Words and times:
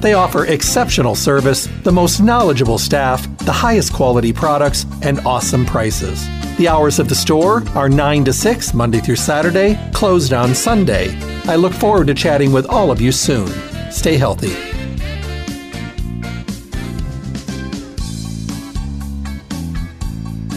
They 0.00 0.12
offer 0.12 0.44
exceptional 0.44 1.14
service, 1.14 1.68
the 1.82 1.90
most 1.90 2.20
knowledgeable 2.20 2.76
staff, 2.76 3.26
the 3.38 3.52
highest 3.52 3.94
quality 3.94 4.30
products, 4.30 4.84
and 5.02 5.20
awesome 5.20 5.64
prices. 5.64 6.28
The 6.58 6.68
hours 6.68 6.98
of 6.98 7.08
the 7.08 7.14
store 7.14 7.62
are 7.74 7.88
9 7.88 8.24
to 8.24 8.32
6, 8.32 8.74
Monday 8.74 9.00
through 9.00 9.16
Saturday, 9.16 9.78
closed 9.94 10.34
on 10.34 10.54
Sunday. 10.54 11.18
I 11.46 11.56
look 11.56 11.72
forward 11.72 12.08
to 12.08 12.14
chatting 12.14 12.52
with 12.52 12.66
all 12.66 12.90
of 12.90 13.00
you 13.00 13.10
soon. 13.10 13.48
Stay 13.90 14.18
healthy. 14.18 14.52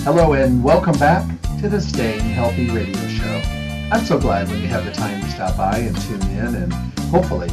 Hello, 0.04 0.34
and 0.34 0.62
welcome 0.62 0.98
back 1.00 1.26
to 1.62 1.70
the 1.70 1.80
Staying 1.80 2.20
Healthy 2.20 2.70
Radio 2.72 3.08
Show. 3.08 3.42
I'm 3.92 4.06
so 4.06 4.20
glad 4.20 4.50
when 4.50 4.62
you 4.62 4.68
have 4.68 4.84
the 4.84 4.92
time 4.92 5.22
to 5.22 5.32
stop 5.32 5.56
by 5.56 5.78
and 5.78 5.96
tune 6.02 6.22
in, 6.24 6.56
and 6.56 6.74
hopefully, 7.10 7.50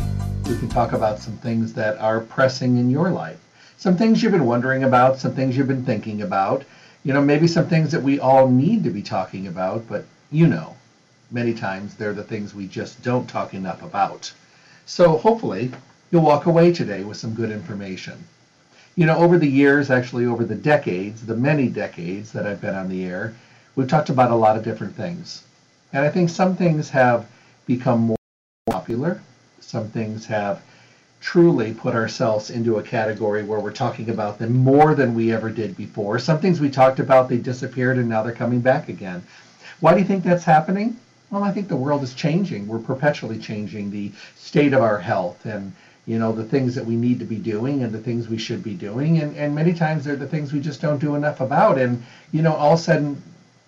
we 0.46 0.56
can 0.56 0.68
talk 0.68 0.92
about 0.92 1.18
some 1.18 1.36
things 1.38 1.72
that 1.72 1.98
are 1.98 2.20
pressing 2.20 2.76
in 2.76 2.88
your 2.88 3.10
life. 3.10 3.38
Some 3.78 3.96
things 3.96 4.22
you've 4.22 4.32
been 4.32 4.46
wondering 4.46 4.84
about, 4.84 5.18
some 5.18 5.34
things 5.34 5.56
you've 5.56 5.66
been 5.66 5.84
thinking 5.84 6.22
about, 6.22 6.64
you 7.02 7.12
know, 7.12 7.20
maybe 7.20 7.46
some 7.48 7.68
things 7.68 7.90
that 7.90 8.02
we 8.02 8.20
all 8.20 8.48
need 8.48 8.84
to 8.84 8.90
be 8.90 9.02
talking 9.02 9.48
about, 9.48 9.88
but 9.88 10.04
you 10.30 10.46
know, 10.46 10.76
many 11.30 11.52
times 11.52 11.94
they're 11.94 12.12
the 12.12 12.22
things 12.22 12.54
we 12.54 12.66
just 12.66 13.02
don't 13.02 13.28
talk 13.28 13.54
enough 13.54 13.82
about. 13.82 14.32
So 14.86 15.16
hopefully, 15.16 15.72
you'll 16.10 16.22
walk 16.22 16.46
away 16.46 16.72
today 16.72 17.02
with 17.02 17.16
some 17.16 17.34
good 17.34 17.50
information. 17.50 18.24
You 18.94 19.06
know, 19.06 19.16
over 19.18 19.38
the 19.38 19.48
years, 19.48 19.90
actually 19.90 20.26
over 20.26 20.44
the 20.44 20.54
decades, 20.54 21.26
the 21.26 21.36
many 21.36 21.68
decades 21.68 22.32
that 22.32 22.46
I've 22.46 22.60
been 22.60 22.74
on 22.74 22.88
the 22.88 23.04
air, 23.04 23.34
we've 23.74 23.88
talked 23.88 24.10
about 24.10 24.30
a 24.30 24.36
lot 24.36 24.56
of 24.56 24.64
different 24.64 24.94
things. 24.94 25.42
And 25.92 26.04
I 26.04 26.08
think 26.08 26.30
some 26.30 26.56
things 26.56 26.88
have 26.90 27.26
become 27.66 28.00
more 28.00 28.16
popular 28.70 29.20
some 29.60 29.88
things 29.88 30.26
have 30.26 30.62
truly 31.20 31.72
put 31.72 31.94
ourselves 31.94 32.50
into 32.50 32.78
a 32.78 32.82
category 32.82 33.42
where 33.42 33.58
we're 33.58 33.72
talking 33.72 34.10
about 34.10 34.38
them 34.38 34.52
more 34.52 34.94
than 34.94 35.14
we 35.14 35.32
ever 35.32 35.50
did 35.50 35.76
before. 35.76 36.18
Some 36.18 36.38
things 36.38 36.60
we 36.60 36.70
talked 36.70 37.00
about, 37.00 37.28
they 37.28 37.38
disappeared 37.38 37.96
and 37.96 38.08
now 38.08 38.22
they're 38.22 38.32
coming 38.32 38.60
back 38.60 38.88
again. 38.88 39.24
Why 39.80 39.94
do 39.94 40.00
you 40.00 40.06
think 40.06 40.22
that's 40.22 40.44
happening? 40.44 40.96
Well, 41.30 41.42
I 41.42 41.50
think 41.50 41.68
the 41.68 41.76
world 41.76 42.02
is 42.02 42.14
changing. 42.14 42.68
We're 42.68 42.78
perpetually 42.78 43.38
changing 43.38 43.90
the 43.90 44.12
state 44.36 44.72
of 44.72 44.82
our 44.82 44.98
health 44.98 45.44
and 45.44 45.72
you 46.06 46.18
know 46.18 46.32
the 46.32 46.44
things 46.44 46.74
that 46.76 46.86
we 46.86 46.94
need 46.94 47.18
to 47.18 47.24
be 47.24 47.36
doing 47.36 47.82
and 47.82 47.92
the 47.92 47.98
things 48.00 48.28
we 48.28 48.38
should 48.38 48.62
be 48.62 48.74
doing 48.74 49.18
and, 49.18 49.36
and 49.36 49.54
many 49.54 49.74
times 49.74 50.04
they're 50.04 50.16
the 50.16 50.26
things 50.26 50.52
we 50.52 50.60
just 50.60 50.80
don't 50.80 51.00
do 51.00 51.16
enough 51.16 51.40
about 51.40 51.78
and 51.78 52.02
you 52.32 52.42
know 52.42 52.54
all 52.54 52.74
of 52.74 52.78
a 52.78 52.82
sudden 52.82 53.20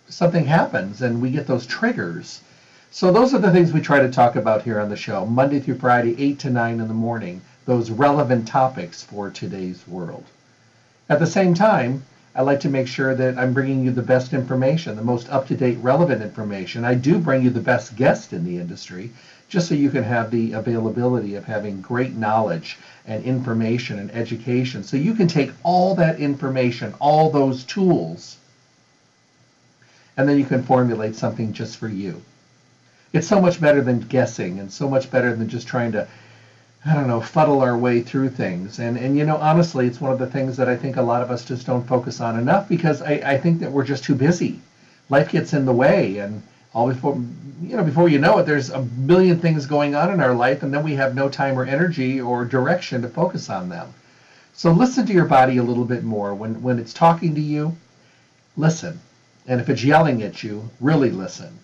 something 0.08 0.44
happens 0.44 1.02
and 1.02 1.20
we 1.20 1.30
get 1.30 1.46
those 1.46 1.66
triggers 1.66 2.40
so 2.90 3.12
those 3.12 3.34
are 3.34 3.38
the 3.38 3.52
things 3.52 3.72
we 3.72 3.82
try 3.82 4.00
to 4.00 4.10
talk 4.10 4.36
about 4.36 4.62
here 4.62 4.80
on 4.80 4.88
the 4.88 4.96
show, 4.96 5.26
Monday 5.26 5.60
through 5.60 5.78
Friday, 5.78 6.16
8 6.18 6.38
to 6.38 6.50
9 6.50 6.80
in 6.80 6.88
the 6.88 6.94
morning, 6.94 7.42
those 7.66 7.90
relevant 7.90 8.48
topics 8.48 9.02
for 9.02 9.30
today's 9.30 9.86
world. 9.86 10.24
At 11.10 11.18
the 11.18 11.26
same 11.26 11.52
time, 11.52 12.02
I 12.34 12.40
like 12.40 12.60
to 12.60 12.70
make 12.70 12.88
sure 12.88 13.14
that 13.14 13.36
I'm 13.36 13.52
bringing 13.52 13.84
you 13.84 13.90
the 13.90 14.00
best 14.00 14.32
information, 14.32 14.96
the 14.96 15.02
most 15.02 15.28
up-to-date 15.28 15.76
relevant 15.82 16.22
information. 16.22 16.86
I 16.86 16.94
do 16.94 17.18
bring 17.18 17.42
you 17.42 17.50
the 17.50 17.60
best 17.60 17.94
guest 17.94 18.32
in 18.32 18.42
the 18.44 18.56
industry, 18.56 19.10
just 19.50 19.68
so 19.68 19.74
you 19.74 19.90
can 19.90 20.04
have 20.04 20.30
the 20.30 20.52
availability 20.52 21.34
of 21.34 21.44
having 21.44 21.82
great 21.82 22.14
knowledge 22.14 22.78
and 23.06 23.22
information 23.22 23.98
and 23.98 24.10
education. 24.12 24.82
So 24.82 24.96
you 24.96 25.14
can 25.14 25.28
take 25.28 25.52
all 25.62 25.94
that 25.96 26.20
information, 26.20 26.94
all 27.00 27.30
those 27.30 27.64
tools, 27.64 28.38
and 30.16 30.26
then 30.26 30.38
you 30.38 30.46
can 30.46 30.62
formulate 30.62 31.16
something 31.16 31.52
just 31.52 31.76
for 31.76 31.88
you 31.88 32.22
it's 33.12 33.26
so 33.26 33.40
much 33.40 33.60
better 33.60 33.80
than 33.80 34.00
guessing 34.00 34.58
and 34.58 34.70
so 34.70 34.88
much 34.88 35.10
better 35.10 35.34
than 35.34 35.48
just 35.48 35.66
trying 35.66 35.92
to 35.92 36.06
I 36.84 36.94
don't 36.94 37.08
know, 37.08 37.20
fuddle 37.20 37.60
our 37.60 37.76
way 37.76 38.02
through 38.02 38.30
things. 38.30 38.78
And 38.78 38.96
and 38.96 39.16
you 39.16 39.24
know, 39.24 39.36
honestly, 39.36 39.86
it's 39.86 40.00
one 40.00 40.12
of 40.12 40.18
the 40.18 40.26
things 40.26 40.56
that 40.56 40.68
I 40.68 40.76
think 40.76 40.96
a 40.96 41.02
lot 41.02 41.22
of 41.22 41.30
us 41.30 41.44
just 41.44 41.66
don't 41.66 41.86
focus 41.86 42.20
on 42.20 42.38
enough 42.38 42.68
because 42.68 43.02
I, 43.02 43.14
I 43.24 43.38
think 43.38 43.60
that 43.60 43.72
we're 43.72 43.84
just 43.84 44.04
too 44.04 44.14
busy. 44.14 44.60
Life 45.10 45.30
gets 45.30 45.52
in 45.52 45.64
the 45.64 45.72
way 45.72 46.18
and 46.18 46.42
all 46.74 46.88
before 46.88 47.20
you 47.62 47.76
know, 47.76 47.82
before 47.82 48.08
you 48.08 48.18
know 48.18 48.38
it, 48.38 48.46
there's 48.46 48.70
a 48.70 48.82
million 48.82 49.40
things 49.40 49.66
going 49.66 49.94
on 49.96 50.10
in 50.10 50.20
our 50.20 50.34
life 50.34 50.62
and 50.62 50.72
then 50.72 50.84
we 50.84 50.94
have 50.94 51.14
no 51.14 51.28
time 51.28 51.58
or 51.58 51.64
energy 51.64 52.20
or 52.20 52.44
direction 52.44 53.02
to 53.02 53.08
focus 53.08 53.50
on 53.50 53.68
them. 53.68 53.92
So 54.54 54.70
listen 54.70 55.06
to 55.06 55.12
your 55.12 55.24
body 55.24 55.56
a 55.56 55.62
little 55.62 55.84
bit 55.84 56.04
more. 56.04 56.34
When 56.34 56.62
when 56.62 56.78
it's 56.78 56.92
talking 56.92 57.34
to 57.34 57.40
you, 57.40 57.76
listen. 58.56 59.00
And 59.48 59.60
if 59.60 59.68
it's 59.68 59.82
yelling 59.82 60.22
at 60.22 60.42
you, 60.44 60.70
really 60.80 61.10
listen 61.10 61.58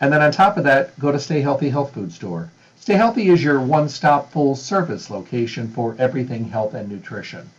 and 0.00 0.12
then 0.12 0.22
on 0.22 0.30
top 0.30 0.56
of 0.56 0.64
that, 0.64 0.96
go 0.98 1.10
to 1.10 1.18
Stay 1.18 1.40
Healthy 1.40 1.70
Health 1.70 1.92
Food 1.92 2.12
Store. 2.12 2.50
Stay 2.78 2.94
Healthy 2.94 3.28
is 3.28 3.42
your 3.42 3.60
one-stop 3.60 4.30
full-service 4.30 5.10
location 5.10 5.68
for 5.68 5.96
everything 5.98 6.48
health 6.48 6.72
and 6.74 6.88
nutrition. 6.88 7.50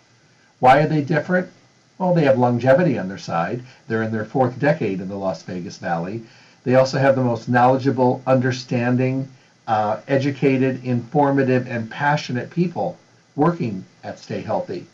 Why 0.60 0.80
are 0.80 0.88
they 0.88 1.02
different? 1.02 1.50
Well, 1.98 2.14
they 2.14 2.24
have 2.24 2.40
longevity 2.40 2.98
on 2.98 3.10
their 3.10 3.18
side. 3.18 3.62
They're 3.88 4.04
in 4.04 4.12
their 4.12 4.24
fourth 4.24 4.58
decade 4.58 5.02
in 5.02 5.10
the 5.10 5.18
Las 5.18 5.44
Vegas 5.44 5.78
Valley. 5.78 6.24
They 6.64 6.76
also 6.76 6.98
have 6.98 7.16
the 7.16 7.24
most 7.24 7.50
knowledgeable, 7.50 8.22
understanding, 8.26 9.28
uh, 9.68 9.98
educated, 10.08 10.84
informative, 10.86 11.68
and 11.68 11.92
passionate 11.92 12.50
people 12.50 12.98
working 13.36 13.84
at 14.04 14.18
Stay 14.18 14.42
Healthy. 14.42 14.88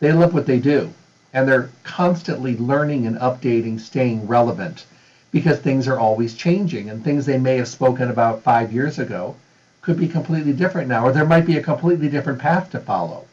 They 0.00 0.12
love 0.12 0.34
what 0.34 0.46
they 0.46 0.58
do, 0.58 0.92
and 1.32 1.48
they're 1.48 1.70
constantly 1.84 2.56
learning 2.56 3.06
and 3.06 3.16
updating, 3.18 3.78
staying 3.78 4.26
relevant 4.26 4.84
because 5.32 5.58
things 5.58 5.88
are 5.88 5.98
always 5.98 6.34
changing 6.34 6.88
and 6.88 7.02
things 7.02 7.26
they 7.26 7.38
may 7.38 7.56
have 7.56 7.68
spoken 7.68 8.10
about 8.10 8.42
five 8.42 8.72
years 8.72 8.98
ago 8.98 9.34
could 9.82 9.98
be 9.98 10.08
completely 10.08 10.52
different 10.52 10.88
now, 10.88 11.04
or 11.04 11.12
there 11.12 11.24
might 11.24 11.46
be 11.46 11.56
a 11.56 11.62
completely 11.62 12.08
different 12.08 12.38
path 12.38 12.70
to 12.70 12.80
follow. 12.80 13.24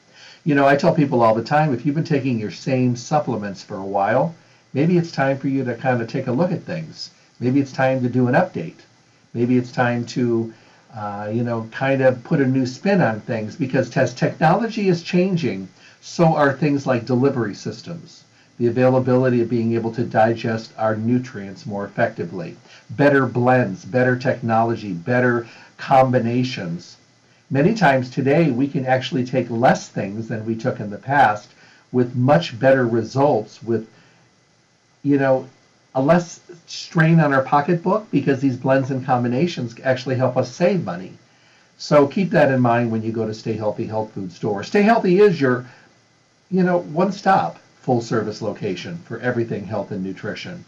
You 0.43 0.55
know, 0.55 0.67
I 0.67 0.75
tell 0.75 0.93
people 0.93 1.21
all 1.21 1.33
the 1.33 1.43
time 1.43 1.73
if 1.73 1.85
you've 1.85 1.95
been 1.95 2.03
taking 2.03 2.39
your 2.39 2.51
same 2.51 2.95
supplements 2.95 3.63
for 3.63 3.77
a 3.77 3.85
while, 3.85 4.35
maybe 4.73 4.97
it's 4.97 5.11
time 5.11 5.37
for 5.37 5.47
you 5.47 5.63
to 5.63 5.75
kind 5.75 6.01
of 6.01 6.07
take 6.07 6.27
a 6.27 6.31
look 6.31 6.51
at 6.51 6.63
things. 6.63 7.11
Maybe 7.39 7.59
it's 7.59 7.71
time 7.71 8.01
to 8.01 8.09
do 8.09 8.27
an 8.27 8.33
update. 8.33 8.81
Maybe 9.33 9.57
it's 9.57 9.71
time 9.71 10.05
to, 10.07 10.53
uh, 10.95 11.29
you 11.31 11.43
know, 11.43 11.67
kind 11.71 12.01
of 12.01 12.23
put 12.23 12.41
a 12.41 12.45
new 12.45 12.65
spin 12.65 13.01
on 13.01 13.21
things 13.21 13.55
because 13.55 13.95
as 13.97 14.13
technology 14.13 14.89
is 14.89 15.01
changing, 15.01 15.69
so 16.01 16.35
are 16.35 16.53
things 16.53 16.85
like 16.85 17.05
delivery 17.05 17.55
systems 17.55 18.23
the 18.59 18.67
availability 18.67 19.41
of 19.41 19.49
being 19.49 19.73
able 19.73 19.91
to 19.93 20.03
digest 20.03 20.71
our 20.77 20.95
nutrients 20.95 21.65
more 21.65 21.85
effectively, 21.85 22.55
better 22.91 23.25
blends, 23.25 23.83
better 23.83 24.17
technology, 24.17 24.93
better 24.93 25.47
combinations. 25.77 26.97
Many 27.49 27.73
times 27.73 28.09
today, 28.09 28.51
we 28.51 28.67
can 28.67 28.85
actually 28.85 29.25
take 29.25 29.49
less 29.49 29.87
things 29.89 30.27
than 30.27 30.45
we 30.45 30.55
took 30.55 30.79
in 30.79 30.89
the 30.89 30.97
past 30.97 31.49
with 31.91 32.15
much 32.15 32.57
better 32.59 32.85
results, 32.87 33.61
with, 33.63 33.87
you 35.03 35.17
know, 35.17 35.47
a 35.95 36.01
less 36.01 36.39
strain 36.65 37.19
on 37.19 37.33
our 37.33 37.43
pocketbook 37.43 38.09
because 38.11 38.39
these 38.39 38.57
blends 38.57 38.89
and 38.91 39.05
combinations 39.05 39.75
actually 39.83 40.15
help 40.15 40.37
us 40.37 40.51
save 40.51 40.83
money. 40.83 41.13
So 41.77 42.07
keep 42.07 42.29
that 42.31 42.51
in 42.51 42.61
mind 42.61 42.91
when 42.91 43.03
you 43.03 43.11
go 43.11 43.25
to 43.25 43.33
Stay 43.33 43.53
Healthy 43.53 43.85
Health 43.85 44.11
Food 44.13 44.31
Store. 44.31 44.63
Stay 44.63 44.83
Healthy 44.83 45.19
is 45.19 45.41
your, 45.41 45.65
you 46.49 46.63
know, 46.63 46.79
one 46.79 47.11
stop 47.11 47.59
full 47.83 48.01
service 48.01 48.41
location 48.41 48.97
for 49.05 49.19
everything 49.19 49.65
health 49.65 49.91
and 49.91 50.03
nutrition. 50.03 50.63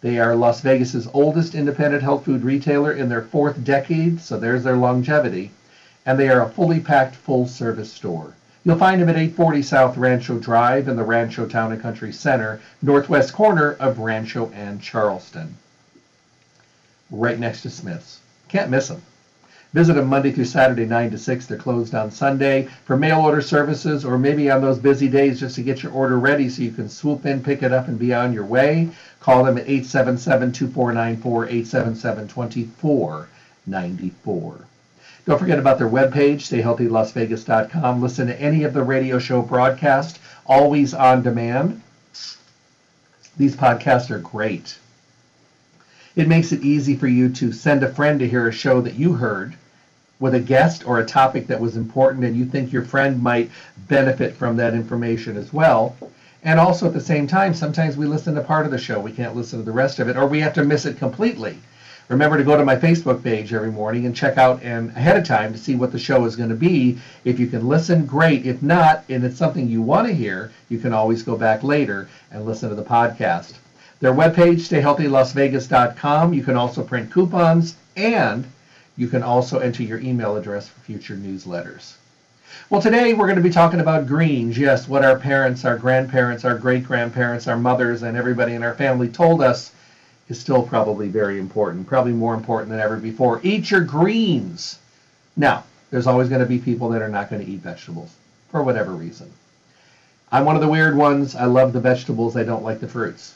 They 0.00 0.18
are 0.20 0.36
Las 0.36 0.60
Vegas's 0.60 1.08
oldest 1.12 1.54
independent 1.54 2.02
health 2.02 2.24
food 2.24 2.44
retailer 2.44 2.92
in 2.92 3.08
their 3.08 3.22
fourth 3.22 3.62
decade, 3.64 4.20
so 4.20 4.38
there's 4.38 4.62
their 4.62 4.76
longevity, 4.76 5.50
and 6.06 6.18
they 6.18 6.28
are 6.28 6.42
a 6.42 6.48
fully 6.48 6.78
packed 6.80 7.16
full 7.16 7.46
service 7.46 7.92
store. 7.92 8.34
You'll 8.64 8.78
find 8.78 9.00
them 9.00 9.08
at 9.08 9.16
840 9.16 9.62
South 9.62 9.96
Rancho 9.96 10.38
Drive 10.38 10.86
in 10.86 10.94
the 10.96 11.02
Rancho 11.02 11.46
Town 11.46 11.72
and 11.72 11.82
Country 11.82 12.12
Center, 12.12 12.60
northwest 12.82 13.32
corner 13.32 13.72
of 13.80 13.98
Rancho 13.98 14.50
and 14.54 14.80
Charleston. 14.80 15.56
right 17.10 17.38
next 17.38 17.62
to 17.62 17.70
Smith's. 17.70 18.20
Can't 18.48 18.70
miss 18.70 18.88
them. 18.88 19.02
Visit 19.72 19.92
them 19.92 20.08
Monday 20.08 20.32
through 20.32 20.46
Saturday, 20.46 20.84
9 20.84 21.12
to 21.12 21.18
6. 21.18 21.46
They're 21.46 21.56
closed 21.56 21.94
on 21.94 22.10
Sunday 22.10 22.66
for 22.84 22.96
mail 22.96 23.20
order 23.20 23.40
services 23.40 24.04
or 24.04 24.18
maybe 24.18 24.50
on 24.50 24.60
those 24.60 24.80
busy 24.80 25.08
days 25.08 25.38
just 25.38 25.54
to 25.54 25.62
get 25.62 25.84
your 25.84 25.92
order 25.92 26.18
ready 26.18 26.48
so 26.48 26.62
you 26.62 26.72
can 26.72 26.88
swoop 26.88 27.24
in, 27.24 27.40
pick 27.40 27.62
it 27.62 27.72
up, 27.72 27.86
and 27.86 27.96
be 27.96 28.12
on 28.12 28.32
your 28.32 28.44
way. 28.44 28.90
Call 29.20 29.44
them 29.44 29.58
at 29.58 29.68
877 29.68 30.50
2494 30.50 31.44
877 31.44 32.26
2494. 32.26 34.58
Don't 35.24 35.38
forget 35.38 35.60
about 35.60 35.78
their 35.78 35.88
webpage, 35.88 36.40
stayhealthylasvegas.com. 36.40 38.02
Listen 38.02 38.26
to 38.26 38.40
any 38.40 38.64
of 38.64 38.72
the 38.72 38.82
radio 38.82 39.20
show 39.20 39.40
broadcast, 39.40 40.18
always 40.46 40.94
on 40.94 41.22
demand. 41.22 41.80
These 43.36 43.54
podcasts 43.54 44.10
are 44.10 44.18
great. 44.18 44.76
It 46.16 46.26
makes 46.26 46.50
it 46.50 46.64
easy 46.64 46.96
for 46.96 47.06
you 47.06 47.28
to 47.34 47.52
send 47.52 47.84
a 47.84 47.92
friend 47.92 48.18
to 48.18 48.28
hear 48.28 48.48
a 48.48 48.52
show 48.52 48.80
that 48.80 48.94
you 48.94 49.12
heard 49.12 49.54
with 50.20 50.34
a 50.34 50.40
guest 50.40 50.86
or 50.86 51.00
a 51.00 51.06
topic 51.06 51.48
that 51.48 51.60
was 51.60 51.76
important 51.76 52.24
and 52.24 52.36
you 52.36 52.44
think 52.44 52.72
your 52.72 52.84
friend 52.84 53.20
might 53.22 53.50
benefit 53.88 54.36
from 54.36 54.56
that 54.56 54.74
information 54.74 55.36
as 55.36 55.52
well. 55.52 55.96
And 56.44 56.60
also 56.60 56.86
at 56.86 56.92
the 56.92 57.00
same 57.00 57.26
time, 57.26 57.54
sometimes 57.54 57.96
we 57.96 58.06
listen 58.06 58.34
to 58.34 58.42
part 58.42 58.64
of 58.64 58.72
the 58.72 58.78
show, 58.78 59.00
we 59.00 59.12
can't 59.12 59.34
listen 59.34 59.58
to 59.58 59.64
the 59.64 59.72
rest 59.72 59.98
of 59.98 60.08
it, 60.08 60.16
or 60.16 60.26
we 60.26 60.40
have 60.40 60.54
to 60.54 60.64
miss 60.64 60.86
it 60.86 60.98
completely. 60.98 61.58
Remember 62.08 62.36
to 62.36 62.44
go 62.44 62.56
to 62.56 62.64
my 62.64 62.76
Facebook 62.76 63.22
page 63.22 63.52
every 63.52 63.70
morning 63.70 64.04
and 64.04 64.16
check 64.16 64.36
out 64.36 64.62
and 64.62 64.90
ahead 64.90 65.16
of 65.16 65.24
time 65.24 65.52
to 65.52 65.58
see 65.58 65.76
what 65.76 65.92
the 65.92 65.98
show 65.98 66.24
is 66.24 66.34
going 66.34 66.48
to 66.48 66.56
be. 66.56 66.98
If 67.24 67.38
you 67.38 67.46
can 67.46 67.68
listen, 67.68 68.04
great. 68.04 68.46
If 68.46 68.62
not, 68.62 69.04
and 69.08 69.22
it's 69.22 69.36
something 69.36 69.68
you 69.68 69.80
want 69.80 70.08
to 70.08 70.12
hear, 70.12 70.50
you 70.68 70.78
can 70.78 70.92
always 70.92 71.22
go 71.22 71.36
back 71.36 71.62
later 71.62 72.08
and 72.32 72.44
listen 72.44 72.68
to 72.68 72.74
the 72.74 72.82
podcast. 72.82 73.54
Their 74.00 74.12
webpage, 74.12 74.66
stayhealthylasvegas.com. 74.66 76.34
You 76.34 76.42
can 76.42 76.56
also 76.56 76.82
print 76.82 77.12
coupons 77.12 77.76
and 77.96 78.44
you 79.00 79.08
can 79.08 79.22
also 79.22 79.60
enter 79.60 79.82
your 79.82 79.98
email 80.00 80.36
address 80.36 80.68
for 80.68 80.78
future 80.80 81.16
newsletters. 81.16 81.94
Well, 82.68 82.82
today 82.82 83.14
we're 83.14 83.28
going 83.28 83.36
to 83.36 83.42
be 83.42 83.48
talking 83.48 83.80
about 83.80 84.06
greens. 84.06 84.58
Yes, 84.58 84.86
what 84.86 85.02
our 85.02 85.18
parents, 85.18 85.64
our 85.64 85.78
grandparents, 85.78 86.44
our 86.44 86.58
great 86.58 86.84
grandparents, 86.84 87.48
our 87.48 87.56
mothers, 87.56 88.02
and 88.02 88.14
everybody 88.14 88.52
in 88.52 88.62
our 88.62 88.74
family 88.74 89.08
told 89.08 89.40
us 89.40 89.72
is 90.28 90.38
still 90.38 90.62
probably 90.62 91.08
very 91.08 91.38
important, 91.38 91.86
probably 91.86 92.12
more 92.12 92.34
important 92.34 92.68
than 92.68 92.78
ever 92.78 92.98
before. 92.98 93.40
Eat 93.42 93.70
your 93.70 93.80
greens. 93.80 94.78
Now, 95.34 95.64
there's 95.90 96.06
always 96.06 96.28
going 96.28 96.42
to 96.42 96.46
be 96.46 96.58
people 96.58 96.90
that 96.90 97.00
are 97.00 97.08
not 97.08 97.30
going 97.30 97.42
to 97.42 97.50
eat 97.50 97.60
vegetables 97.60 98.14
for 98.50 98.62
whatever 98.62 98.92
reason. 98.92 99.32
I'm 100.30 100.44
one 100.44 100.56
of 100.56 100.60
the 100.60 100.68
weird 100.68 100.94
ones. 100.94 101.34
I 101.34 101.46
love 101.46 101.72
the 101.72 101.80
vegetables. 101.80 102.36
I 102.36 102.44
don't 102.44 102.64
like 102.64 102.80
the 102.80 102.88
fruits. 102.88 103.34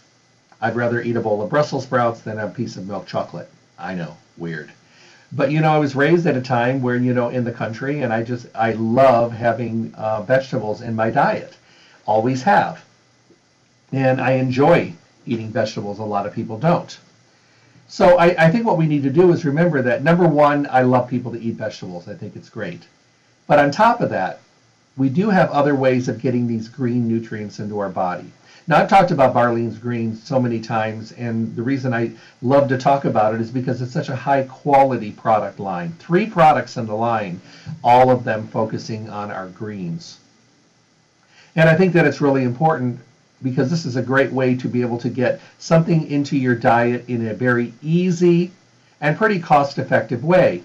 I'd 0.61 0.76
rather 0.76 1.00
eat 1.00 1.16
a 1.16 1.22
bowl 1.22 1.40
of 1.40 1.49
Brussels 1.49 1.84
sprouts 1.84 2.20
than 2.20 2.38
a 2.38 2.49
piece 2.49 2.76
of 2.76 2.87
milk 2.87 3.06
chocolate. 3.06 3.49
I 3.78 3.94
know, 3.94 4.19
weird. 4.37 4.70
But 5.37 5.51
you 5.51 5.61
know, 5.61 5.75
I 5.75 5.79
was 5.79 5.97
raised 5.97 6.27
at 6.27 6.37
a 6.37 6.41
time 6.41 6.81
where 6.81 6.97
you 6.97 7.13
know 7.13 7.29
in 7.29 7.45
the 7.45 7.53
country, 7.53 8.03
and 8.03 8.13
I 8.13 8.23
just 8.23 8.47
I 8.55 8.73
love 8.73 9.33
having 9.33 9.93
uh, 9.97 10.23
vegetables 10.23 10.81
in 10.81 10.95
my 10.95 11.11
diet. 11.11 11.57
Always 12.07 12.43
have, 12.45 12.85
and 13.93 14.21
I 14.21 14.33
enjoy 14.33 14.93
eating 15.27 15.51
vegetables. 15.51 15.99
A 15.99 16.05
lot 16.05 16.27
of 16.27 16.35
people 16.35 16.57
don't. 16.59 16.97
So 17.89 18.19
I, 18.19 18.47
I 18.47 18.51
think 18.51 18.65
what 18.65 18.77
we 18.77 18.87
need 18.87 19.03
to 19.03 19.11
do 19.11 19.33
is 19.33 19.45
remember 19.45 19.83
that 19.83 20.03
number 20.03 20.27
one, 20.27 20.69
I 20.71 20.83
love 20.83 21.09
people 21.09 21.33
to 21.33 21.41
eat 21.41 21.55
vegetables. 21.55 22.09
I 22.09 22.15
think 22.15 22.37
it's 22.37 22.49
great. 22.49 22.87
But 23.47 23.59
on 23.59 23.71
top 23.71 24.01
of 24.01 24.11
that, 24.11 24.41
we 24.96 25.08
do 25.08 25.31
have 25.31 25.50
other 25.50 25.75
ways 25.75 26.08
of 26.08 26.20
getting 26.20 26.46
these 26.46 26.69
green 26.69 27.08
nutrients 27.08 27.58
into 27.58 27.79
our 27.79 27.88
body. 27.88 28.31
Now, 28.67 28.79
I've 28.79 28.88
talked 28.88 29.11
about 29.11 29.35
Barlean's 29.35 29.76
Green 29.76 30.17
so 30.17 30.41
many 30.41 30.58
times, 30.58 31.12
and 31.12 31.55
the 31.55 31.62
reason 31.62 31.93
I 31.93 32.12
love 32.41 32.69
to 32.69 32.79
talk 32.79 33.05
about 33.05 33.35
it 33.35 33.41
is 33.43 33.50
because 33.50 33.82
it's 33.82 33.93
such 33.93 34.08
a 34.08 34.17
high 34.17 34.44
quality 34.44 35.11
product 35.11 35.61
line. 35.61 35.93
Three 35.99 36.26
products 36.26 36.79
in 36.79 36.87
the 36.87 36.94
line, 36.94 37.43
all 37.82 38.11
of 38.11 38.25
them 38.25 38.49
focusing 38.49 39.11
on 39.11 39.31
our 39.31 39.49
greens. 39.49 40.19
And 41.56 41.69
I 41.69 41.76
think 41.76 41.93
that 41.93 42.06
it's 42.06 42.23
really 42.23 42.43
important 42.43 43.00
because 43.43 43.69
this 43.69 43.85
is 43.85 43.97
a 43.97 44.02
great 44.02 44.32
way 44.32 44.55
to 44.56 44.69
be 44.69 44.81
able 44.81 44.99
to 44.99 45.11
get 45.11 45.40
something 45.58 46.11
into 46.11 46.37
your 46.38 46.55
diet 46.55 47.05
in 47.08 47.26
a 47.26 47.35
very 47.35 47.75
easy 47.82 48.50
and 49.00 49.19
pretty 49.19 49.40
cost 49.40 49.79
effective 49.79 50.25
way. 50.25 50.62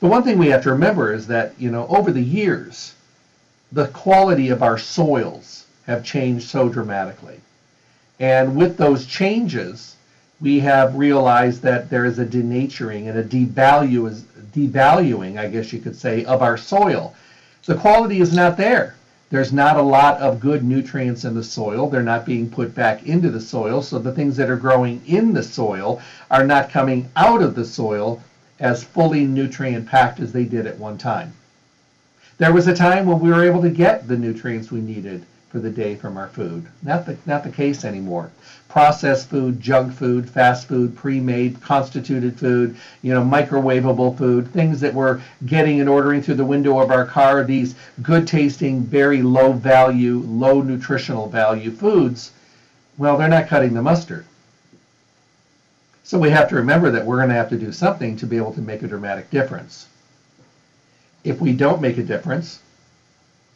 The 0.00 0.06
one 0.06 0.22
thing 0.22 0.38
we 0.38 0.48
have 0.48 0.62
to 0.62 0.70
remember 0.70 1.12
is 1.12 1.26
that, 1.26 1.52
you 1.58 1.70
know, 1.70 1.86
over 1.88 2.10
the 2.10 2.22
years, 2.22 2.94
the 3.74 3.88
quality 3.88 4.50
of 4.50 4.62
our 4.62 4.78
soils 4.78 5.66
have 5.84 6.04
changed 6.04 6.48
so 6.48 6.68
dramatically. 6.68 7.40
And 8.20 8.54
with 8.54 8.76
those 8.76 9.04
changes, 9.04 9.96
we 10.40 10.60
have 10.60 10.94
realized 10.94 11.62
that 11.62 11.90
there 11.90 12.04
is 12.04 12.20
a 12.20 12.24
denaturing 12.24 13.08
and 13.08 13.18
a 13.18 13.24
devalue, 13.24 14.22
devaluing, 14.52 15.38
I 15.38 15.48
guess 15.48 15.72
you 15.72 15.80
could 15.80 15.96
say, 15.96 16.24
of 16.24 16.40
our 16.40 16.56
soil. 16.56 17.16
The 17.66 17.74
quality 17.74 18.20
is 18.20 18.32
not 18.32 18.56
there. 18.56 18.94
There's 19.30 19.52
not 19.52 19.76
a 19.76 19.82
lot 19.82 20.20
of 20.20 20.38
good 20.38 20.62
nutrients 20.62 21.24
in 21.24 21.34
the 21.34 21.42
soil. 21.42 21.90
They're 21.90 22.02
not 22.02 22.24
being 22.24 22.48
put 22.48 22.76
back 22.76 23.04
into 23.04 23.28
the 23.28 23.40
soil. 23.40 23.82
So 23.82 23.98
the 23.98 24.12
things 24.12 24.36
that 24.36 24.50
are 24.50 24.56
growing 24.56 25.02
in 25.04 25.32
the 25.32 25.42
soil 25.42 26.00
are 26.30 26.46
not 26.46 26.70
coming 26.70 27.08
out 27.16 27.42
of 27.42 27.56
the 27.56 27.64
soil 27.64 28.22
as 28.60 28.84
fully 28.84 29.24
nutrient 29.24 29.88
packed 29.88 30.20
as 30.20 30.30
they 30.32 30.44
did 30.44 30.68
at 30.68 30.78
one 30.78 30.96
time. 30.96 31.32
There 32.36 32.52
was 32.52 32.66
a 32.66 32.74
time 32.74 33.06
when 33.06 33.20
we 33.20 33.30
were 33.30 33.44
able 33.44 33.62
to 33.62 33.70
get 33.70 34.08
the 34.08 34.16
nutrients 34.16 34.72
we 34.72 34.80
needed 34.80 35.24
for 35.50 35.60
the 35.60 35.70
day 35.70 35.94
from 35.94 36.16
our 36.16 36.26
food. 36.26 36.66
Not 36.82 37.06
the, 37.06 37.16
not 37.26 37.44
the 37.44 37.50
case 37.50 37.84
anymore. 37.84 38.32
Processed 38.68 39.28
food, 39.28 39.60
junk 39.60 39.92
food, 39.92 40.28
fast 40.28 40.66
food, 40.66 40.96
pre-made, 40.96 41.60
constituted 41.60 42.36
food, 42.36 42.76
you 43.02 43.14
know, 43.14 43.22
microwavable 43.22 44.18
food, 44.18 44.52
things 44.52 44.80
that 44.80 44.92
we're 44.92 45.20
getting 45.46 45.78
and 45.78 45.88
ordering 45.88 46.22
through 46.22 46.34
the 46.34 46.44
window 46.44 46.80
of 46.80 46.90
our 46.90 47.06
car, 47.06 47.44
these 47.44 47.76
good 48.02 48.26
tasting, 48.26 48.82
very 48.82 49.22
low 49.22 49.52
value, 49.52 50.18
low 50.26 50.60
nutritional 50.60 51.28
value 51.28 51.70
foods, 51.70 52.32
well, 52.98 53.16
they're 53.16 53.28
not 53.28 53.46
cutting 53.46 53.74
the 53.74 53.82
mustard. 53.82 54.24
So 56.02 56.18
we 56.18 56.30
have 56.30 56.48
to 56.48 56.56
remember 56.56 56.90
that 56.90 57.06
we're 57.06 57.18
going 57.18 57.28
to 57.28 57.34
have 57.36 57.50
to 57.50 57.58
do 57.58 57.70
something 57.70 58.16
to 58.16 58.26
be 58.26 58.36
able 58.36 58.54
to 58.54 58.60
make 58.60 58.82
a 58.82 58.88
dramatic 58.88 59.30
difference. 59.30 59.86
If 61.24 61.40
we 61.40 61.54
don't 61.54 61.80
make 61.80 61.96
a 61.96 62.02
difference, 62.02 62.60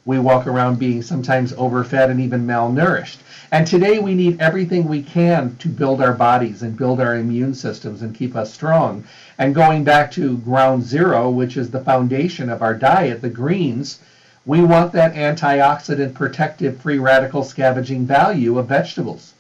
we 0.07 0.19
walk 0.19 0.47
around 0.47 0.79
being 0.79 1.03
sometimes 1.03 1.53
overfed 1.53 2.09
and 2.11 2.19
even 2.19 2.47
malnourished. 2.47 3.19
And 3.53 3.67
today 3.67 3.99
we 3.99 4.15
need 4.15 4.41
everything 4.41 4.89
we 4.89 5.03
can 5.03 5.55
to 5.57 5.69
build 5.69 6.01
our 6.01 6.15
bodies 6.15 6.63
and 6.63 6.79
build 6.79 6.99
our 6.99 7.17
immune 7.17 7.53
systems 7.53 8.01
and 8.01 8.15
keep 8.15 8.35
us 8.35 8.51
strong. 8.51 9.05
And 9.37 9.55
going 9.55 9.85
back 9.85 10.11
to 10.13 10.39
ground 10.39 10.83
zero, 10.83 11.29
which 11.29 11.59
is 11.59 11.71
the 11.71 11.85
foundation 11.85 12.49
of 12.49 12.63
our 12.63 12.75
diet, 12.75 13.21
the 13.21 13.29
greens, 13.29 13.99
we 14.47 14.63
want 14.63 14.93
that 14.93 15.13
antioxidant 15.13 16.15
protective 16.15 16.81
free 16.81 16.99
radical 16.99 17.45
scavenging 17.45 18.07
value 18.07 18.59
of 18.59 18.67
vegetables. 18.67 19.35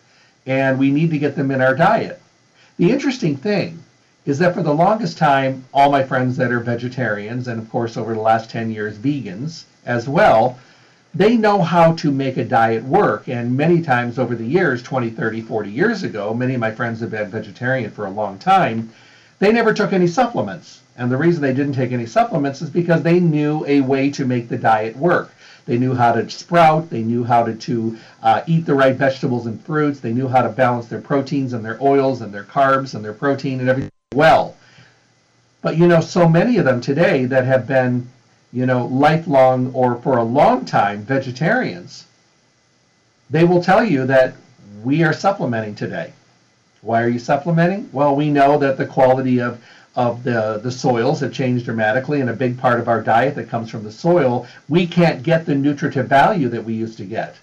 And 0.44 0.78
we 0.78 0.90
need 0.90 1.08
to 1.12 1.18
get 1.18 1.34
them 1.34 1.50
in 1.50 1.62
our 1.62 1.74
diet. 1.74 2.20
The 2.76 2.90
interesting 2.90 3.38
thing 3.38 3.82
is 4.28 4.38
that 4.38 4.52
for 4.52 4.62
the 4.62 4.74
longest 4.74 5.16
time, 5.16 5.64
all 5.72 5.90
my 5.90 6.02
friends 6.02 6.36
that 6.36 6.52
are 6.52 6.60
vegetarians, 6.60 7.48
and 7.48 7.58
of 7.58 7.70
course 7.70 7.96
over 7.96 8.12
the 8.12 8.20
last 8.20 8.50
10 8.50 8.70
years, 8.70 8.98
vegans, 8.98 9.64
as 9.86 10.06
well, 10.06 10.58
they 11.14 11.34
know 11.34 11.62
how 11.62 11.92
to 11.92 12.10
make 12.10 12.36
a 12.36 12.44
diet 12.44 12.84
work. 12.84 13.26
And 13.26 13.56
many 13.56 13.80
times 13.80 14.18
over 14.18 14.34
the 14.34 14.44
years, 14.44 14.82
20, 14.82 15.08
30, 15.08 15.40
40 15.40 15.70
years 15.70 16.02
ago, 16.02 16.34
many 16.34 16.52
of 16.52 16.60
my 16.60 16.70
friends 16.70 17.00
have 17.00 17.12
been 17.12 17.30
vegetarian 17.30 17.90
for 17.90 18.04
a 18.04 18.10
long 18.10 18.36
time. 18.38 18.90
They 19.38 19.50
never 19.50 19.72
took 19.72 19.94
any 19.94 20.06
supplements. 20.06 20.82
And 20.98 21.10
the 21.10 21.16
reason 21.16 21.40
they 21.40 21.54
didn't 21.54 21.72
take 21.72 21.92
any 21.92 22.04
supplements 22.04 22.60
is 22.60 22.68
because 22.68 23.00
they 23.00 23.20
knew 23.20 23.64
a 23.66 23.80
way 23.80 24.10
to 24.10 24.26
make 24.26 24.50
the 24.50 24.58
diet 24.58 24.94
work. 24.94 25.32
They 25.64 25.78
knew 25.78 25.94
how 25.94 26.12
to 26.12 26.28
sprout. 26.28 26.90
They 26.90 27.02
knew 27.02 27.24
how 27.24 27.44
to, 27.44 27.54
to 27.54 27.96
uh, 28.22 28.42
eat 28.46 28.66
the 28.66 28.74
right 28.74 28.94
vegetables 28.94 29.46
and 29.46 29.58
fruits. 29.64 30.00
They 30.00 30.12
knew 30.12 30.28
how 30.28 30.42
to 30.42 30.50
balance 30.50 30.86
their 30.88 31.00
proteins 31.00 31.54
and 31.54 31.64
their 31.64 31.82
oils 31.82 32.20
and 32.20 32.30
their 32.30 32.44
carbs 32.44 32.94
and 32.94 33.02
their 33.02 33.14
protein 33.14 33.60
and 33.60 33.70
everything 33.70 33.90
well. 34.14 34.56
But 35.62 35.76
you 35.76 35.86
know, 35.86 36.00
so 36.00 36.28
many 36.28 36.56
of 36.58 36.64
them 36.64 36.80
today 36.80 37.26
that 37.26 37.44
have 37.44 37.66
been 37.66 38.08
you 38.52 38.64
know, 38.64 38.86
lifelong 38.86 39.72
or 39.74 39.96
for 39.96 40.16
a 40.16 40.24
long 40.24 40.64
time 40.64 41.02
vegetarians, 41.02 42.06
they 43.30 43.44
will 43.44 43.62
tell 43.62 43.84
you 43.84 44.06
that 44.06 44.34
we 44.82 45.04
are 45.04 45.12
supplementing 45.12 45.74
today. 45.74 46.12
Why 46.80 47.02
are 47.02 47.08
you 47.08 47.18
supplementing? 47.18 47.90
Well, 47.92 48.16
we 48.16 48.30
know 48.30 48.56
that 48.58 48.78
the 48.78 48.86
quality 48.86 49.40
of, 49.40 49.62
of 49.94 50.24
the, 50.24 50.60
the 50.62 50.70
soils 50.70 51.20
have 51.20 51.32
changed 51.32 51.66
dramatically, 51.66 52.20
and 52.20 52.30
a 52.30 52.34
big 52.34 52.58
part 52.58 52.80
of 52.80 52.88
our 52.88 53.02
diet 53.02 53.34
that 53.34 53.50
comes 53.50 53.70
from 53.70 53.84
the 53.84 53.92
soil, 53.92 54.46
we 54.68 54.86
can't 54.86 55.22
get 55.22 55.44
the 55.44 55.54
nutritive 55.54 56.08
value 56.08 56.48
that 56.48 56.64
we 56.64 56.72
used 56.72 56.96
to 56.98 57.04
get. 57.04 57.36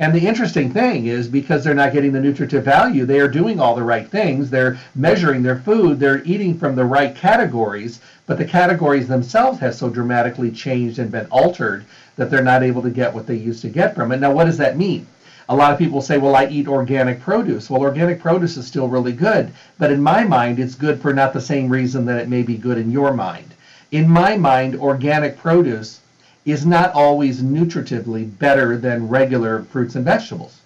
And 0.00 0.14
the 0.14 0.26
interesting 0.26 0.72
thing 0.72 1.06
is 1.06 1.28
because 1.28 1.62
they're 1.62 1.74
not 1.74 1.92
getting 1.92 2.12
the 2.12 2.20
nutritive 2.20 2.64
value, 2.64 3.04
they 3.04 3.20
are 3.20 3.28
doing 3.28 3.60
all 3.60 3.76
the 3.76 3.82
right 3.82 4.10
things. 4.10 4.48
They're 4.48 4.78
measuring 4.94 5.42
their 5.42 5.58
food, 5.58 6.00
they're 6.00 6.24
eating 6.24 6.58
from 6.58 6.74
the 6.74 6.86
right 6.86 7.14
categories, 7.14 8.00
but 8.26 8.38
the 8.38 8.46
categories 8.46 9.08
themselves 9.08 9.60
have 9.60 9.74
so 9.74 9.90
dramatically 9.90 10.50
changed 10.50 10.98
and 10.98 11.12
been 11.12 11.26
altered 11.26 11.84
that 12.16 12.30
they're 12.30 12.42
not 12.42 12.62
able 12.62 12.80
to 12.80 12.88
get 12.88 13.12
what 13.12 13.26
they 13.26 13.34
used 13.34 13.60
to 13.60 13.68
get 13.68 13.94
from 13.94 14.10
it. 14.10 14.20
Now, 14.20 14.32
what 14.32 14.46
does 14.46 14.56
that 14.56 14.78
mean? 14.78 15.06
a 15.50 15.56
lot 15.56 15.72
of 15.72 15.78
people 15.80 16.00
say, 16.00 16.16
well, 16.16 16.36
I 16.36 16.46
eat 16.46 16.68
organic 16.68 17.20
produce. 17.20 17.68
Well, 17.68 17.80
organic 17.80 18.20
produce 18.20 18.56
is 18.56 18.68
still 18.68 18.86
really 18.86 19.12
good, 19.12 19.52
but 19.78 19.90
in 19.90 20.00
my 20.00 20.22
mind, 20.22 20.60
it's 20.60 20.76
good 20.76 21.02
for 21.02 21.12
not 21.12 21.32
the 21.32 21.40
same 21.40 21.68
reason 21.68 22.06
that 22.06 22.20
it 22.20 22.28
may 22.28 22.42
be 22.42 22.56
good 22.56 22.78
in 22.78 22.92
your 22.92 23.12
mind. 23.12 23.52
In 23.90 24.08
my 24.08 24.36
mind, 24.36 24.76
organic 24.76 25.36
produce 25.36 26.00
is 26.44 26.64
not 26.64 26.92
always 26.92 27.42
nutritively 27.42 28.38
better 28.38 28.76
than 28.76 29.08
regular 29.08 29.64
fruits 29.64 29.94
and 29.94 30.04
vegetables. 30.04 30.60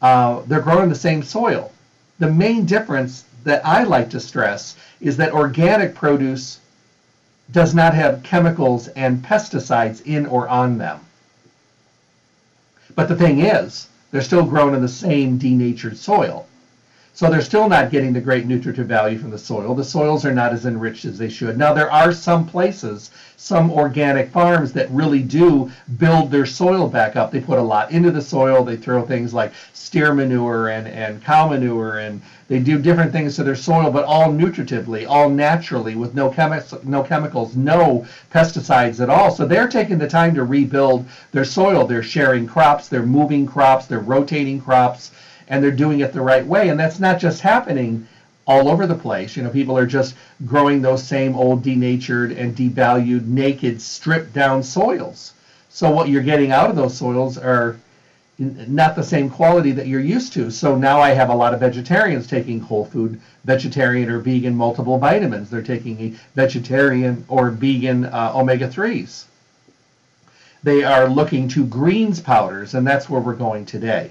Uh, 0.00 0.42
they're 0.46 0.60
grown 0.60 0.84
in 0.84 0.88
the 0.88 0.94
same 0.94 1.22
soil. 1.22 1.70
The 2.18 2.30
main 2.30 2.64
difference 2.64 3.24
that 3.44 3.64
I 3.66 3.84
like 3.84 4.10
to 4.10 4.20
stress 4.20 4.76
is 5.00 5.16
that 5.18 5.32
organic 5.32 5.94
produce 5.94 6.60
does 7.52 7.74
not 7.74 7.94
have 7.94 8.22
chemicals 8.22 8.88
and 8.88 9.22
pesticides 9.22 10.04
in 10.06 10.26
or 10.26 10.48
on 10.48 10.78
them. 10.78 11.00
But 12.94 13.08
the 13.08 13.16
thing 13.16 13.40
is, 13.40 13.88
they're 14.10 14.22
still 14.22 14.44
grown 14.44 14.74
in 14.74 14.80
the 14.80 14.88
same 14.88 15.36
denatured 15.36 15.98
soil. 15.98 16.46
So 17.16 17.30
they're 17.30 17.42
still 17.42 17.68
not 17.68 17.92
getting 17.92 18.12
the 18.12 18.20
great 18.20 18.44
nutritive 18.44 18.88
value 18.88 19.18
from 19.18 19.30
the 19.30 19.38
soil. 19.38 19.72
The 19.72 19.84
soils 19.84 20.24
are 20.24 20.34
not 20.34 20.52
as 20.52 20.66
enriched 20.66 21.04
as 21.04 21.16
they 21.16 21.28
should. 21.28 21.56
Now, 21.56 21.72
there 21.72 21.90
are 21.90 22.12
some 22.12 22.44
places, 22.44 23.12
some 23.36 23.70
organic 23.70 24.32
farms 24.32 24.72
that 24.72 24.90
really 24.90 25.22
do 25.22 25.70
build 25.96 26.32
their 26.32 26.44
soil 26.44 26.88
back 26.88 27.14
up. 27.14 27.30
They 27.30 27.38
put 27.38 27.60
a 27.60 27.62
lot 27.62 27.92
into 27.92 28.10
the 28.10 28.20
soil. 28.20 28.64
They 28.64 28.76
throw 28.76 29.06
things 29.06 29.32
like 29.32 29.52
steer 29.72 30.12
manure 30.12 30.70
and, 30.70 30.88
and 30.88 31.22
cow 31.22 31.48
manure, 31.48 31.98
and 31.98 32.20
they 32.48 32.58
do 32.58 32.80
different 32.80 33.12
things 33.12 33.36
to 33.36 33.44
their 33.44 33.54
soil, 33.54 33.92
but 33.92 34.04
all 34.04 34.32
nutritively, 34.32 35.06
all 35.08 35.30
naturally, 35.30 35.94
with 35.94 36.16
no, 36.16 36.32
chemi- 36.32 36.82
no 36.82 37.04
chemicals, 37.04 37.54
no 37.54 38.04
pesticides 38.32 39.00
at 39.00 39.08
all. 39.08 39.30
So 39.30 39.46
they're 39.46 39.68
taking 39.68 39.98
the 39.98 40.08
time 40.08 40.34
to 40.34 40.42
rebuild 40.42 41.06
their 41.30 41.44
soil. 41.44 41.86
They're 41.86 42.02
sharing 42.02 42.48
crops, 42.48 42.88
they're 42.88 43.06
moving 43.06 43.46
crops, 43.46 43.86
they're 43.86 44.00
rotating 44.00 44.60
crops 44.60 45.12
and 45.48 45.62
they're 45.62 45.70
doing 45.70 46.00
it 46.00 46.12
the 46.12 46.20
right 46.20 46.46
way. 46.46 46.68
And 46.68 46.78
that's 46.78 47.00
not 47.00 47.18
just 47.18 47.40
happening 47.40 48.06
all 48.46 48.68
over 48.68 48.86
the 48.86 48.94
place. 48.94 49.36
You 49.36 49.42
know, 49.42 49.50
people 49.50 49.76
are 49.78 49.86
just 49.86 50.14
growing 50.46 50.82
those 50.82 51.02
same 51.02 51.34
old 51.34 51.62
denatured 51.62 52.32
and 52.32 52.56
devalued, 52.56 53.26
naked, 53.26 53.80
stripped 53.80 54.32
down 54.32 54.62
soils. 54.62 55.32
So 55.70 55.90
what 55.90 56.08
you're 56.08 56.22
getting 56.22 56.52
out 56.52 56.70
of 56.70 56.76
those 56.76 56.96
soils 56.96 57.38
are 57.38 57.76
not 58.38 58.96
the 58.96 59.02
same 59.02 59.30
quality 59.30 59.72
that 59.72 59.86
you're 59.86 60.00
used 60.00 60.32
to. 60.32 60.50
So 60.50 60.76
now 60.76 61.00
I 61.00 61.10
have 61.10 61.30
a 61.30 61.34
lot 61.34 61.54
of 61.54 61.60
vegetarians 61.60 62.26
taking 62.26 62.60
whole 62.60 62.84
food, 62.84 63.20
vegetarian 63.44 64.10
or 64.10 64.18
vegan 64.18 64.56
multiple 64.56 64.98
vitamins. 64.98 65.50
They're 65.50 65.62
taking 65.62 66.00
a 66.00 66.14
vegetarian 66.34 67.24
or 67.28 67.50
vegan 67.50 68.06
uh, 68.06 68.32
omega 68.34 68.68
3s. 68.68 69.24
They 70.62 70.82
are 70.82 71.08
looking 71.08 71.48
to 71.48 71.66
greens 71.66 72.20
powders, 72.20 72.74
and 72.74 72.86
that's 72.86 73.08
where 73.08 73.20
we're 73.20 73.34
going 73.34 73.66
today. 73.66 74.10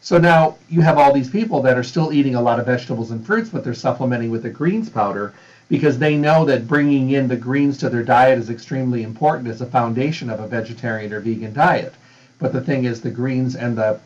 So 0.00 0.18
now 0.18 0.56
you 0.68 0.80
have 0.80 0.98
all 0.98 1.12
these 1.12 1.28
people 1.28 1.60
that 1.62 1.76
are 1.76 1.82
still 1.82 2.12
eating 2.12 2.34
a 2.34 2.40
lot 2.40 2.58
of 2.58 2.66
vegetables 2.66 3.10
and 3.10 3.24
fruits, 3.24 3.50
but 3.50 3.64
they're 3.64 3.74
supplementing 3.74 4.30
with 4.30 4.42
the 4.42 4.50
greens 4.50 4.88
powder 4.88 5.34
because 5.68 5.98
they 5.98 6.16
know 6.16 6.44
that 6.46 6.66
bringing 6.66 7.10
in 7.10 7.28
the 7.28 7.36
greens 7.36 7.76
to 7.78 7.90
their 7.90 8.02
diet 8.02 8.38
is 8.38 8.50
extremely 8.50 9.02
important 9.02 9.48
as 9.48 9.60
a 9.60 9.66
foundation 9.66 10.30
of 10.30 10.40
a 10.40 10.48
vegetarian 10.48 11.12
or 11.12 11.20
vegan 11.20 11.52
diet. 11.52 11.94
But 12.38 12.52
the 12.52 12.62
thing 12.62 12.84
is, 12.84 13.00
the 13.00 13.10
greens 13.10 13.54
and 13.56 13.76
the 13.76 14.00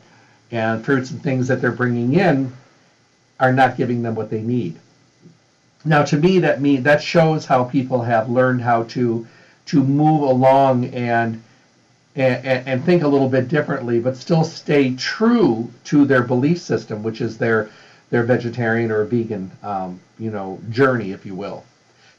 and 0.51 0.85
fruits 0.85 1.11
and 1.11 1.23
things 1.23 1.49
that 1.49 1.61
they're 1.61 1.73
bringing 1.73 2.15
in 2.15 2.53
are 3.41 3.53
not 3.53 3.77
giving 3.77 4.03
them 4.03 4.15
what 4.15 4.31
they 4.31 4.43
need. 4.43 4.79
Now, 5.85 6.05
to 6.05 6.17
me, 6.17 6.39
that 6.41 6.61
mean 6.61 6.83
that 6.83 7.03
shows 7.03 7.47
how 7.47 7.65
people 7.65 8.03
have 8.03 8.29
learned 8.29 8.63
how 8.63 8.85
to 8.85 9.27
to 9.67 9.83
move 9.83 10.23
along 10.23 10.87
and 10.87 11.43
and, 12.17 12.69
and, 12.69 12.85
think 12.85 13.03
a 13.03 13.09
little 13.09 13.29
bit 13.29 13.49
differently, 13.49 13.99
but 13.99 14.17
still 14.17 14.45
stay 14.45 14.95
true 14.95 15.69
to 15.85 16.05
their 16.05 16.23
belief 16.23 16.61
system, 16.61 17.03
which 17.03 17.21
is 17.21 17.39
their 17.39 17.71
their 18.11 18.23
vegetarian 18.23 18.93
or 18.93 19.05
vegan, 19.05 19.51
um, 19.63 19.99
you 20.19 20.31
know, 20.31 20.61
journey, 20.71 21.11
if 21.11 21.27
you 21.27 21.35
will. 21.35 21.65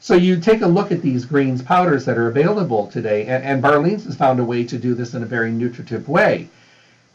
So 0.00 0.14
you 0.14 0.38
take 0.38 0.60
a 0.60 0.66
look 0.66 0.92
at 0.92 1.00
these 1.00 1.24
greens 1.24 1.62
powders 1.62 2.04
that 2.04 2.18
are 2.18 2.28
available 2.28 2.88
today, 2.88 3.26
and, 3.26 3.42
and 3.42 3.62
Barleans 3.62 4.04
has 4.04 4.16
found 4.16 4.38
a 4.38 4.44
way 4.44 4.64
to 4.64 4.76
do 4.76 4.94
this 4.94 5.14
in 5.14 5.22
a 5.22 5.26
very 5.26 5.50
nutritive 5.50 6.08
way. 6.08 6.48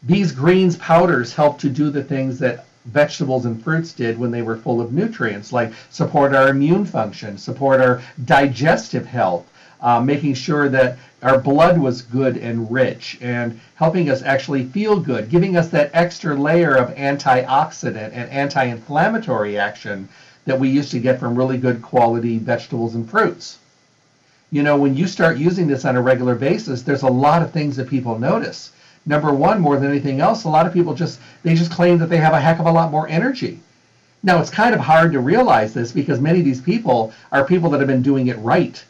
These 0.02 0.32
greens 0.32 0.76
powders 0.76 1.32
help 1.32 1.60
to 1.60 1.68
do 1.68 1.90
the 1.90 2.02
things 2.02 2.40
that 2.40 2.64
vegetables 2.86 3.46
and 3.46 3.62
fruits 3.62 3.92
did 3.92 4.18
when 4.18 4.32
they 4.32 4.42
were 4.42 4.56
full 4.56 4.80
of 4.80 4.92
nutrients, 4.92 5.52
like 5.52 5.72
support 5.90 6.34
our 6.34 6.48
immune 6.48 6.84
function, 6.84 7.38
support 7.38 7.80
our 7.80 8.02
digestive 8.24 9.06
health, 9.06 9.46
uh, 9.80 10.00
making 10.00 10.34
sure 10.34 10.68
that 10.68 10.98
our 11.22 11.38
blood 11.38 11.78
was 11.78 12.02
good 12.02 12.36
and 12.36 12.70
rich 12.70 13.16
and 13.20 13.60
helping 13.76 14.10
us 14.10 14.22
actually 14.22 14.64
feel 14.64 14.98
good, 14.98 15.30
giving 15.30 15.56
us 15.56 15.68
that 15.68 15.90
extra 15.94 16.34
layer 16.34 16.74
of 16.74 16.94
antioxidant 16.96 18.10
and 18.12 18.28
anti 18.30 18.64
inflammatory 18.64 19.56
action 19.56 20.08
that 20.46 20.58
we 20.58 20.68
used 20.68 20.90
to 20.90 20.98
get 20.98 21.20
from 21.20 21.36
really 21.36 21.58
good 21.58 21.80
quality 21.80 22.38
vegetables 22.38 22.96
and 22.96 23.08
fruits. 23.08 23.58
You 24.50 24.64
know, 24.64 24.76
when 24.76 24.96
you 24.96 25.06
start 25.06 25.38
using 25.38 25.68
this 25.68 25.84
on 25.84 25.96
a 25.96 26.02
regular 26.02 26.34
basis, 26.34 26.82
there's 26.82 27.02
a 27.02 27.08
lot 27.08 27.42
of 27.42 27.52
things 27.52 27.76
that 27.76 27.88
people 27.88 28.18
notice. 28.18 28.72
Number 29.06 29.32
one, 29.32 29.60
more 29.60 29.76
than 29.78 29.90
anything 29.90 30.20
else, 30.20 30.42
a 30.42 30.48
lot 30.48 30.66
of 30.66 30.72
people 30.72 30.92
just 30.92 31.20
they 31.44 31.54
just 31.54 31.70
claim 31.70 31.98
that 31.98 32.08
they 32.08 32.18
have 32.18 32.34
a 32.34 32.40
heck 32.40 32.58
of 32.58 32.66
a 32.66 32.72
lot 32.72 32.90
more 32.90 33.08
energy. 33.08 33.60
Now 34.24 34.40
it's 34.40 34.50
kind 34.50 34.74
of 34.74 34.80
hard 34.80 35.12
to 35.12 35.20
realize 35.20 35.72
this 35.72 35.92
because 35.92 36.20
many 36.20 36.40
of 36.40 36.44
these 36.44 36.60
people 36.60 37.12
are 37.30 37.44
people 37.44 37.70
that 37.70 37.78
have 37.78 37.88
been 37.88 38.02
doing 38.02 38.26
it 38.26 38.38
right 38.38 38.84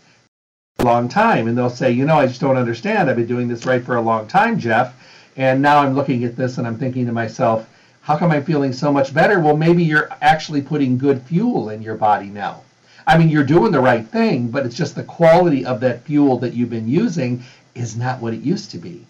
long 0.82 1.08
time 1.08 1.46
and 1.46 1.56
they'll 1.56 1.70
say 1.70 1.90
you 1.90 2.04
know 2.04 2.18
i 2.18 2.26
just 2.26 2.40
don't 2.40 2.56
understand. 2.56 3.08
I've 3.08 3.16
been 3.16 3.26
doing 3.26 3.48
this 3.48 3.66
right 3.66 3.84
for 3.84 3.96
a 3.96 4.02
long 4.02 4.26
time 4.26 4.58
jeff 4.58 4.94
and 5.36 5.62
now 5.62 5.78
i'm 5.78 5.94
looking 5.94 6.24
at 6.24 6.36
this 6.36 6.58
and 6.58 6.66
i'm 6.66 6.78
thinking 6.78 7.06
to 7.06 7.12
myself 7.12 7.68
how 8.02 8.16
come 8.18 8.32
i'm 8.32 8.44
feeling 8.44 8.72
so 8.72 8.92
much 8.92 9.14
better? 9.14 9.38
Well 9.38 9.56
maybe 9.56 9.84
you're 9.84 10.10
actually 10.20 10.60
putting 10.60 10.98
good 10.98 11.22
fuel 11.22 11.70
in 11.70 11.82
your 11.82 11.94
body 11.94 12.26
now. 12.26 12.62
I 13.06 13.16
mean 13.16 13.28
you're 13.28 13.44
doing 13.44 13.70
the 13.70 13.80
right 13.80 14.06
thing 14.06 14.48
but 14.48 14.66
it's 14.66 14.76
just 14.76 14.96
the 14.96 15.04
quality 15.04 15.64
of 15.64 15.80
that 15.80 16.02
fuel 16.02 16.38
that 16.40 16.54
you've 16.54 16.70
been 16.70 16.88
using 16.88 17.44
is 17.74 17.96
not 17.96 18.20
what 18.20 18.34
it 18.34 18.40
used 18.40 18.72
to 18.72 18.78
be. 18.78 19.06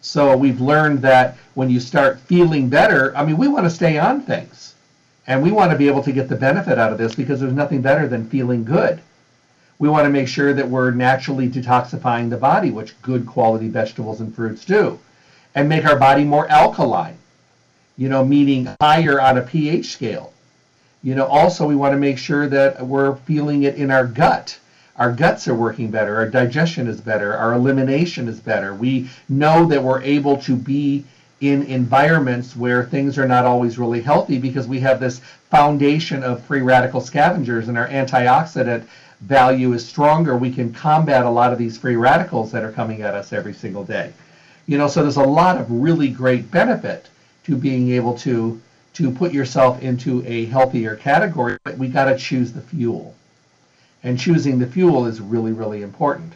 So 0.00 0.36
we've 0.36 0.60
learned 0.60 1.00
that 1.02 1.38
when 1.54 1.70
you 1.70 1.80
start 1.80 2.20
feeling 2.20 2.68
better 2.68 3.16
i 3.16 3.24
mean 3.24 3.38
we 3.38 3.48
want 3.48 3.64
to 3.64 3.70
stay 3.70 3.98
on 3.98 4.20
things 4.20 4.74
and 5.26 5.42
we 5.42 5.50
want 5.50 5.72
to 5.72 5.78
be 5.78 5.88
able 5.88 6.02
to 6.02 6.12
get 6.12 6.28
the 6.28 6.36
benefit 6.36 6.78
out 6.78 6.92
of 6.92 6.98
this 6.98 7.14
because 7.14 7.40
there's 7.40 7.54
nothing 7.54 7.80
better 7.80 8.06
than 8.06 8.28
feeling 8.28 8.64
good 8.64 9.00
we 9.78 9.88
want 9.88 10.04
to 10.04 10.10
make 10.10 10.28
sure 10.28 10.52
that 10.52 10.68
we're 10.68 10.90
naturally 10.90 11.48
detoxifying 11.48 12.30
the 12.30 12.36
body, 12.36 12.70
which 12.70 13.00
good 13.02 13.26
quality 13.26 13.68
vegetables 13.68 14.20
and 14.20 14.34
fruits 14.34 14.64
do, 14.64 14.98
and 15.54 15.68
make 15.68 15.84
our 15.84 15.98
body 15.98 16.24
more 16.24 16.48
alkaline, 16.48 17.16
you 17.96 18.08
know, 18.08 18.24
meaning 18.24 18.68
higher 18.80 19.20
on 19.20 19.38
a 19.38 19.42
pH 19.42 19.86
scale. 19.86 20.32
You 21.02 21.14
know, 21.14 21.26
also 21.26 21.66
we 21.66 21.76
want 21.76 21.92
to 21.92 21.98
make 21.98 22.18
sure 22.18 22.48
that 22.48 22.84
we're 22.84 23.14
feeling 23.16 23.62
it 23.62 23.76
in 23.76 23.90
our 23.90 24.04
gut. 24.04 24.58
Our 24.96 25.12
guts 25.12 25.46
are 25.46 25.54
working 25.54 25.92
better, 25.92 26.16
our 26.16 26.28
digestion 26.28 26.88
is 26.88 27.00
better, 27.00 27.36
our 27.36 27.54
elimination 27.54 28.26
is 28.26 28.40
better. 28.40 28.74
We 28.74 29.08
know 29.28 29.64
that 29.66 29.82
we're 29.82 30.02
able 30.02 30.38
to 30.38 30.56
be 30.56 31.04
in 31.40 31.62
environments 31.64 32.56
where 32.56 32.84
things 32.84 33.16
are 33.16 33.28
not 33.28 33.44
always 33.44 33.78
really 33.78 34.02
healthy 34.02 34.38
because 34.38 34.66
we 34.66 34.80
have 34.80 34.98
this 34.98 35.20
foundation 35.50 36.24
of 36.24 36.42
free 36.42 36.62
radical 36.62 37.00
scavengers 37.00 37.68
and 37.68 37.78
our 37.78 37.86
antioxidant 37.86 38.84
value 39.20 39.72
is 39.72 39.86
stronger, 39.86 40.36
we 40.36 40.52
can 40.52 40.72
combat 40.72 41.24
a 41.24 41.30
lot 41.30 41.52
of 41.52 41.58
these 41.58 41.76
free 41.76 41.96
radicals 41.96 42.52
that 42.52 42.62
are 42.62 42.72
coming 42.72 43.02
at 43.02 43.14
us 43.14 43.32
every 43.32 43.54
single 43.54 43.84
day. 43.84 44.12
You 44.66 44.78
know, 44.78 44.88
so 44.88 45.02
there's 45.02 45.16
a 45.16 45.22
lot 45.22 45.58
of 45.58 45.70
really 45.70 46.08
great 46.08 46.50
benefit 46.50 47.08
to 47.44 47.56
being 47.56 47.90
able 47.92 48.16
to 48.18 48.60
to 48.94 49.10
put 49.12 49.32
yourself 49.32 49.80
into 49.80 50.26
a 50.26 50.46
healthier 50.46 50.96
category, 50.96 51.56
but 51.62 51.78
we 51.78 51.86
got 51.86 52.06
to 52.06 52.18
choose 52.18 52.52
the 52.52 52.60
fuel. 52.60 53.14
And 54.02 54.18
choosing 54.18 54.58
the 54.58 54.66
fuel 54.66 55.06
is 55.06 55.20
really, 55.20 55.52
really 55.52 55.82
important. 55.82 56.32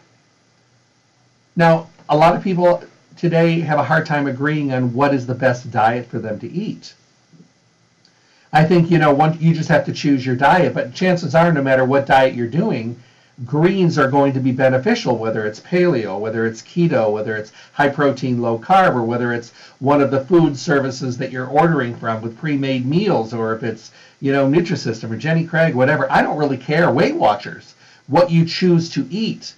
Now, 1.56 1.88
a 2.08 2.16
lot 2.16 2.36
of 2.36 2.42
people 2.42 2.84
today 3.16 3.58
have 3.60 3.80
a 3.80 3.84
hard 3.84 4.06
time 4.06 4.28
agreeing 4.28 4.72
on 4.72 4.94
what 4.94 5.12
is 5.12 5.26
the 5.26 5.34
best 5.34 5.72
diet 5.72 6.06
for 6.06 6.20
them 6.20 6.38
to 6.38 6.50
eat. 6.50 6.94
I 8.54 8.64
think 8.64 8.90
you 8.90 8.98
know 8.98 9.14
one 9.14 9.38
you 9.40 9.54
just 9.54 9.70
have 9.70 9.86
to 9.86 9.94
choose 9.94 10.26
your 10.26 10.36
diet, 10.36 10.74
but 10.74 10.92
chances 10.92 11.34
are 11.34 11.50
no 11.50 11.62
matter 11.62 11.86
what 11.86 12.04
diet 12.04 12.34
you're 12.34 12.46
doing, 12.46 13.02
greens 13.46 13.96
are 13.96 14.10
going 14.10 14.34
to 14.34 14.40
be 14.40 14.52
beneficial 14.52 15.16
whether 15.16 15.46
it's 15.46 15.60
paleo, 15.60 16.20
whether 16.20 16.44
it's 16.44 16.60
keto, 16.60 17.10
whether 17.10 17.34
it's 17.34 17.50
high 17.72 17.88
protein, 17.88 18.42
low 18.42 18.58
carb 18.58 18.94
or 18.94 19.04
whether 19.04 19.32
it's 19.32 19.52
one 19.78 20.02
of 20.02 20.10
the 20.10 20.20
food 20.20 20.54
services 20.54 21.16
that 21.16 21.32
you're 21.32 21.46
ordering 21.46 21.96
from 21.96 22.20
with 22.20 22.36
pre-made 22.36 22.84
meals 22.84 23.32
or 23.32 23.54
if 23.56 23.62
it's, 23.62 23.90
you 24.20 24.32
know, 24.32 24.46
Nutrisystem 24.46 25.10
or 25.10 25.16
Jenny 25.16 25.46
Craig, 25.46 25.74
whatever. 25.74 26.06
I 26.12 26.20
don't 26.20 26.36
really 26.36 26.58
care, 26.58 26.90
Weight 26.90 27.16
Watchers. 27.16 27.74
What 28.06 28.30
you 28.30 28.44
choose 28.44 28.90
to 28.90 29.06
eat 29.10 29.54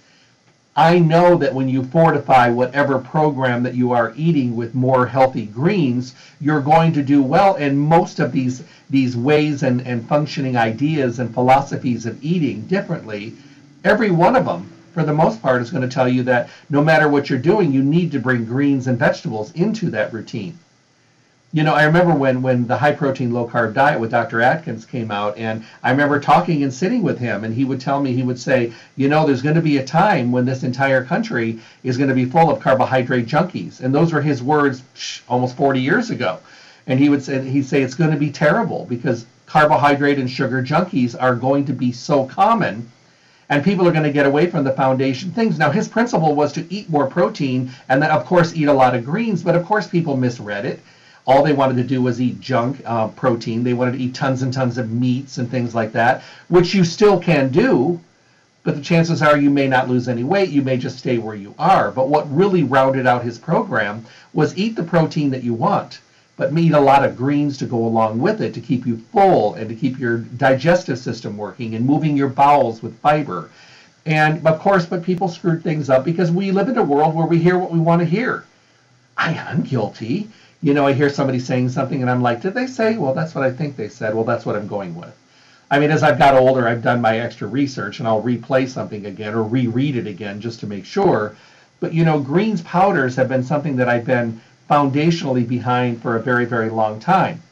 I 0.77 0.99
know 0.99 1.37
that 1.37 1.53
when 1.53 1.69
you 1.69 1.83
fortify 1.83 2.49
whatever 2.49 2.99
program 2.99 3.63
that 3.63 3.75
you 3.75 3.93
are 3.93 4.13
eating 4.17 4.57
with 4.57 4.75
more 4.75 5.07
healthy 5.07 5.45
greens, 5.45 6.13
you're 6.41 6.59
going 6.59 6.91
to 6.93 7.01
do 7.01 7.21
well. 7.21 7.55
And 7.55 7.79
most 7.79 8.19
of 8.19 8.33
these 8.33 8.63
these 8.89 9.15
ways 9.15 9.63
and, 9.63 9.81
and 9.81 10.07
functioning 10.07 10.57
ideas 10.57 11.19
and 11.19 11.33
philosophies 11.33 12.05
of 12.05 12.23
eating 12.23 12.61
differently, 12.67 13.35
every 13.83 14.11
one 14.11 14.35
of 14.35 14.45
them 14.45 14.69
for 14.93 15.03
the 15.03 15.13
most 15.13 15.41
part, 15.41 15.61
is 15.61 15.71
going 15.71 15.87
to 15.87 15.93
tell 15.93 16.07
you 16.07 16.23
that 16.23 16.49
no 16.69 16.81
matter 16.81 17.09
what 17.09 17.29
you're 17.29 17.37
doing, 17.37 17.71
you 17.73 17.83
need 17.83 18.13
to 18.13 18.19
bring 18.19 18.45
greens 18.45 18.87
and 18.87 18.97
vegetables 18.97 19.51
into 19.51 19.89
that 19.89 20.13
routine 20.13 20.57
you 21.55 21.63
know, 21.63 21.73
I 21.73 21.85
remember 21.85 22.13
when 22.13 22.41
when 22.41 22.67
the 22.67 22.75
high 22.75 22.91
protein 22.91 23.31
low 23.31 23.47
carb 23.47 23.75
diet 23.75 23.97
with 23.97 24.11
Dr. 24.11 24.41
Atkins 24.41 24.83
came 24.83 25.09
out, 25.09 25.37
and 25.37 25.63
I 25.83 25.91
remember 25.91 26.19
talking 26.19 26.63
and 26.63 26.73
sitting 26.73 27.01
with 27.01 27.17
him, 27.17 27.45
and 27.45 27.53
he 27.53 27.63
would 27.63 27.79
tell 27.79 28.01
me 28.01 28.11
he 28.11 28.23
would 28.23 28.37
say, 28.37 28.73
you 28.97 29.07
know, 29.07 29.25
there's 29.25 29.41
going 29.41 29.55
to 29.55 29.61
be 29.61 29.77
a 29.77 29.85
time 29.85 30.33
when 30.33 30.43
this 30.43 30.63
entire 30.63 31.01
country 31.01 31.61
is 31.81 31.95
going 31.95 32.09
to 32.09 32.13
be 32.13 32.25
full 32.25 32.51
of 32.51 32.59
carbohydrate 32.59 33.25
junkies, 33.25 33.79
and 33.79 33.95
those 33.95 34.11
were 34.11 34.19
his 34.19 34.43
words 34.43 34.83
almost 35.29 35.55
40 35.55 35.79
years 35.79 36.09
ago, 36.09 36.39
and 36.87 36.99
he 36.99 37.07
would 37.07 37.23
say 37.23 37.41
he'd 37.47 37.65
say 37.65 37.81
it's 37.81 37.95
going 37.95 38.11
to 38.11 38.17
be 38.17 38.31
terrible 38.31 38.83
because 38.89 39.25
carbohydrate 39.45 40.19
and 40.19 40.29
sugar 40.29 40.61
junkies 40.61 41.15
are 41.17 41.35
going 41.35 41.63
to 41.67 41.73
be 41.73 41.93
so 41.93 42.25
common 42.25 42.91
and 43.47 43.63
people 43.63 43.87
are 43.87 43.93
going 43.93 44.03
to 44.03 44.11
get 44.11 44.25
away 44.25 44.47
from 44.49 44.65
the 44.65 44.71
foundation 44.71 45.31
things. 45.31 45.57
Now, 45.57 45.69
his 45.69 45.87
principle 45.87 46.35
was 46.35 46.51
to 46.53 46.73
eat 46.73 46.89
more 46.89 47.07
protein 47.07 47.71
and 47.87 48.01
then, 48.01 48.09
of 48.09 48.25
course, 48.25 48.55
eat 48.55 48.67
a 48.67 48.73
lot 48.73 48.95
of 48.95 49.05
greens, 49.05 49.43
but 49.43 49.55
of 49.55 49.63
course, 49.65 49.87
people 49.87 50.17
misread 50.17 50.65
it 50.65 50.79
all 51.25 51.43
they 51.43 51.53
wanted 51.53 51.77
to 51.77 51.83
do 51.83 52.01
was 52.01 52.21
eat 52.21 52.39
junk 52.39 52.81
uh, 52.85 53.07
protein. 53.09 53.63
They 53.63 53.73
wanted 53.73 53.93
to 53.93 53.99
eat 53.99 54.13
tons 54.13 54.43
and 54.43 54.53
tons 54.53 54.77
of 54.77 54.91
meats 54.91 55.37
and 55.37 55.49
things 55.49 55.73
like 55.73 55.91
that, 55.93 56.21
which 56.49 56.73
you 56.73 56.83
still 56.83 57.19
can 57.19 57.49
do, 57.49 57.99
but 58.63 58.75
the 58.75 58.81
chances 58.81 59.21
are 59.21 59.37
you 59.37 59.49
may 59.49 59.67
not 59.67 59.89
lose 59.89 60.07
any 60.07 60.23
weight. 60.23 60.49
You 60.49 60.61
may 60.61 60.77
just 60.77 60.99
stay 60.99 61.17
where 61.17 61.35
you 61.35 61.55
are. 61.57 61.91
But 61.91 62.09
what 62.09 62.35
really 62.35 62.63
rounded 62.63 63.07
out 63.07 63.23
his 63.23 63.39
program 63.39 64.05
was 64.33 64.57
eat 64.57 64.75
the 64.75 64.83
protein 64.83 65.31
that 65.31 65.43
you 65.43 65.53
want, 65.53 65.99
but 66.37 66.55
eat 66.57 66.73
a 66.73 66.79
lot 66.79 67.05
of 67.05 67.17
greens 67.17 67.57
to 67.57 67.65
go 67.65 67.77
along 67.85 68.19
with 68.19 68.41
it 68.41 68.53
to 68.53 68.61
keep 68.61 68.85
you 68.85 68.97
full 69.11 69.55
and 69.55 69.69
to 69.69 69.75
keep 69.75 69.97
your 69.99 70.17
digestive 70.17 70.99
system 70.99 71.37
working 71.37 71.73
and 71.73 71.85
moving 71.85 72.15
your 72.15 72.29
bowels 72.29 72.83
with 72.83 72.99
fiber. 72.99 73.49
And 74.05 74.45
of 74.45 74.59
course, 74.59 74.85
but 74.85 75.03
people 75.03 75.27
screwed 75.27 75.63
things 75.63 75.89
up 75.89 76.05
because 76.05 76.31
we 76.31 76.51
live 76.51 76.69
in 76.69 76.77
a 76.77 76.83
world 76.83 77.15
where 77.15 77.25
we 77.25 77.39
hear 77.39 77.57
what 77.57 77.71
we 77.71 77.79
want 77.79 78.01
to 78.01 78.05
hear. 78.05 78.45
I 79.17 79.33
am 79.33 79.61
guilty 79.61 80.29
you 80.65 80.73
know, 80.73 80.87
I 80.87 80.93
hear 80.93 81.11
somebody 81.11 81.37
saying 81.37 81.69
something 81.69 82.01
and 82.01 82.09
I'm 82.09 82.23
like, 82.23 82.41
did 82.41 82.55
they 82.55 82.65
say? 82.65 82.97
Well, 82.97 83.13
that's 83.13 83.35
what 83.35 83.43
I 83.43 83.51
think 83.51 83.75
they 83.75 83.87
said. 83.87 84.15
Well, 84.15 84.23
that's 84.23 84.47
what 84.47 84.55
I'm 84.55 84.65
going 84.65 84.95
with. 84.95 85.15
I 85.69 85.77
mean, 85.77 85.91
as 85.91 86.01
I've 86.01 86.17
got 86.17 86.33
older, 86.33 86.67
I've 86.67 86.81
done 86.81 87.01
my 87.01 87.19
extra 87.19 87.47
research 87.47 87.99
and 87.99 88.07
I'll 88.07 88.23
replay 88.23 88.67
something 88.67 89.05
again 89.05 89.35
or 89.35 89.43
reread 89.43 89.95
it 89.95 90.07
again 90.07 90.41
just 90.41 90.61
to 90.61 90.65
make 90.65 90.83
sure. 90.83 91.35
But, 91.79 91.93
you 91.93 92.03
know, 92.03 92.19
greens 92.19 92.63
powders 92.63 93.15
have 93.15 93.29
been 93.29 93.43
something 93.43 93.75
that 93.75 93.87
I've 93.87 94.05
been 94.05 94.41
foundationally 94.67 95.47
behind 95.47 96.01
for 96.01 96.15
a 96.15 96.19
very, 96.19 96.45
very 96.45 96.69
long 96.69 96.99
time. 96.99 97.43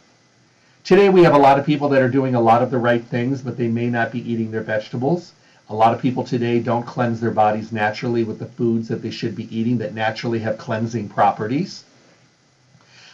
Today, 0.84 1.10
we 1.10 1.22
have 1.22 1.36
a 1.36 1.38
lot 1.38 1.60
of 1.60 1.68
people 1.68 1.90
that 1.90 2.02
are 2.02 2.10
doing 2.10 2.34
a 2.34 2.42
lot 2.42 2.64
of 2.64 2.72
the 2.72 2.80
right 2.80 3.04
things, 3.04 3.44
but 3.44 3.58
they 3.58 3.68
may 3.68 3.90
not 3.90 4.12
be 4.12 4.28
eating 4.28 4.50
their 4.50 4.62
vegetables. 4.62 5.34
A 5.70 5.76
lot 5.76 5.94
of 5.94 6.02
people 6.02 6.24
today 6.24 6.60
don't 6.60 6.88
cleanse 6.88 7.20
their 7.20 7.30
bodies 7.30 7.72
naturally 7.72 8.24
with 8.24 8.40
the 8.40 8.48
foods 8.48 8.88
that 8.88 9.04
they 9.04 9.12
should 9.12 9.36
be 9.36 9.56
eating 9.56 9.78
that 9.78 9.94
naturally 9.94 10.40
have 10.40 10.58
cleansing 10.58 11.10
properties. 11.10 11.84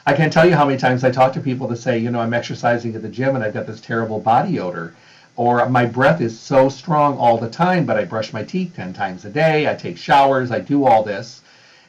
I 0.06 0.14
can't 0.14 0.32
tell 0.32 0.48
you 0.48 0.56
how 0.56 0.66
many 0.66 0.78
times 0.78 1.04
I 1.04 1.12
talk 1.12 1.34
to 1.34 1.42
people 1.42 1.68
that 1.68 1.78
say, 1.78 1.98
you 1.98 2.10
know, 2.10 2.22
I'm 2.22 2.34
exercising 2.34 2.96
at 2.96 3.02
the 3.02 3.10
gym 3.10 3.36
and 3.36 3.44
I've 3.44 3.54
got 3.54 3.68
this 3.68 3.82
terrible 3.82 4.20
body 4.20 4.60
odor. 4.60 4.94
Or 5.36 5.68
my 5.70 5.86
breath 5.86 6.22
is 6.22 6.38
so 6.38 6.70
strong 6.70 7.18
all 7.18 7.38
the 7.38 7.50
time, 7.50 7.86
but 7.86 7.98
I 7.98 8.04
brush 8.06 8.34
my 8.34 8.44
teeth 8.44 8.74
10 8.76 8.94
times 8.94 9.26
a 9.26 9.30
day, 9.30 9.70
I 9.70 9.76
take 9.76 9.98
showers, 9.98 10.52
I 10.52 10.60
do 10.60 10.86
all 10.86 11.04
this. 11.04 11.42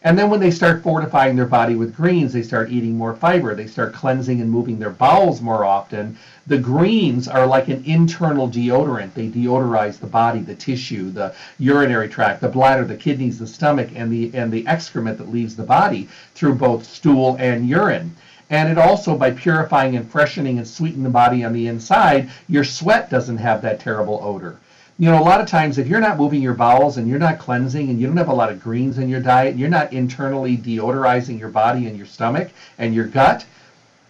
And 0.03 0.19
then 0.19 0.31
when 0.31 0.41
they 0.41 0.51
start 0.51 0.83
fortifying 0.83 1.37
their 1.37 1.45
body 1.45 1.75
with 1.75 1.95
greens, 1.95 2.33
they 2.33 2.43
start 2.43 2.71
eating 2.71 2.97
more 2.97 3.15
fiber. 3.15 3.55
They 3.55 3.67
start 3.67 3.93
cleansing 3.93 4.41
and 4.41 4.51
moving 4.51 4.79
their 4.79 4.89
bowels 4.89 5.43
more 5.43 5.63
often. 5.63 6.17
The 6.47 6.57
greens 6.57 7.29
are 7.29 7.47
like 7.47 7.69
an 7.69 7.85
internal 7.85 8.49
deodorant. 8.49 9.13
They 9.13 9.29
deodorize 9.29 9.99
the 9.99 10.07
body, 10.07 10.41
the 10.41 10.55
tissue, 10.55 11.11
the 11.11 11.35
urinary 11.59 12.09
tract, 12.09 12.41
the 12.41 12.49
bladder, 12.49 12.87
the 12.87 12.97
kidneys, 12.97 13.39
the 13.39 13.47
stomach, 13.47 13.91
and 13.95 14.11
the 14.11 14.31
and 14.35 14.51
the 14.51 14.67
excrement 14.67 15.19
that 15.19 15.31
leaves 15.31 15.55
the 15.55 15.65
body 15.65 16.09
through 16.35 16.55
both 16.55 16.87
stool 16.87 17.37
and 17.39 17.69
urine. 17.69 18.17
And 18.49 18.71
it 18.71 18.79
also, 18.79 19.19
by 19.19 19.33
purifying 19.33 19.97
and 19.97 20.11
freshening 20.11 20.57
and 20.57 20.67
sweetening 20.67 21.05
the 21.05 21.11
body 21.11 21.45
on 21.45 21.53
the 21.53 21.67
inside, 21.67 22.31
your 22.49 22.65
sweat 22.65 23.11
doesn't 23.11 23.37
have 23.37 23.61
that 23.63 23.81
terrible 23.81 24.19
odor 24.23 24.57
you 25.01 25.11
know, 25.11 25.19
a 25.19 25.25
lot 25.25 25.41
of 25.41 25.47
times 25.47 25.79
if 25.79 25.89
you're 25.89 25.99
not 25.99 26.19
moving 26.19 26.43
your 26.43 26.53
bowels 26.53 26.99
and 26.99 27.09
you're 27.09 27.19
not 27.19 27.39
cleansing 27.39 27.89
and 27.89 27.99
you 27.99 28.07
don't 28.07 28.19
have 28.19 28.29
a 28.29 28.35
lot 28.35 28.53
of 28.53 28.63
greens 28.63 28.99
in 28.99 29.09
your 29.09 29.23
diet, 29.23 29.57
you're 29.57 29.71
not 29.71 29.95
internally 29.95 30.59
deodorizing 30.59 31.39
your 31.39 31.49
body 31.49 31.87
and 31.87 31.97
your 31.97 32.05
stomach 32.05 32.51
and 32.77 32.95
your 32.95 33.07
gut, 33.07 33.47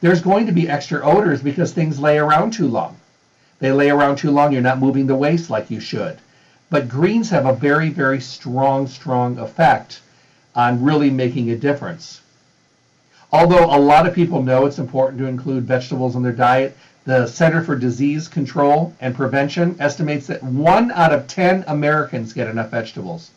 there's 0.01 0.21
going 0.21 0.47
to 0.47 0.53
be 0.53 0.69
extra 0.69 1.01
odors 1.01 1.43
because 1.43 1.73
things 1.73 2.01
lay 2.01 2.19
around 2.19 2.51
too 2.51 2.67
long. 2.67 2.99
They 3.61 3.71
lay 3.71 3.89
around 3.89 4.17
too 4.17 4.33
long, 4.33 4.53
you're 4.53 4.63
not 4.63 4.81
moving 4.81 5.07
the 5.07 5.15
waste 5.15 5.49
like 5.49 5.71
you 5.71 5.79
should. 5.79 6.19
But 6.71 6.89
greens 6.89 7.31
have 7.31 7.47
a 7.47 7.53
very, 7.53 7.91
very 7.91 8.21
strong, 8.21 8.89
strong 8.89 9.39
effect 9.39 10.01
on 10.57 10.83
really 10.83 11.11
making 11.11 11.53
a 11.53 11.57
difference. 11.57 12.21
Although 13.33 13.67
a 13.67 13.79
lot 13.79 14.07
of 14.07 14.15
people 14.15 14.43
know 14.43 14.67
it's 14.67 14.79
important 14.79 15.19
to 15.21 15.27
include 15.27 15.65
vegetables 15.65 16.17
in 16.17 16.23
their 16.23 16.33
diet, 16.33 16.77
the 17.05 17.27
Center 17.27 17.63
for 17.63 17.77
Disease 17.77 18.29
Control 18.29 18.95
and 19.01 19.15
Prevention 19.15 19.77
estimates 19.81 20.27
that 20.27 20.43
one 20.43 20.91
out 20.93 21.13
of 21.13 21.27
10 21.29 21.65
Americans 21.69 22.33
get 22.33 22.49
enough 22.49 22.71
vegetables. 22.71 23.31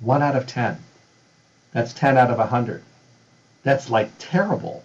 One 0.00 0.22
out 0.22 0.34
of 0.34 0.46
10. 0.46 0.78
That's 1.72 1.92
10 1.92 2.16
out 2.16 2.30
of 2.30 2.38
100. 2.38 2.82
That's 3.62 3.90
like 3.90 4.10
terrible. 4.18 4.82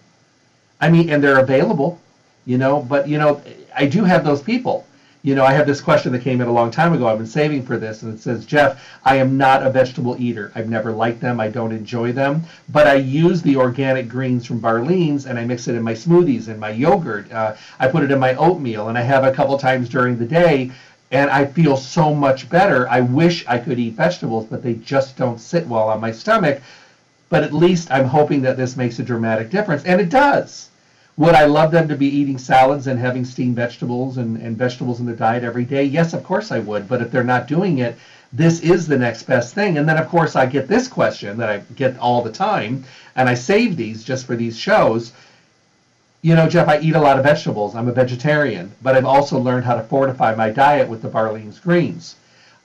I 0.80 0.90
mean, 0.90 1.08
and 1.08 1.22
they're 1.22 1.40
available, 1.40 1.98
you 2.44 2.58
know, 2.58 2.82
but, 2.82 3.08
you 3.08 3.18
know, 3.18 3.40
I 3.74 3.86
do 3.86 4.04
have 4.04 4.24
those 4.24 4.42
people 4.42 4.86
you 5.24 5.34
know, 5.34 5.42
I 5.42 5.54
have 5.54 5.66
this 5.66 5.80
question 5.80 6.12
that 6.12 6.20
came 6.20 6.42
in 6.42 6.48
a 6.48 6.52
long 6.52 6.70
time 6.70 6.92
ago. 6.92 7.06
I've 7.06 7.16
been 7.16 7.26
saving 7.26 7.64
for 7.64 7.78
this, 7.78 8.02
and 8.02 8.12
it 8.12 8.20
says, 8.20 8.44
Jeff, 8.44 8.86
I 9.06 9.16
am 9.16 9.38
not 9.38 9.66
a 9.66 9.70
vegetable 9.70 10.16
eater. 10.20 10.52
I've 10.54 10.68
never 10.68 10.92
liked 10.92 11.20
them. 11.20 11.40
I 11.40 11.48
don't 11.48 11.72
enjoy 11.72 12.12
them, 12.12 12.42
but 12.68 12.86
I 12.86 12.96
use 12.96 13.40
the 13.40 13.56
organic 13.56 14.06
greens 14.06 14.44
from 14.44 14.60
Barlean's, 14.60 15.24
and 15.24 15.38
I 15.38 15.46
mix 15.46 15.66
it 15.66 15.76
in 15.76 15.82
my 15.82 15.94
smoothies 15.94 16.48
and 16.48 16.60
my 16.60 16.68
yogurt. 16.68 17.32
Uh, 17.32 17.54
I 17.80 17.88
put 17.88 18.04
it 18.04 18.10
in 18.10 18.18
my 18.18 18.34
oatmeal, 18.34 18.90
and 18.90 18.98
I 18.98 19.00
have 19.00 19.24
a 19.24 19.32
couple 19.32 19.56
times 19.56 19.88
during 19.88 20.18
the 20.18 20.26
day, 20.26 20.72
and 21.10 21.30
I 21.30 21.46
feel 21.46 21.78
so 21.78 22.14
much 22.14 22.50
better. 22.50 22.86
I 22.90 23.00
wish 23.00 23.46
I 23.48 23.56
could 23.56 23.78
eat 23.78 23.94
vegetables, 23.94 24.44
but 24.44 24.62
they 24.62 24.74
just 24.74 25.16
don't 25.16 25.40
sit 25.40 25.66
well 25.66 25.88
on 25.88 26.02
my 26.02 26.12
stomach. 26.12 26.60
But 27.30 27.44
at 27.44 27.54
least 27.54 27.90
I'm 27.90 28.04
hoping 28.04 28.42
that 28.42 28.58
this 28.58 28.76
makes 28.76 28.98
a 28.98 29.02
dramatic 29.02 29.48
difference, 29.48 29.84
and 29.84 30.02
it 30.02 30.10
does. 30.10 30.68
Would 31.16 31.36
I 31.36 31.44
love 31.44 31.70
them 31.70 31.86
to 31.88 31.96
be 31.96 32.08
eating 32.08 32.38
salads 32.38 32.88
and 32.88 32.98
having 32.98 33.24
steamed 33.24 33.54
vegetables 33.54 34.16
and, 34.16 34.36
and 34.36 34.56
vegetables 34.56 34.98
in 34.98 35.06
their 35.06 35.14
diet 35.14 35.44
every 35.44 35.64
day? 35.64 35.84
Yes, 35.84 36.12
of 36.12 36.24
course 36.24 36.50
I 36.50 36.58
would. 36.58 36.88
But 36.88 37.02
if 37.02 37.12
they're 37.12 37.22
not 37.22 37.46
doing 37.46 37.78
it, 37.78 37.96
this 38.32 38.60
is 38.60 38.88
the 38.88 38.98
next 38.98 39.22
best 39.22 39.54
thing. 39.54 39.78
And 39.78 39.88
then, 39.88 39.96
of 39.96 40.08
course, 40.08 40.34
I 40.34 40.46
get 40.46 40.66
this 40.66 40.88
question 40.88 41.36
that 41.38 41.48
I 41.48 41.58
get 41.76 41.96
all 41.98 42.22
the 42.22 42.32
time, 42.32 42.84
and 43.14 43.28
I 43.28 43.34
save 43.34 43.76
these 43.76 44.02
just 44.02 44.26
for 44.26 44.34
these 44.34 44.58
shows. 44.58 45.12
You 46.22 46.34
know, 46.34 46.48
Jeff, 46.48 46.66
I 46.66 46.80
eat 46.80 46.96
a 46.96 47.00
lot 47.00 47.16
of 47.16 47.24
vegetables. 47.24 47.76
I'm 47.76 47.88
a 47.88 47.92
vegetarian, 47.92 48.72
but 48.82 48.96
I've 48.96 49.04
also 49.04 49.38
learned 49.38 49.64
how 49.64 49.76
to 49.76 49.84
fortify 49.84 50.34
my 50.34 50.50
diet 50.50 50.88
with 50.88 51.00
the 51.00 51.08
Barlean's 51.08 51.60
greens. 51.60 52.16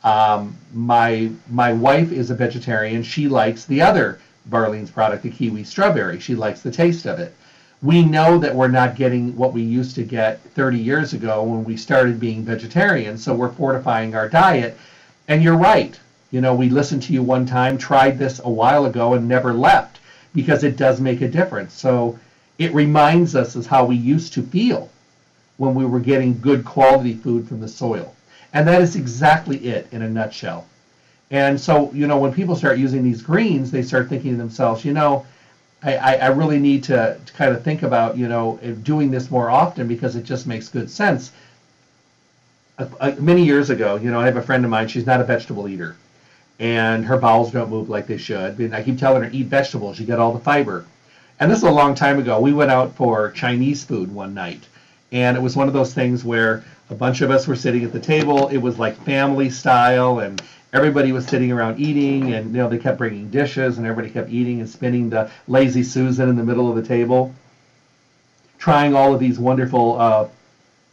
Um, 0.03 0.57
my 0.73 1.29
my 1.51 1.73
wife 1.73 2.11
is 2.11 2.31
a 2.31 2.35
vegetarian. 2.35 3.03
She 3.03 3.27
likes 3.27 3.65
the 3.65 3.81
other 3.81 4.19
Barlean's 4.49 4.89
product, 4.89 5.21
the 5.21 5.29
kiwi 5.29 5.65
strawberry. 5.65 6.19
She 6.19 6.33
likes 6.33 6.61
the 6.61 6.71
taste 6.71 7.05
of 7.05 7.19
it 7.19 7.35
we 7.81 8.03
know 8.03 8.37
that 8.37 8.53
we're 8.53 8.67
not 8.67 8.95
getting 8.95 9.35
what 9.37 9.53
we 9.53 9.61
used 9.61 9.95
to 9.95 10.03
get 10.03 10.41
30 10.41 10.77
years 10.77 11.13
ago 11.13 11.43
when 11.43 11.63
we 11.63 11.77
started 11.77 12.19
being 12.19 12.43
vegetarians. 12.43 13.23
So 13.23 13.33
we're 13.33 13.53
fortifying 13.53 14.15
our 14.15 14.27
diet. 14.27 14.77
And 15.27 15.41
you're 15.41 15.57
right. 15.57 15.97
You 16.31 16.41
know, 16.41 16.53
we 16.53 16.69
listened 16.69 17.03
to 17.03 17.13
you 17.13 17.23
one 17.23 17.45
time, 17.45 17.77
tried 17.77 18.19
this 18.19 18.39
a 18.43 18.49
while 18.49 18.85
ago, 18.85 19.13
and 19.13 19.27
never 19.27 19.53
left 19.53 19.99
because 20.35 20.63
it 20.63 20.77
does 20.77 20.99
make 20.99 21.21
a 21.21 21.27
difference. 21.27 21.73
So 21.73 22.19
it 22.57 22.73
reminds 22.73 23.35
us 23.35 23.55
of 23.55 23.65
how 23.65 23.85
we 23.85 23.95
used 23.95 24.33
to 24.33 24.43
feel 24.43 24.89
when 25.57 25.73
we 25.73 25.85
were 25.85 25.99
getting 25.99 26.39
good 26.39 26.65
quality 26.65 27.13
food 27.15 27.47
from 27.47 27.61
the 27.61 27.67
soil. 27.67 28.13
And 28.53 28.67
that 28.67 28.81
is 28.81 28.95
exactly 28.95 29.57
it 29.57 29.87
in 29.91 30.01
a 30.01 30.09
nutshell. 30.09 30.65
And 31.31 31.59
so, 31.59 31.91
you 31.93 32.07
know, 32.07 32.17
when 32.17 32.33
people 32.33 32.55
start 32.55 32.77
using 32.77 33.03
these 33.03 33.21
greens, 33.21 33.71
they 33.71 33.83
start 33.83 34.09
thinking 34.09 34.31
to 34.31 34.37
themselves, 34.37 34.83
you 34.83 34.93
know, 34.93 35.25
I, 35.81 36.15
I 36.17 36.27
really 36.27 36.59
need 36.59 36.83
to, 36.85 37.17
to 37.25 37.33
kind 37.33 37.55
of 37.55 37.63
think 37.63 37.83
about, 37.83 38.17
you 38.17 38.27
know, 38.27 38.59
doing 38.83 39.11
this 39.11 39.31
more 39.31 39.49
often 39.49 39.87
because 39.87 40.15
it 40.15 40.23
just 40.23 40.45
makes 40.45 40.67
good 40.67 40.91
sense. 40.91 41.31
Uh, 42.77 43.15
many 43.19 43.45
years 43.45 43.69
ago, 43.69 43.95
you 43.95 44.11
know, 44.11 44.19
I 44.19 44.25
have 44.25 44.37
a 44.37 44.41
friend 44.41 44.63
of 44.65 44.71
mine, 44.71 44.87
she's 44.87 45.05
not 45.05 45.21
a 45.21 45.23
vegetable 45.23 45.67
eater, 45.67 45.95
and 46.59 47.05
her 47.05 47.17
bowels 47.17 47.51
don't 47.51 47.69
move 47.69 47.89
like 47.89 48.07
they 48.07 48.17
should. 48.17 48.59
And 48.59 48.75
I 48.75 48.83
keep 48.83 48.97
telling 48.97 49.23
her, 49.23 49.29
eat 49.31 49.47
vegetables, 49.47 49.99
you 49.99 50.05
get 50.05 50.19
all 50.19 50.33
the 50.33 50.39
fiber. 50.39 50.85
And 51.39 51.49
this 51.49 51.59
is 51.59 51.63
a 51.63 51.71
long 51.71 51.95
time 51.95 52.19
ago. 52.19 52.39
We 52.39 52.51
went 52.51 52.71
out 52.71 52.95
for 52.95 53.31
Chinese 53.31 53.83
food 53.83 54.13
one 54.13 54.33
night, 54.33 54.65
and 55.13 55.37
it 55.37 55.41
was 55.41 55.55
one 55.55 55.67
of 55.69 55.73
those 55.73 55.93
things 55.93 56.25
where 56.25 56.63
a 56.89 56.95
bunch 56.95 57.21
of 57.21 57.31
us 57.31 57.47
were 57.47 57.55
sitting 57.55 57.83
at 57.85 57.93
the 57.93 57.99
table. 57.99 58.49
It 58.49 58.57
was 58.57 58.77
like 58.77 58.97
family 59.05 59.49
style, 59.49 60.19
and 60.19 60.41
everybody 60.73 61.11
was 61.11 61.25
sitting 61.25 61.51
around 61.51 61.79
eating, 61.79 62.33
and 62.33 62.51
you 62.51 62.57
know 62.57 62.69
they 62.69 62.77
kept 62.77 62.97
bringing 62.97 63.29
dishes, 63.29 63.77
and 63.77 63.85
everybody 63.87 64.11
kept 64.13 64.29
eating 64.29 64.59
and 64.59 64.69
spinning 64.69 65.09
the 65.09 65.29
lazy 65.47 65.83
Susan 65.83 66.29
in 66.29 66.35
the 66.35 66.43
middle 66.43 66.69
of 66.69 66.75
the 66.75 66.87
table, 66.87 67.33
trying 68.57 68.95
all 68.95 69.13
of 69.13 69.19
these 69.19 69.39
wonderful 69.39 69.99
uh, 69.99 70.27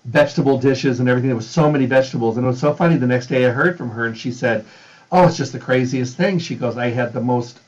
vegetable 0.04 0.58
dishes 0.58 1.00
and 1.00 1.08
everything. 1.08 1.28
There 1.28 1.36
was 1.36 1.48
so 1.48 1.70
many 1.70 1.86
vegetables, 1.86 2.36
and 2.36 2.46
it 2.46 2.48
was 2.48 2.60
so 2.60 2.74
funny. 2.74 2.96
The 2.96 3.06
next 3.06 3.26
day, 3.26 3.46
I 3.46 3.50
heard 3.50 3.76
from 3.76 3.90
her, 3.90 4.06
and 4.06 4.16
she 4.16 4.32
said, 4.32 4.64
Oh, 5.12 5.26
it's 5.26 5.36
just 5.36 5.52
the 5.52 5.58
craziest 5.58 6.16
thing. 6.16 6.38
She 6.38 6.56
goes, 6.56 6.76
I 6.76 6.88
had 6.88 7.12
the 7.12 7.20
most 7.20 7.60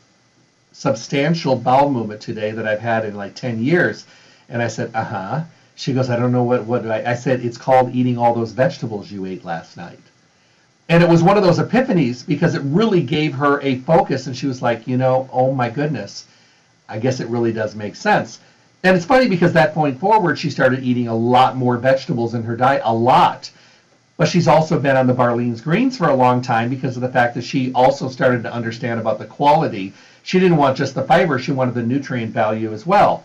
substantial 0.72 1.56
bowel 1.56 1.90
movement 1.90 2.20
today 2.20 2.52
that 2.52 2.66
I've 2.66 2.80
had 2.80 3.04
in 3.04 3.16
like 3.16 3.34
10 3.34 3.62
years. 3.62 4.06
And 4.48 4.62
I 4.62 4.68
said, 4.68 4.90
uh 4.94 5.04
huh. 5.04 5.42
She 5.74 5.92
goes, 5.92 6.10
I 6.10 6.16
don't 6.16 6.32
know 6.32 6.42
what, 6.42 6.64
what 6.64 6.86
I, 6.86 7.12
I 7.12 7.14
said, 7.14 7.44
it's 7.44 7.58
called 7.58 7.94
eating 7.94 8.18
all 8.18 8.34
those 8.34 8.52
vegetables 8.52 9.10
you 9.10 9.26
ate 9.26 9.44
last 9.44 9.76
night. 9.76 10.00
And 10.90 11.02
it 11.02 11.08
was 11.08 11.22
one 11.22 11.36
of 11.36 11.42
those 11.42 11.58
epiphanies 11.58 12.26
because 12.26 12.54
it 12.54 12.62
really 12.62 13.02
gave 13.02 13.34
her 13.34 13.60
a 13.60 13.80
focus. 13.80 14.26
And 14.26 14.34
she 14.34 14.46
was 14.46 14.62
like, 14.62 14.86
you 14.88 14.96
know, 14.96 15.28
oh 15.32 15.52
my 15.52 15.68
goodness, 15.68 16.26
I 16.88 16.98
guess 16.98 17.20
it 17.20 17.28
really 17.28 17.52
does 17.52 17.74
make 17.74 17.94
sense. 17.94 18.40
And 18.82 18.96
it's 18.96 19.04
funny 19.04 19.28
because 19.28 19.52
that 19.52 19.74
point 19.74 20.00
forward, 20.00 20.38
she 20.38 20.48
started 20.48 20.82
eating 20.82 21.08
a 21.08 21.14
lot 21.14 21.56
more 21.56 21.76
vegetables 21.76 22.34
in 22.34 22.42
her 22.44 22.56
diet, 22.56 22.80
a 22.84 22.94
lot. 22.94 23.50
But 24.16 24.28
she's 24.28 24.48
also 24.48 24.80
been 24.80 24.96
on 24.96 25.06
the 25.06 25.14
Barlean's 25.14 25.60
greens 25.60 25.98
for 25.98 26.08
a 26.08 26.14
long 26.14 26.40
time 26.40 26.70
because 26.70 26.96
of 26.96 27.02
the 27.02 27.10
fact 27.10 27.34
that 27.34 27.44
she 27.44 27.70
also 27.74 28.08
started 28.08 28.42
to 28.44 28.52
understand 28.52 28.98
about 28.98 29.18
the 29.18 29.26
quality. 29.26 29.92
She 30.22 30.40
didn't 30.40 30.56
want 30.56 30.76
just 30.76 30.94
the 30.94 31.02
fiber, 31.02 31.38
she 31.38 31.52
wanted 31.52 31.74
the 31.74 31.82
nutrient 31.82 32.32
value 32.32 32.72
as 32.72 32.86
well. 32.86 33.24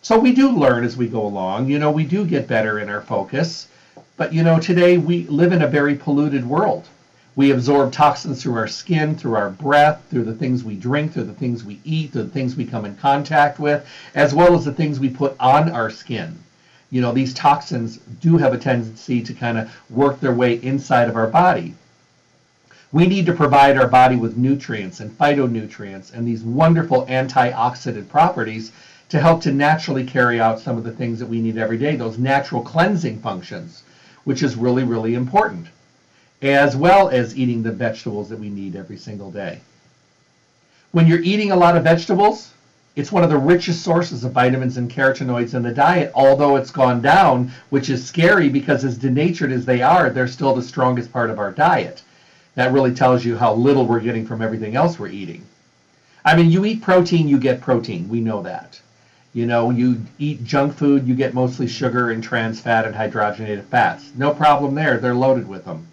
So 0.00 0.18
we 0.18 0.32
do 0.32 0.50
learn 0.50 0.84
as 0.84 0.96
we 0.96 1.08
go 1.08 1.26
along. 1.26 1.68
You 1.68 1.78
know, 1.78 1.90
we 1.90 2.04
do 2.04 2.24
get 2.24 2.48
better 2.48 2.78
in 2.78 2.88
our 2.88 3.02
focus. 3.02 3.68
But 4.16 4.32
you 4.32 4.42
know, 4.42 4.58
today 4.58 4.96
we 4.96 5.26
live 5.26 5.52
in 5.52 5.62
a 5.62 5.68
very 5.68 5.96
polluted 5.96 6.46
world. 6.46 6.88
We 7.36 7.50
absorb 7.50 7.90
toxins 7.90 8.40
through 8.40 8.54
our 8.54 8.68
skin, 8.68 9.16
through 9.16 9.34
our 9.34 9.50
breath, 9.50 10.02
through 10.08 10.22
the 10.22 10.34
things 10.34 10.62
we 10.62 10.76
drink, 10.76 11.12
through 11.12 11.24
the 11.24 11.32
things 11.32 11.64
we 11.64 11.80
eat, 11.84 12.12
through 12.12 12.22
the 12.22 12.28
things 12.28 12.54
we 12.54 12.64
come 12.64 12.84
in 12.84 12.94
contact 12.94 13.58
with, 13.58 13.84
as 14.14 14.32
well 14.32 14.54
as 14.54 14.64
the 14.64 14.72
things 14.72 15.00
we 15.00 15.10
put 15.10 15.34
on 15.40 15.68
our 15.68 15.90
skin. 15.90 16.38
You 16.92 17.00
know, 17.00 17.10
these 17.10 17.34
toxins 17.34 17.96
do 18.20 18.36
have 18.36 18.54
a 18.54 18.58
tendency 18.58 19.20
to 19.20 19.34
kind 19.34 19.58
of 19.58 19.68
work 19.90 20.20
their 20.20 20.32
way 20.32 20.62
inside 20.62 21.08
of 21.08 21.16
our 21.16 21.26
body. 21.26 21.74
We 22.92 23.08
need 23.08 23.26
to 23.26 23.32
provide 23.32 23.76
our 23.76 23.88
body 23.88 24.14
with 24.14 24.36
nutrients 24.36 25.00
and 25.00 25.18
phytonutrients 25.18 26.14
and 26.14 26.28
these 26.28 26.44
wonderful 26.44 27.04
antioxidant 27.06 28.08
properties 28.08 28.70
to 29.08 29.18
help 29.18 29.42
to 29.42 29.52
naturally 29.52 30.04
carry 30.04 30.40
out 30.40 30.60
some 30.60 30.78
of 30.78 30.84
the 30.84 30.92
things 30.92 31.18
that 31.18 31.28
we 31.28 31.40
need 31.40 31.58
every 31.58 31.78
day, 31.78 31.96
those 31.96 32.16
natural 32.16 32.62
cleansing 32.62 33.18
functions, 33.18 33.82
which 34.22 34.44
is 34.44 34.54
really, 34.54 34.84
really 34.84 35.16
important 35.16 35.66
as 36.44 36.76
well 36.76 37.08
as 37.08 37.38
eating 37.38 37.62
the 37.62 37.72
vegetables 37.72 38.28
that 38.28 38.38
we 38.38 38.50
need 38.50 38.76
every 38.76 38.98
single 38.98 39.30
day. 39.30 39.60
When 40.92 41.06
you're 41.06 41.20
eating 41.20 41.50
a 41.50 41.56
lot 41.56 41.76
of 41.76 41.84
vegetables, 41.84 42.52
it's 42.96 43.10
one 43.10 43.24
of 43.24 43.30
the 43.30 43.38
richest 43.38 43.82
sources 43.82 44.24
of 44.24 44.32
vitamins 44.32 44.76
and 44.76 44.90
carotenoids 44.90 45.54
in 45.54 45.62
the 45.62 45.72
diet, 45.72 46.12
although 46.14 46.56
it's 46.56 46.70
gone 46.70 47.00
down, 47.00 47.50
which 47.70 47.88
is 47.88 48.06
scary 48.06 48.50
because 48.50 48.84
as 48.84 48.98
denatured 48.98 49.52
as 49.52 49.64
they 49.64 49.80
are, 49.80 50.10
they're 50.10 50.28
still 50.28 50.54
the 50.54 50.62
strongest 50.62 51.12
part 51.12 51.30
of 51.30 51.38
our 51.38 51.50
diet. 51.50 52.02
That 52.56 52.72
really 52.72 52.94
tells 52.94 53.24
you 53.24 53.36
how 53.36 53.54
little 53.54 53.86
we're 53.86 54.00
getting 54.00 54.26
from 54.26 54.42
everything 54.42 54.76
else 54.76 54.98
we're 54.98 55.08
eating. 55.08 55.44
I 56.26 56.36
mean, 56.36 56.50
you 56.50 56.64
eat 56.66 56.82
protein, 56.82 57.26
you 57.26 57.38
get 57.38 57.62
protein. 57.62 58.08
We 58.08 58.20
know 58.20 58.42
that. 58.42 58.80
You 59.32 59.46
know, 59.46 59.70
you 59.70 60.02
eat 60.18 60.44
junk 60.44 60.74
food, 60.74 61.08
you 61.08 61.14
get 61.14 61.34
mostly 61.34 61.66
sugar 61.66 62.10
and 62.10 62.22
trans 62.22 62.60
fat 62.60 62.84
and 62.84 62.94
hydrogenated 62.94 63.64
fats. 63.64 64.10
No 64.14 64.32
problem 64.32 64.74
there. 64.74 64.98
They're 64.98 65.14
loaded 65.14 65.48
with 65.48 65.64
them. 65.64 65.88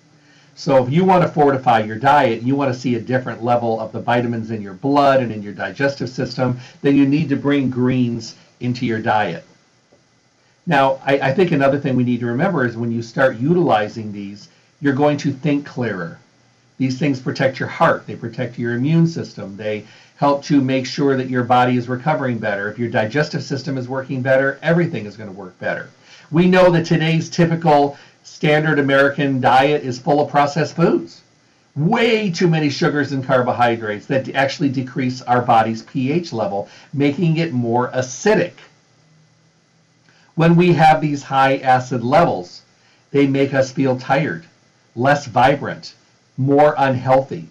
So 0.56 0.84
if 0.86 0.92
you 0.92 1.06
want 1.06 1.24
to 1.24 1.30
fortify 1.30 1.80
your 1.80 1.98
diet, 1.98 2.44
you 2.44 2.56
want 2.56 2.74
to 2.74 2.80
see 2.80 2.96
a 2.96 3.00
different 3.00 3.44
level 3.44 3.80
of 3.80 3.92
the 3.92 4.02
vitamins 4.02 4.52
in 4.52 4.62
your 4.62 4.74
blood 4.74 5.22
and 5.22 5.32
in 5.32 5.42
your 5.42 5.54
digestive 5.54 6.10
system, 6.10 6.60
then 6.82 6.96
you 6.96 7.08
need 7.08 7.30
to 7.30 7.36
bring 7.36 7.70
greens 7.70 8.36
into 8.60 8.86
your 8.86 9.00
diet. 9.00 9.44
Now, 10.68 11.00
I, 11.06 11.20
I 11.20 11.34
think 11.34 11.52
another 11.52 11.80
thing 11.80 11.96
we 11.96 12.04
need 12.04 12.20
to 12.20 12.28
remember 12.28 12.66
is 12.66 12.78
when 12.78 12.92
you 12.92 13.02
start 13.02 13.38
utilizing 13.38 14.12
these, 14.12 14.50
you're 14.82 14.94
going 14.94 15.18
to 15.18 15.32
think 15.32 15.66
clearer. 15.66 16.20
These 16.78 17.00
things 17.00 17.20
protect 17.20 17.60
your 17.60 17.70
heart, 17.70 18.06
they 18.08 18.16
protect 18.16 18.60
your 18.60 18.74
immune 18.74 19.08
system, 19.08 19.56
they 19.56 19.86
help 20.16 20.44
to 20.46 20.62
make 20.62 20.86
sure 20.86 21.16
that 21.16 21.30
your 21.30 21.44
body 21.44 21.78
is 21.78 21.88
recovering 21.88 22.38
better. 22.38 22.70
If 22.70 22.78
your 22.78 22.90
digestive 22.90 23.44
system 23.44 23.78
is 23.78 23.88
working 23.88 24.22
better, 24.22 24.60
everything 24.62 25.06
is 25.06 25.18
going 25.18 25.30
to 25.30 25.36
work 25.36 25.58
better. 25.60 25.90
We 26.30 26.48
know 26.48 26.70
that 26.72 26.86
today's 26.86 27.30
typical 27.30 27.98
standard 28.24 28.80
American 28.80 29.42
diet 29.42 29.84
is 29.84 30.00
full 30.00 30.22
of 30.22 30.30
processed 30.30 30.76
foods. 30.76 31.22
Way 31.76 32.30
too 32.30 32.48
many 32.48 32.70
sugars 32.70 33.12
and 33.12 33.26
carbohydrates 33.26 34.06
that 34.08 34.34
actually 34.36 34.70
decrease 34.70 35.22
our 35.22 35.42
body's 35.42 35.84
pH 35.84 36.34
level, 36.34 36.68
making 36.94 37.38
it 37.38 37.54
more 37.54 37.90
acidic. 37.92 38.54
When 40.36 40.56
we 40.56 40.74
have 40.74 41.02
these 41.02 41.24
high 41.24 41.58
acid 41.58 42.04
levels, 42.04 42.62
they 43.12 43.28
make 43.28 43.54
us 43.54 43.72
feel 43.72 43.98
tired, 43.98 44.46
less 44.96 45.26
vibrant, 45.26 45.94
more 46.38 46.76
unhealthy. 46.78 47.48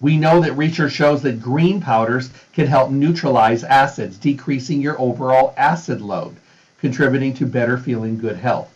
We 0.00 0.16
know 0.16 0.40
that 0.40 0.56
research 0.56 0.92
shows 0.92 1.22
that 1.22 1.42
green 1.42 1.80
powders 1.80 2.30
can 2.52 2.66
help 2.66 2.90
neutralize 2.90 3.64
acids, 3.64 4.16
decreasing 4.16 4.80
your 4.80 5.00
overall 5.00 5.54
acid 5.56 6.00
load, 6.00 6.36
contributing 6.78 7.34
to 7.34 7.46
better 7.46 7.76
feeling 7.76 8.18
good 8.18 8.36
health. 8.36 8.72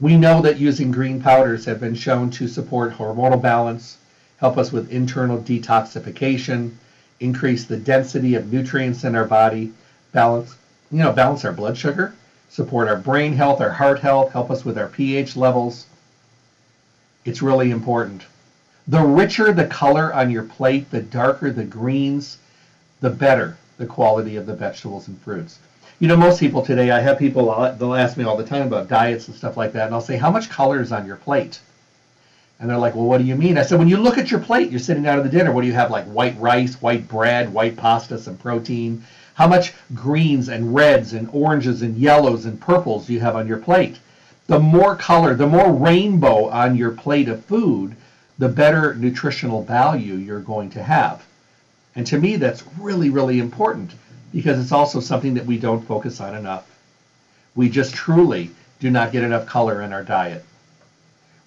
We 0.00 0.16
know 0.16 0.40
that 0.40 0.58
using 0.58 0.92
green 0.92 1.20
powders 1.20 1.66
have 1.66 1.78
been 1.78 1.94
shown 1.94 2.30
to 2.30 2.48
support 2.48 2.94
hormonal 2.96 3.42
balance, 3.42 3.98
help 4.38 4.56
us 4.56 4.72
with 4.72 4.90
internal 4.90 5.36
detoxification, 5.36 6.70
increase 7.20 7.64
the 7.64 7.76
density 7.76 8.34
of 8.34 8.50
nutrients 8.50 9.04
in 9.04 9.14
our 9.14 9.26
body, 9.26 9.74
balance, 10.12 10.56
you 10.90 11.00
know, 11.00 11.12
balance 11.12 11.44
our 11.44 11.52
blood 11.52 11.76
sugar, 11.76 12.14
support 12.48 12.88
our 12.88 12.96
brain 12.96 13.34
health, 13.34 13.60
our 13.60 13.72
heart 13.72 13.98
health, 13.98 14.32
help 14.32 14.50
us 14.50 14.64
with 14.64 14.78
our 14.78 14.88
pH 14.88 15.36
levels. 15.36 15.84
It's 17.26 17.42
really 17.42 17.70
important. 17.70 18.24
The 18.88 19.02
richer 19.02 19.52
the 19.52 19.66
color 19.66 20.14
on 20.14 20.30
your 20.30 20.44
plate, 20.44 20.90
the 20.90 21.02
darker 21.02 21.50
the 21.50 21.64
greens, 21.64 22.38
the 23.00 23.10
better 23.10 23.58
the 23.76 23.84
quality 23.84 24.36
of 24.36 24.46
the 24.46 24.54
vegetables 24.54 25.08
and 25.08 25.20
fruits 25.20 25.58
you 26.00 26.08
know, 26.08 26.16
most 26.16 26.40
people 26.40 26.62
today, 26.62 26.90
I 26.90 26.98
have 27.00 27.18
people, 27.18 27.50
uh, 27.50 27.72
they'll 27.72 27.94
ask 27.94 28.16
me 28.16 28.24
all 28.24 28.38
the 28.38 28.44
time 28.44 28.66
about 28.66 28.88
diets 28.88 29.28
and 29.28 29.36
stuff 29.36 29.58
like 29.58 29.74
that, 29.74 29.84
and 29.84 29.94
I'll 29.94 30.00
say, 30.00 30.16
how 30.16 30.30
much 30.30 30.48
color 30.48 30.80
is 30.80 30.92
on 30.92 31.06
your 31.06 31.16
plate? 31.16 31.60
And 32.58 32.70
they're 32.70 32.78
like, 32.78 32.94
well, 32.94 33.04
what 33.04 33.18
do 33.18 33.24
you 33.24 33.36
mean? 33.36 33.58
I 33.58 33.62
said, 33.62 33.78
when 33.78 33.88
you 33.88 33.98
look 33.98 34.16
at 34.16 34.30
your 34.30 34.40
plate, 34.40 34.70
you're 34.70 34.80
sitting 34.80 35.02
down 35.02 35.18
at 35.18 35.24
the 35.24 35.30
dinner, 35.30 35.52
what 35.52 35.60
do 35.60 35.66
you 35.66 35.74
have? 35.74 35.90
Like 35.90 36.06
white 36.06 36.40
rice, 36.40 36.80
white 36.80 37.06
bread, 37.06 37.52
white 37.52 37.76
pasta, 37.76 38.18
some 38.18 38.38
protein. 38.38 39.04
How 39.34 39.46
much 39.46 39.74
greens 39.94 40.48
and 40.48 40.74
reds 40.74 41.12
and 41.12 41.28
oranges 41.34 41.82
and 41.82 41.98
yellows 41.98 42.46
and 42.46 42.58
purples 42.58 43.06
do 43.06 43.12
you 43.12 43.20
have 43.20 43.36
on 43.36 43.46
your 43.46 43.58
plate? 43.58 43.98
The 44.46 44.58
more 44.58 44.96
color, 44.96 45.34
the 45.34 45.46
more 45.46 45.70
rainbow 45.70 46.48
on 46.48 46.76
your 46.76 46.92
plate 46.92 47.28
of 47.28 47.44
food, 47.44 47.94
the 48.38 48.48
better 48.48 48.94
nutritional 48.94 49.64
value 49.64 50.14
you're 50.14 50.40
going 50.40 50.70
to 50.70 50.82
have. 50.82 51.22
And 51.94 52.06
to 52.06 52.18
me, 52.18 52.36
that's 52.36 52.64
really, 52.78 53.10
really 53.10 53.38
important 53.38 53.92
because 54.32 54.60
it's 54.60 54.72
also 54.72 55.00
something 55.00 55.34
that 55.34 55.46
we 55.46 55.58
don't 55.58 55.86
focus 55.86 56.20
on 56.20 56.34
enough. 56.34 56.66
We 57.54 57.68
just 57.68 57.94
truly 57.94 58.50
do 58.78 58.90
not 58.90 59.12
get 59.12 59.24
enough 59.24 59.46
color 59.46 59.82
in 59.82 59.92
our 59.92 60.04
diet. 60.04 60.44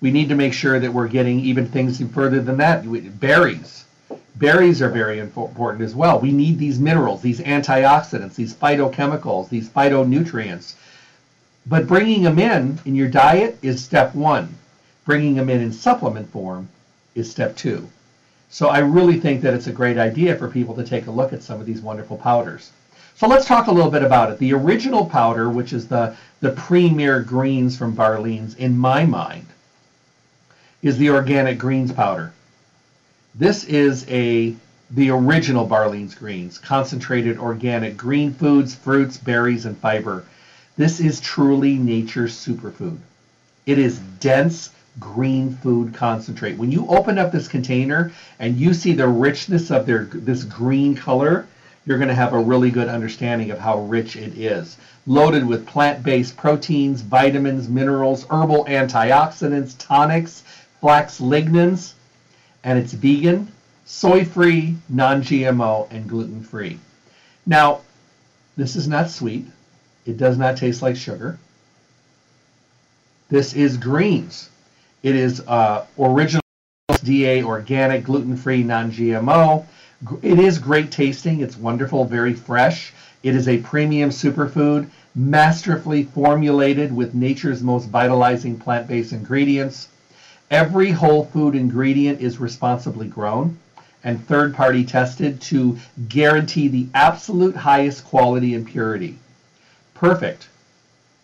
We 0.02 0.12
need 0.12 0.30
to 0.30 0.36
make 0.36 0.54
sure 0.54 0.80
that 0.80 0.94
we're 0.94 1.08
getting 1.08 1.40
even 1.40 1.66
things 1.66 2.02
further 2.12 2.42
than 2.42 2.58
that. 2.58 2.84
Berries. 3.20 3.86
Berries 4.36 4.82
are 4.82 4.90
very 4.90 5.20
important 5.20 5.84
as 5.84 5.96
well. 5.96 6.20
We 6.20 6.32
need 6.32 6.60
these 6.60 6.80
minerals, 6.80 7.22
these 7.22 7.40
antioxidants, 7.40 8.36
these 8.36 8.54
phytochemicals, 8.54 9.50
these 9.50 9.70
phytonutrients. 9.70 10.74
But 11.66 11.88
bringing 11.88 12.24
them 12.24 12.40
in 12.40 12.80
in 12.84 12.96
your 12.96 13.08
diet 13.08 13.58
is 13.62 13.84
step 13.84 14.14
one. 14.14 14.56
Bringing 15.06 15.36
them 15.36 15.50
in 15.50 15.62
in 15.62 15.72
supplement 15.72 16.30
form 16.32 16.68
is 17.16 17.32
step 17.32 17.56
two. 17.56 17.88
So 18.54 18.68
I 18.68 18.78
really 18.78 19.20
think 19.20 19.42
that 19.42 19.56
it's 19.56 19.66
a 19.66 19.72
great 19.72 19.98
idea 19.98 20.36
for 20.36 20.48
people 20.48 20.76
to 20.76 20.84
take 20.84 21.08
a 21.08 21.12
look 21.12 21.34
at 21.34 21.42
some 21.42 21.60
of 21.60 21.66
these 21.66 21.82
wonderful 21.82 22.18
powders. 22.18 22.70
So 23.16 23.28
let's 23.28 23.48
talk 23.48 23.66
a 23.66 23.72
little 23.72 23.90
bit 23.90 24.04
about 24.04 24.30
it. 24.30 24.38
The 24.38 24.54
original 24.54 25.08
powder, 25.08 25.50
which 25.50 25.74
is 25.74 25.88
the, 25.88 26.16
the 26.40 26.52
premier 26.52 27.20
greens 27.20 27.76
from 27.76 27.96
Barlean's, 27.96 28.54
in 28.54 28.78
my 28.78 29.06
mind, 29.06 29.48
is 30.84 31.00
the 31.00 31.10
organic 31.10 31.58
greens 31.58 31.92
powder. 31.92 32.32
This 33.34 33.64
is 33.64 34.08
a 34.08 34.56
the 34.92 35.10
original 35.10 35.68
Barlean's 35.68 36.14
greens, 36.14 36.60
concentrated 36.60 37.40
organic 37.40 37.98
green 37.98 38.36
foods, 38.36 38.76
fruits, 38.76 39.18
berries, 39.18 39.66
and 39.66 39.76
fiber. 39.80 40.26
This 40.78 41.00
is 41.00 41.20
truly 41.20 41.80
nature's 41.80 42.36
superfood. 42.36 43.00
It 43.66 43.80
is 43.80 43.98
dense 44.20 44.70
green 45.00 45.56
food 45.58 45.94
concentrate. 45.94 46.58
When 46.58 46.72
you 46.72 46.88
open 46.88 47.18
up 47.18 47.32
this 47.32 47.48
container 47.48 48.12
and 48.40 48.58
you 48.58 48.74
see 48.74 48.94
the 48.94 49.08
richness 49.08 49.72
of 49.72 49.86
their 49.86 50.06
this 50.06 50.44
green 50.44 50.96
color, 50.96 51.48
you're 51.86 51.98
going 51.98 52.10
to 52.10 52.16
have 52.16 52.34
a 52.34 52.40
really 52.40 52.70
good 52.72 52.88
understanding 52.88 53.52
of 53.52 53.60
how 53.60 53.80
rich 53.80 54.16
it 54.16 54.38
is. 54.38 54.78
Loaded 55.06 55.46
with 55.46 55.66
plant-based 55.66 56.38
proteins, 56.38 57.02
vitamins, 57.02 57.68
minerals, 57.68 58.26
herbal 58.30 58.66
antioxidants, 58.66 59.76
tonics, 59.78 60.44
flax 60.80 61.20
lignans, 61.20 61.94
and 62.64 62.80
it's 62.80 62.94
vegan, 62.94 63.52
soy-free, 63.86 64.78
non-GMO, 64.88 65.92
and 65.92 66.08
gluten-free. 66.08 66.80
Now, 67.46 67.82
this 68.56 68.78
is 68.78 68.88
not 68.88 69.10
sweet. 69.10 69.48
It 70.06 70.18
does 70.18 70.38
not 70.38 70.56
taste 70.56 70.82
like 70.82 70.96
sugar. 70.96 71.38
This 73.30 73.54
is 73.54 73.76
greens 73.76 74.50
It 75.04 75.18
is 75.18 75.42
uh, 75.50 75.86
original 76.00 76.42
DA 77.04 77.44
organic, 77.44 78.06
gluten-free, 78.06 78.64
non-GMO. 78.64 79.66
It 80.22 80.40
is 80.40 80.58
great 80.58 80.92
tasting. 80.92 81.42
It's 81.42 81.58
wonderful, 81.58 82.06
very 82.06 82.34
fresh. 82.34 82.94
It 83.22 83.36
is 83.36 83.50
a 83.50 83.58
premium 83.58 84.12
superfood, 84.12 84.88
masterfully 85.14 86.04
formulated 86.06 86.96
with 86.96 87.14
nature's 87.14 87.62
most 87.62 87.90
vitalizing 87.90 88.58
plant-based 88.58 89.12
ingredients. 89.12 89.90
Every 90.50 90.92
whole 90.92 91.26
food 91.26 91.54
ingredient 91.54 92.22
is 92.22 92.40
responsibly 92.40 93.10
grown 93.10 93.58
and 94.06 94.26
third 94.26 94.56
party 94.56 94.86
tested 94.86 95.42
to 95.42 95.80
guarantee 96.08 96.70
the 96.70 96.88
absolute 96.94 97.58
highest 97.58 98.06
quality 98.06 98.54
and 98.56 98.66
purity. 98.66 99.18
Perfect 99.96 100.48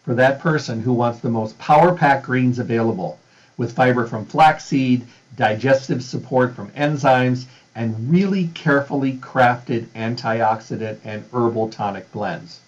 for 0.03 0.15
that 0.15 0.41
person 0.41 0.81
who 0.81 0.91
wants 0.91 1.19
the 1.19 1.29
most 1.29 1.57
power 1.59 1.93
packed 1.95 2.25
greens 2.25 2.59
available 2.59 3.17
with 3.59 3.75
fiber 3.75 4.07
from 4.07 4.25
flaxseed, 4.25 5.05
digestive 5.35 6.01
support 6.01 6.55
from 6.55 6.71
enzymes, 6.71 7.45
and 7.75 8.09
really 8.09 8.47
carefully 8.55 9.13
crafted 9.17 9.83
antioxidant 9.95 10.97
and 11.03 11.23
herbal 11.33 11.69
tonic 11.69 12.09
blends. 12.11 12.61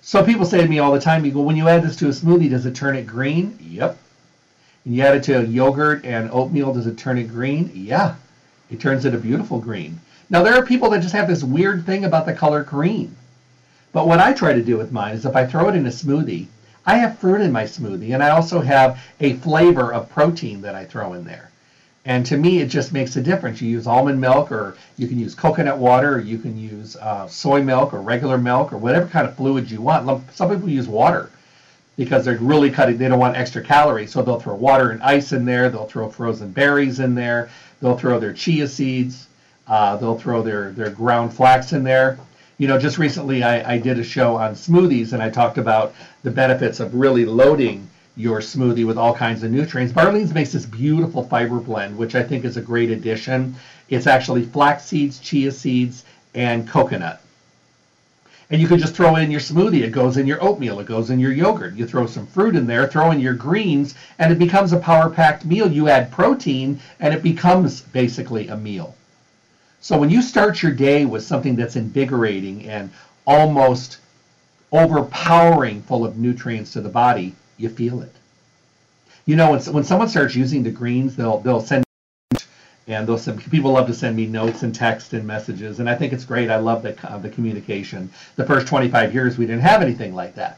So 0.00 0.24
people 0.24 0.46
say 0.46 0.62
to 0.62 0.68
me 0.68 0.80
all 0.80 0.92
the 0.92 1.00
time, 1.00 1.24
you 1.24 1.30
go, 1.30 1.42
when 1.42 1.56
you 1.56 1.68
add 1.68 1.82
this 1.84 1.96
to 1.96 2.06
a 2.06 2.10
smoothie, 2.10 2.50
does 2.50 2.66
it 2.66 2.74
turn 2.74 2.96
it 2.96 3.06
green? 3.06 3.56
Yep. 3.60 3.98
And 4.84 4.96
you 4.96 5.02
add 5.02 5.16
it 5.16 5.22
to 5.24 5.46
yogurt 5.46 6.04
and 6.04 6.30
oatmeal, 6.30 6.72
does 6.72 6.86
it 6.86 6.98
turn 6.98 7.18
it 7.18 7.28
green? 7.28 7.70
Yeah. 7.74 8.16
It 8.70 8.80
turns 8.80 9.04
it 9.04 9.14
a 9.14 9.18
beautiful 9.18 9.60
green. 9.60 10.00
Now 10.30 10.42
there 10.42 10.54
are 10.54 10.64
people 10.64 10.88
that 10.90 11.02
just 11.02 11.14
have 11.14 11.28
this 11.28 11.44
weird 11.44 11.84
thing 11.84 12.06
about 12.06 12.24
the 12.24 12.32
color 12.32 12.62
green. 12.62 13.14
But 13.92 14.08
what 14.08 14.20
I 14.20 14.32
try 14.32 14.54
to 14.54 14.62
do 14.62 14.78
with 14.78 14.90
mine 14.90 15.14
is 15.14 15.26
if 15.26 15.36
I 15.36 15.46
throw 15.46 15.68
it 15.68 15.76
in 15.76 15.86
a 15.86 15.90
smoothie, 15.90 16.46
I 16.86 16.96
have 16.98 17.18
fruit 17.18 17.40
in 17.40 17.52
my 17.52 17.64
smoothie 17.64 18.12
and 18.14 18.22
I 18.22 18.30
also 18.30 18.60
have 18.60 19.00
a 19.20 19.34
flavor 19.34 19.92
of 19.92 20.10
protein 20.10 20.60
that 20.62 20.74
I 20.74 20.84
throw 20.84 21.14
in 21.14 21.24
there. 21.24 21.50
And 22.06 22.26
to 22.26 22.36
me, 22.36 22.60
it 22.60 22.66
just 22.66 22.92
makes 22.92 23.16
a 23.16 23.22
difference. 23.22 23.62
You 23.62 23.70
use 23.70 23.86
almond 23.86 24.20
milk, 24.20 24.52
or 24.52 24.76
you 24.98 25.08
can 25.08 25.18
use 25.18 25.34
coconut 25.34 25.78
water, 25.78 26.16
or 26.16 26.20
you 26.20 26.36
can 26.36 26.58
use 26.58 26.96
uh, 26.96 27.26
soy 27.28 27.62
milk, 27.62 27.94
or 27.94 28.02
regular 28.02 28.36
milk, 28.36 28.74
or 28.74 28.76
whatever 28.76 29.06
kind 29.06 29.26
of 29.26 29.34
fluid 29.36 29.70
you 29.70 29.80
want. 29.80 30.22
Some 30.34 30.50
people 30.50 30.68
use 30.68 30.86
water 30.86 31.30
because 31.96 32.24
they're 32.24 32.36
really 32.36 32.70
cutting. 32.70 32.98
They 32.98 33.08
don't 33.08 33.18
want 33.18 33.36
extra 33.36 33.62
calories, 33.62 34.12
so 34.12 34.22
they'll 34.22 34.38
throw 34.38 34.54
water 34.54 34.90
and 34.90 35.02
ice 35.02 35.32
in 35.32 35.46
there. 35.46 35.70
They'll 35.70 35.86
throw 35.86 36.10
frozen 36.10 36.50
berries 36.50 37.00
in 37.00 37.14
there. 37.14 37.48
They'll 37.80 37.96
throw 37.96 38.20
their 38.20 38.34
chia 38.34 38.68
seeds. 38.68 39.28
Uh, 39.66 39.96
they'll 39.96 40.18
throw 40.18 40.42
their 40.42 40.72
their 40.72 40.90
ground 40.90 41.32
flax 41.32 41.72
in 41.72 41.84
there. 41.84 42.18
You 42.56 42.68
know, 42.68 42.78
just 42.78 42.98
recently 42.98 43.42
I, 43.42 43.74
I 43.74 43.78
did 43.78 43.98
a 43.98 44.04
show 44.04 44.36
on 44.36 44.54
smoothies 44.54 45.12
and 45.12 45.20
I 45.20 45.28
talked 45.28 45.58
about 45.58 45.92
the 46.22 46.30
benefits 46.30 46.78
of 46.78 46.94
really 46.94 47.24
loading 47.24 47.88
your 48.16 48.38
smoothie 48.38 48.86
with 48.86 48.96
all 48.96 49.12
kinds 49.12 49.42
of 49.42 49.50
nutrients. 49.50 49.92
Barlean's 49.92 50.32
makes 50.32 50.52
this 50.52 50.64
beautiful 50.64 51.24
fiber 51.24 51.58
blend, 51.58 51.98
which 51.98 52.14
I 52.14 52.22
think 52.22 52.44
is 52.44 52.56
a 52.56 52.62
great 52.62 52.90
addition. 52.90 53.56
It's 53.88 54.06
actually 54.06 54.44
flax 54.44 54.84
seeds, 54.84 55.18
chia 55.18 55.50
seeds, 55.50 56.04
and 56.32 56.68
coconut. 56.68 57.20
And 58.50 58.60
you 58.60 58.68
can 58.68 58.78
just 58.78 58.94
throw 58.94 59.16
in 59.16 59.32
your 59.32 59.40
smoothie. 59.40 59.82
It 59.82 59.90
goes 59.90 60.16
in 60.16 60.28
your 60.28 60.40
oatmeal. 60.40 60.78
It 60.78 60.86
goes 60.86 61.10
in 61.10 61.18
your 61.18 61.32
yogurt. 61.32 61.74
You 61.74 61.86
throw 61.86 62.06
some 62.06 62.26
fruit 62.26 62.54
in 62.54 62.68
there, 62.68 62.86
throw 62.86 63.10
in 63.10 63.18
your 63.18 63.34
greens, 63.34 63.96
and 64.20 64.32
it 64.32 64.38
becomes 64.38 64.72
a 64.72 64.78
power 64.78 65.10
packed 65.10 65.44
meal. 65.44 65.68
You 65.68 65.88
add 65.88 66.12
protein, 66.12 66.78
and 67.00 67.12
it 67.12 67.22
becomes 67.22 67.80
basically 67.80 68.46
a 68.46 68.56
meal. 68.56 68.94
So 69.84 69.98
when 69.98 70.08
you 70.08 70.22
start 70.22 70.62
your 70.62 70.72
day 70.72 71.04
with 71.04 71.24
something 71.24 71.56
that's 71.56 71.76
invigorating 71.76 72.64
and 72.70 72.90
almost 73.26 73.98
overpowering 74.72 75.82
full 75.82 76.06
of 76.06 76.16
nutrients 76.16 76.72
to 76.72 76.80
the 76.80 76.88
body, 76.88 77.34
you 77.58 77.68
feel 77.68 78.00
it. 78.00 78.10
You 79.26 79.36
know, 79.36 79.50
when, 79.50 79.60
when 79.60 79.84
someone 79.84 80.08
starts 80.08 80.34
using 80.34 80.62
the 80.62 80.70
greens, 80.70 81.16
they'll 81.16 81.36
they'll 81.40 81.60
send 81.60 81.84
and 82.88 83.20
send 83.20 83.50
people 83.50 83.72
love 83.72 83.86
to 83.88 83.92
send 83.92 84.16
me 84.16 84.24
notes 84.24 84.62
and 84.62 84.74
text 84.74 85.12
and 85.12 85.26
messages, 85.26 85.80
and 85.80 85.90
I 85.90 85.96
think 85.96 86.14
it's 86.14 86.24
great. 86.24 86.48
I 86.48 86.56
love 86.56 86.82
the 86.82 86.96
uh, 87.06 87.18
the 87.18 87.28
communication. 87.28 88.10
The 88.36 88.46
first 88.46 88.66
25 88.66 89.12
years, 89.12 89.36
we 89.36 89.44
didn't 89.44 89.60
have 89.60 89.82
anything 89.82 90.14
like 90.14 90.34
that. 90.36 90.56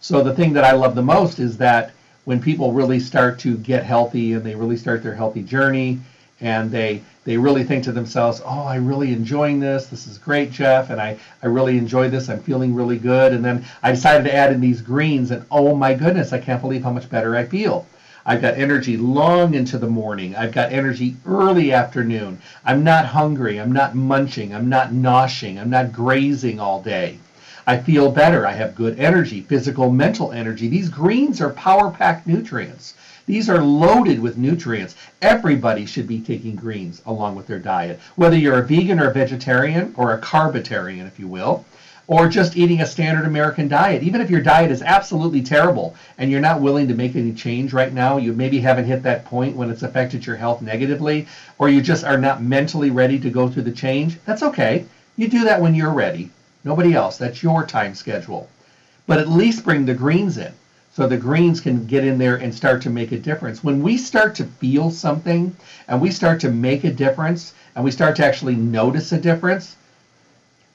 So 0.00 0.22
the 0.22 0.34
thing 0.34 0.54
that 0.54 0.64
I 0.64 0.72
love 0.72 0.94
the 0.94 1.02
most 1.02 1.38
is 1.38 1.58
that 1.58 1.92
when 2.24 2.40
people 2.40 2.72
really 2.72 2.98
start 2.98 3.38
to 3.40 3.58
get 3.58 3.84
healthy 3.84 4.32
and 4.32 4.42
they 4.42 4.54
really 4.54 4.78
start 4.78 5.02
their 5.02 5.14
healthy 5.14 5.42
journey 5.42 6.00
and 6.40 6.70
they 6.70 7.02
they 7.24 7.36
really 7.36 7.64
think 7.64 7.84
to 7.84 7.92
themselves, 7.92 8.42
"Oh, 8.44 8.66
I'm 8.66 8.86
really 8.86 9.12
enjoying 9.12 9.60
this. 9.60 9.86
This 9.86 10.06
is 10.06 10.18
great, 10.18 10.52
Jeff, 10.52 10.90
and 10.90 11.00
I 11.00 11.16
I 11.42 11.46
really 11.46 11.78
enjoy 11.78 12.08
this. 12.08 12.28
I'm 12.28 12.40
feeling 12.40 12.74
really 12.74 12.98
good." 12.98 13.32
And 13.32 13.44
then 13.44 13.64
I 13.82 13.90
decided 13.90 14.24
to 14.24 14.34
add 14.34 14.52
in 14.52 14.60
these 14.60 14.80
greens, 14.80 15.30
and 15.30 15.44
oh 15.50 15.74
my 15.74 15.94
goodness, 15.94 16.32
I 16.32 16.38
can't 16.38 16.60
believe 16.60 16.84
how 16.84 16.92
much 16.92 17.10
better 17.10 17.36
I 17.36 17.44
feel. 17.44 17.86
I've 18.26 18.40
got 18.40 18.56
energy 18.56 18.96
long 18.96 19.52
into 19.52 19.76
the 19.76 19.86
morning. 19.86 20.34
I've 20.34 20.52
got 20.52 20.72
energy 20.72 21.16
early 21.26 21.72
afternoon. 21.72 22.38
I'm 22.64 22.82
not 22.82 23.04
hungry. 23.04 23.58
I'm 23.60 23.72
not 23.72 23.94
munching. 23.94 24.54
I'm 24.54 24.68
not 24.70 24.92
noshing. 24.92 25.60
I'm 25.60 25.68
not 25.68 25.92
grazing 25.92 26.58
all 26.58 26.80
day. 26.80 27.18
I 27.66 27.78
feel 27.78 28.10
better. 28.10 28.46
I 28.46 28.52
have 28.52 28.74
good 28.74 28.98
energy, 28.98 29.40
physical, 29.42 29.90
mental 29.90 30.32
energy. 30.32 30.68
These 30.68 30.88
greens 30.88 31.40
are 31.40 31.50
power 31.50 31.90
packed 31.90 32.26
nutrients. 32.26 32.94
These 33.26 33.48
are 33.48 33.62
loaded 33.62 34.20
with 34.20 34.36
nutrients. 34.36 34.96
Everybody 35.22 35.86
should 35.86 36.06
be 36.06 36.20
taking 36.20 36.56
greens 36.56 37.00
along 37.06 37.36
with 37.36 37.46
their 37.46 37.58
diet, 37.58 37.98
whether 38.16 38.36
you're 38.36 38.58
a 38.58 38.66
vegan 38.66 39.00
or 39.00 39.08
a 39.08 39.14
vegetarian 39.14 39.94
or 39.96 40.12
a 40.12 40.20
carbitarian, 40.20 41.06
if 41.06 41.18
you 41.18 41.26
will, 41.26 41.64
or 42.06 42.28
just 42.28 42.54
eating 42.54 42.82
a 42.82 42.86
standard 42.86 43.24
American 43.24 43.66
diet. 43.66 44.02
Even 44.02 44.20
if 44.20 44.28
your 44.28 44.42
diet 44.42 44.70
is 44.70 44.82
absolutely 44.82 45.40
terrible 45.40 45.96
and 46.18 46.30
you're 46.30 46.38
not 46.38 46.60
willing 46.60 46.86
to 46.86 46.94
make 46.94 47.16
any 47.16 47.32
change 47.32 47.72
right 47.72 47.94
now, 47.94 48.18
you 48.18 48.34
maybe 48.34 48.60
haven't 48.60 48.84
hit 48.84 49.02
that 49.04 49.24
point 49.24 49.56
when 49.56 49.70
it's 49.70 49.82
affected 49.82 50.26
your 50.26 50.36
health 50.36 50.60
negatively, 50.60 51.26
or 51.58 51.70
you 51.70 51.80
just 51.80 52.04
are 52.04 52.18
not 52.18 52.42
mentally 52.42 52.90
ready 52.90 53.18
to 53.18 53.30
go 53.30 53.48
through 53.48 53.62
the 53.62 53.72
change, 53.72 54.18
that's 54.26 54.42
okay. 54.42 54.84
You 55.16 55.28
do 55.28 55.44
that 55.44 55.62
when 55.62 55.74
you're 55.74 55.94
ready. 55.94 56.28
Nobody 56.62 56.92
else. 56.92 57.16
That's 57.16 57.42
your 57.42 57.64
time 57.64 57.94
schedule. 57.94 58.50
But 59.06 59.18
at 59.18 59.30
least 59.30 59.64
bring 59.64 59.86
the 59.86 59.94
greens 59.94 60.36
in 60.36 60.52
so 60.94 61.08
the 61.08 61.16
greens 61.16 61.60
can 61.60 61.86
get 61.86 62.04
in 62.04 62.18
there 62.18 62.36
and 62.36 62.54
start 62.54 62.80
to 62.82 62.90
make 62.90 63.10
a 63.10 63.18
difference. 63.18 63.64
When 63.64 63.82
we 63.82 63.98
start 63.98 64.36
to 64.36 64.44
feel 64.44 64.92
something 64.92 65.54
and 65.88 66.00
we 66.00 66.12
start 66.12 66.38
to 66.40 66.50
make 66.50 66.84
a 66.84 66.90
difference 66.92 67.52
and 67.74 67.84
we 67.84 67.90
start 67.90 68.14
to 68.16 68.24
actually 68.24 68.54
notice 68.54 69.10
a 69.10 69.18
difference, 69.18 69.74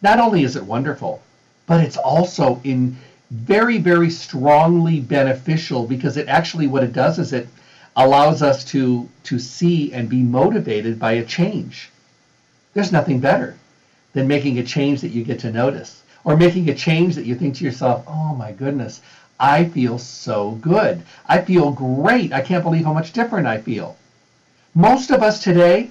not 0.01 0.19
only 0.19 0.43
is 0.43 0.57
it 0.57 0.63
wonderful, 0.65 1.21
but 1.67 1.79
it's 1.79 1.95
also 1.95 2.59
in 2.65 2.97
very, 3.31 3.77
very 3.77 4.09
strongly 4.09 4.99
beneficial 4.99 5.85
because 5.87 6.17
it 6.17 6.27
actually 6.27 6.67
what 6.67 6.83
it 6.83 6.91
does 6.91 7.17
is 7.17 7.31
it 7.31 7.47
allows 7.95 8.41
us 8.41 8.65
to 8.65 9.07
to 9.23 9.39
see 9.39 9.93
and 9.93 10.09
be 10.09 10.21
motivated 10.21 10.99
by 10.99 11.13
a 11.13 11.23
change. 11.23 11.89
There's 12.73 12.91
nothing 12.91 13.21
better 13.21 13.55
than 14.11 14.27
making 14.27 14.59
a 14.59 14.63
change 14.63 14.99
that 14.99 15.11
you 15.11 15.23
get 15.23 15.39
to 15.39 15.51
notice 15.51 16.01
or 16.25 16.35
making 16.35 16.69
a 16.69 16.75
change 16.75 17.15
that 17.15 17.25
you 17.25 17.35
think 17.35 17.55
to 17.55 17.63
yourself, 17.63 18.03
oh 18.05 18.35
my 18.35 18.51
goodness, 18.51 18.99
I 19.39 19.65
feel 19.65 19.97
so 19.97 20.51
good. 20.51 21.03
I 21.25 21.41
feel 21.41 21.71
great. 21.71 22.33
I 22.33 22.41
can't 22.41 22.63
believe 22.63 22.85
how 22.85 22.93
much 22.93 23.13
different 23.13 23.47
I 23.47 23.59
feel. 23.59 23.95
Most 24.75 25.11
of 25.11 25.23
us 25.23 25.41
today, 25.41 25.89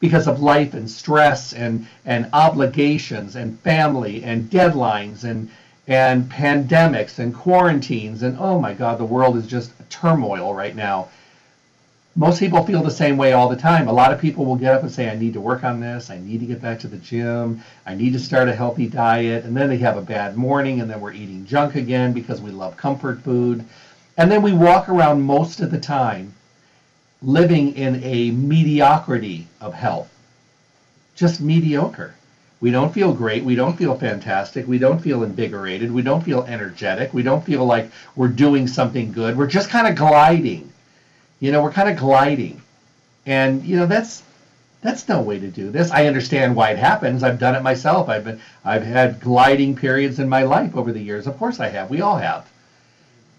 because 0.00 0.26
of 0.26 0.42
life 0.42 0.74
and 0.74 0.90
stress 0.90 1.52
and, 1.52 1.86
and 2.04 2.28
obligations 2.32 3.36
and 3.36 3.58
family 3.60 4.24
and 4.24 4.50
deadlines 4.50 5.24
and, 5.24 5.50
and 5.86 6.30
pandemics 6.30 7.18
and 7.18 7.34
quarantines 7.34 8.22
and 8.22 8.36
oh 8.38 8.58
my 8.60 8.74
God, 8.74 8.98
the 8.98 9.04
world 9.04 9.36
is 9.36 9.46
just 9.46 9.70
turmoil 9.90 10.52
right 10.52 10.74
now 10.74 11.08
most 12.18 12.40
people 12.40 12.66
feel 12.66 12.82
the 12.82 12.90
same 12.90 13.16
way 13.16 13.32
all 13.32 13.48
the 13.48 13.54
time. 13.54 13.86
A 13.86 13.92
lot 13.92 14.12
of 14.12 14.20
people 14.20 14.44
will 14.44 14.56
get 14.56 14.74
up 14.74 14.82
and 14.82 14.90
say, 14.90 15.08
I 15.08 15.14
need 15.14 15.34
to 15.34 15.40
work 15.40 15.62
on 15.62 15.78
this. 15.78 16.10
I 16.10 16.18
need 16.18 16.40
to 16.40 16.46
get 16.46 16.60
back 16.60 16.80
to 16.80 16.88
the 16.88 16.96
gym. 16.96 17.62
I 17.86 17.94
need 17.94 18.12
to 18.12 18.18
start 18.18 18.48
a 18.48 18.56
healthy 18.56 18.88
diet. 18.88 19.44
And 19.44 19.56
then 19.56 19.68
they 19.68 19.76
have 19.76 19.96
a 19.96 20.02
bad 20.02 20.36
morning, 20.36 20.80
and 20.80 20.90
then 20.90 21.00
we're 21.00 21.12
eating 21.12 21.46
junk 21.46 21.76
again 21.76 22.12
because 22.12 22.40
we 22.40 22.50
love 22.50 22.76
comfort 22.76 23.20
food. 23.20 23.64
And 24.16 24.28
then 24.32 24.42
we 24.42 24.52
walk 24.52 24.88
around 24.88 25.22
most 25.22 25.60
of 25.60 25.70
the 25.70 25.78
time 25.78 26.34
living 27.22 27.76
in 27.76 28.02
a 28.02 28.32
mediocrity 28.32 29.46
of 29.60 29.72
health. 29.72 30.12
Just 31.14 31.40
mediocre. 31.40 32.16
We 32.60 32.72
don't 32.72 32.92
feel 32.92 33.12
great. 33.12 33.44
We 33.44 33.54
don't 33.54 33.78
feel 33.78 33.96
fantastic. 33.96 34.66
We 34.66 34.78
don't 34.78 35.00
feel 35.00 35.22
invigorated. 35.22 35.92
We 35.92 36.02
don't 36.02 36.24
feel 36.24 36.42
energetic. 36.42 37.14
We 37.14 37.22
don't 37.22 37.44
feel 37.44 37.64
like 37.64 37.92
we're 38.16 38.26
doing 38.26 38.66
something 38.66 39.12
good. 39.12 39.38
We're 39.38 39.46
just 39.46 39.70
kind 39.70 39.86
of 39.86 39.94
gliding 39.94 40.72
you 41.40 41.52
know, 41.52 41.62
we're 41.62 41.72
kind 41.72 41.88
of 41.88 41.96
gliding. 41.96 42.60
And, 43.26 43.64
you 43.64 43.76
know, 43.76 43.86
that's 43.86 44.22
that's 44.80 45.08
no 45.08 45.20
way 45.20 45.40
to 45.40 45.48
do 45.48 45.70
this. 45.70 45.90
I 45.90 46.06
understand 46.06 46.54
why 46.54 46.70
it 46.70 46.78
happens. 46.78 47.22
I've 47.22 47.40
done 47.40 47.56
it 47.56 47.62
myself. 47.62 48.08
I've 48.08 48.24
been 48.24 48.40
I've 48.64 48.84
had 48.84 49.20
gliding 49.20 49.74
periods 49.74 50.18
in 50.20 50.28
my 50.28 50.44
life 50.44 50.76
over 50.76 50.92
the 50.92 51.02
years. 51.02 51.26
Of 51.26 51.36
course 51.36 51.58
I 51.58 51.68
have. 51.68 51.90
We 51.90 52.00
all 52.00 52.16
have. 52.16 52.48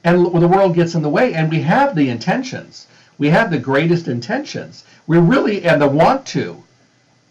And 0.04 0.26
the 0.26 0.48
world 0.48 0.76
gets 0.76 0.96
in 0.96 1.02
the 1.02 1.10
way 1.10 1.34
and 1.34 1.50
we 1.50 1.62
have 1.62 1.96
the 1.96 2.10
intentions. 2.10 2.88
We 3.18 3.30
have 3.30 3.52
the 3.52 3.58
greatest 3.58 4.08
intentions. 4.08 4.84
We 5.08 5.18
really 5.18 5.66
and 5.66 5.82
the 5.82 5.88
want 5.88 6.26
to. 6.28 6.64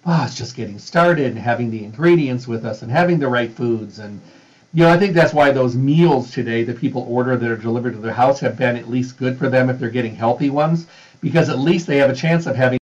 Oh, 0.06 0.24
it's 0.24 0.34
just 0.34 0.56
getting 0.56 0.78
started 0.78 1.26
and 1.26 1.38
having 1.38 1.70
the 1.70 1.84
ingredients 1.84 2.48
with 2.48 2.64
us 2.64 2.82
and 2.82 2.90
having 2.90 3.18
the 3.18 3.28
right 3.28 3.50
foods 3.50 3.98
and 3.98 4.20
you 4.74 4.84
know, 4.84 4.90
I 4.90 4.98
think 4.98 5.14
that's 5.14 5.32
why 5.32 5.50
those 5.50 5.74
meals 5.74 6.30
today 6.30 6.62
that 6.64 6.78
people 6.78 7.06
order 7.08 7.36
that 7.36 7.50
are 7.50 7.56
delivered 7.56 7.94
to 7.94 7.98
their 7.98 8.12
house 8.12 8.38
have 8.40 8.58
been 8.58 8.76
at 8.76 8.90
least 8.90 9.16
good 9.16 9.38
for 9.38 9.48
them 9.48 9.70
if 9.70 9.78
they're 9.78 9.88
getting 9.88 10.14
healthy 10.14 10.50
ones, 10.50 10.86
because 11.20 11.48
at 11.48 11.58
least 11.58 11.86
they 11.86 11.96
have 11.96 12.10
a 12.10 12.14
chance 12.14 12.46
of 12.46 12.54
having 12.54 12.78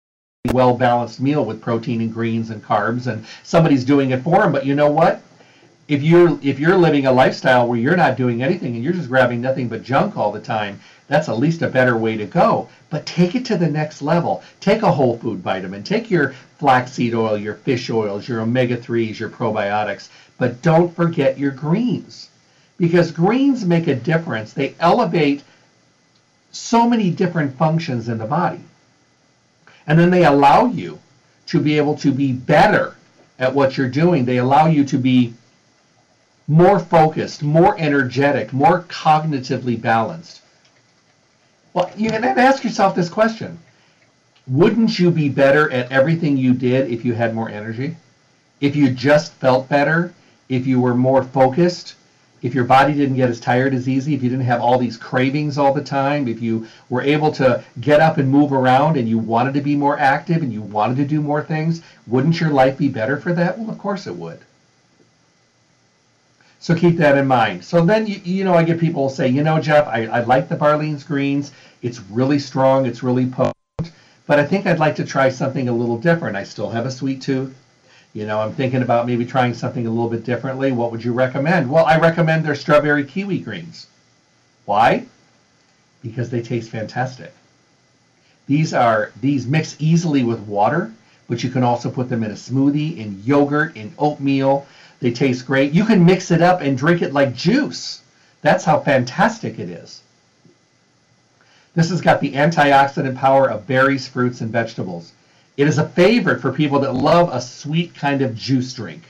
a 0.47 0.53
well 0.53 0.75
balanced 0.75 1.19
meal 1.21 1.45
with 1.45 1.61
protein 1.61 2.01
and 2.01 2.11
greens 2.11 2.49
and 2.49 2.63
carbs 2.63 3.05
and 3.05 3.25
somebody's 3.43 3.85
doing 3.85 4.11
it 4.11 4.23
for 4.23 4.39
them. 4.39 4.51
But 4.51 4.65
you 4.65 4.73
know 4.73 4.89
what? 4.89 5.21
If 5.87 6.01
you're 6.01 6.39
if 6.41 6.59
you're 6.59 6.77
living 6.77 7.05
a 7.05 7.11
lifestyle 7.11 7.67
where 7.67 7.77
you're 7.77 7.95
not 7.95 8.17
doing 8.17 8.41
anything 8.41 8.73
and 8.73 8.83
you're 8.83 8.93
just 8.93 9.09
grabbing 9.09 9.39
nothing 9.39 9.67
but 9.67 9.83
junk 9.83 10.17
all 10.17 10.31
the 10.31 10.39
time, 10.39 10.79
that's 11.07 11.29
at 11.29 11.37
least 11.37 11.61
a 11.61 11.67
better 11.67 11.95
way 11.95 12.17
to 12.17 12.25
go. 12.25 12.67
But 12.89 13.05
take 13.05 13.35
it 13.35 13.45
to 13.45 13.57
the 13.57 13.69
next 13.69 14.01
level. 14.01 14.43
Take 14.59 14.81
a 14.81 14.91
whole 14.91 15.19
food 15.19 15.39
vitamin. 15.39 15.83
Take 15.83 16.09
your 16.09 16.33
flaxseed 16.57 17.13
oil, 17.13 17.37
your 17.37 17.53
fish 17.53 17.91
oils, 17.91 18.27
your 18.27 18.41
omega 18.41 18.75
3s, 18.75 19.19
your 19.19 19.29
probiotics. 19.29 20.09
But 20.37 20.61
don't 20.61 20.93
forget 20.93 21.37
your 21.37 21.51
greens. 21.51 22.29
Because 22.77 23.11
greens 23.11 23.65
make 23.65 23.87
a 23.87 23.95
difference. 23.95 24.53
They 24.53 24.75
elevate 24.79 25.43
so 26.51 26.89
many 26.89 27.09
different 27.09 27.57
functions 27.57 28.09
in 28.09 28.17
the 28.17 28.25
body. 28.25 28.61
And 29.87 29.97
then 29.97 30.09
they 30.09 30.25
allow 30.25 30.65
you 30.65 30.99
to 31.47 31.59
be 31.59 31.77
able 31.77 31.95
to 31.97 32.11
be 32.11 32.33
better 32.33 32.95
at 33.39 33.53
what 33.53 33.77
you're 33.77 33.89
doing. 33.89 34.25
They 34.25 34.37
allow 34.37 34.67
you 34.67 34.83
to 34.85 34.97
be 34.97 35.33
more 36.47 36.79
focused, 36.79 37.43
more 37.43 37.75
energetic, 37.79 38.53
more 38.53 38.83
cognitively 38.83 39.79
balanced. 39.81 40.41
Well, 41.73 41.91
you 41.97 42.09
can 42.09 42.21
then 42.21 42.39
ask 42.39 42.63
yourself 42.63 42.95
this 42.95 43.09
question. 43.09 43.59
Wouldn't 44.47 44.99
you 44.99 45.11
be 45.11 45.29
better 45.29 45.71
at 45.71 45.91
everything 45.91 46.37
you 46.37 46.53
did 46.53 46.91
if 46.91 47.03
you 47.03 47.13
had 47.13 47.33
more 47.33 47.49
energy? 47.49 47.97
If 48.61 48.75
you 48.75 48.91
just 48.91 49.33
felt 49.33 49.67
better? 49.67 50.13
If 50.49 50.67
you 50.67 50.79
were 50.79 50.95
more 50.95 51.23
focused? 51.23 51.95
If 52.41 52.53
your 52.53 52.65
body 52.65 52.93
didn't 52.93 53.15
get 53.15 53.29
as 53.29 53.39
tired 53.39 53.73
as 53.73 53.89
easy? 53.89 54.13
If 54.13 54.21
you 54.21 54.29
didn't 54.29 54.45
have 54.45 54.61
all 54.61 54.77
these 54.77 54.97
cravings 54.97 55.57
all 55.57 55.73
the 55.73 55.83
time? 55.83 56.27
If 56.27 56.41
you 56.41 56.67
were 56.89 57.01
able 57.01 57.31
to 57.33 57.63
get 57.79 58.01
up 58.01 58.17
and 58.17 58.29
move 58.29 58.53
around 58.53 58.97
and 58.97 59.09
you 59.09 59.17
wanted 59.17 59.55
to 59.55 59.61
be 59.61 59.75
more 59.75 59.97
active 59.97 60.43
and 60.43 60.53
you 60.53 60.61
wanted 60.61 60.97
to 60.97 61.05
do 61.05 61.21
more 61.21 61.43
things? 61.43 61.81
Wouldn't 62.05 62.39
your 62.39 62.51
life 62.51 62.77
be 62.77 62.87
better 62.87 63.17
for 63.17 63.33
that? 63.33 63.57
Well, 63.57 63.71
of 63.71 63.79
course 63.79 64.05
it 64.05 64.15
would. 64.15 64.39
So 66.59 66.75
keep 66.75 66.97
that 66.97 67.17
in 67.17 67.27
mind. 67.27 67.63
So 67.63 67.85
then, 67.85 68.07
you, 68.07 68.19
you 68.23 68.43
know, 68.43 68.53
I 68.53 68.63
get 68.63 68.79
people 68.79 69.09
say, 69.09 69.27
you 69.27 69.43
know, 69.43 69.59
Jeff, 69.59 69.87
I, 69.87 70.05
I 70.07 70.19
like 70.21 70.49
the 70.49 70.55
Barlean's 70.55 71.03
greens. 71.03 71.51
It's 71.81 71.99
really 72.09 72.39
strong. 72.39 72.85
It's 72.85 73.03
really 73.03 73.27
potent. 73.27 73.55
But 74.27 74.39
I 74.39 74.45
think 74.45 74.65
I'd 74.65 74.79
like 74.79 74.95
to 74.95 75.05
try 75.05 75.29
something 75.29 75.69
a 75.69 75.73
little 75.73 75.97
different. 75.97 76.35
I 76.35 76.43
still 76.43 76.69
have 76.71 76.85
a 76.85 76.91
sweet 76.91 77.21
tooth. 77.21 77.55
You 78.15 78.25
know, 78.25 78.39
I'm 78.39 78.53
thinking 78.53 78.81
about 78.81 79.07
maybe 79.07 79.25
trying 79.25 79.53
something 79.53 79.85
a 79.85 79.89
little 79.89 80.09
bit 80.09 80.23
differently. 80.23 80.71
What 80.71 80.89
would 80.91 81.03
you 81.03 81.11
recommend? 81.11 81.69
Well, 81.69 81.83
I 81.83 81.99
recommend 81.99 82.45
their 82.45 82.55
strawberry 82.55 83.03
kiwi 83.03 83.39
greens. 83.39 83.87
Why? 84.63 85.05
Because 86.01 86.29
they 86.29 86.41
taste 86.41 86.69
fantastic. 86.69 87.33
These 88.47 88.73
are 88.73 89.11
these 89.19 89.45
mix 89.45 89.75
easily 89.79 90.23
with 90.23 90.39
water, 90.39 90.93
but 91.27 91.43
you 91.43 91.49
can 91.49 91.63
also 91.63 91.91
put 91.91 92.07
them 92.07 92.23
in 92.23 92.31
a 92.31 92.35
smoothie, 92.35 92.99
in 92.99 93.21
yogurt, 93.25 93.75
in 93.75 93.93
oatmeal. 93.97 94.65
They 95.01 95.11
taste 95.11 95.45
great. 95.45 95.73
You 95.73 95.83
can 95.83 96.05
mix 96.05 96.31
it 96.31 96.41
up 96.41 96.61
and 96.61 96.77
drink 96.77 97.01
it 97.01 97.11
like 97.11 97.35
juice. 97.35 98.01
That's 98.41 98.63
how 98.63 98.79
fantastic 98.79 99.59
it 99.59 99.69
is. 99.69 100.01
This 101.73 101.89
has 101.89 101.99
got 101.99 102.21
the 102.21 102.31
antioxidant 102.31 103.17
power 103.17 103.49
of 103.49 103.67
berries, 103.67 104.07
fruits, 104.07 104.39
and 104.39 104.53
vegetables. 104.53 105.11
It 105.57 105.67
is 105.67 105.77
a 105.77 105.87
favorite 105.89 106.41
for 106.41 106.51
people 106.51 106.79
that 106.81 106.93
love 106.93 107.29
a 107.31 107.39
sweet 107.39 107.95
kind 107.95 108.21
of 108.21 108.35
juice 108.35 108.73
drink. 108.73 109.03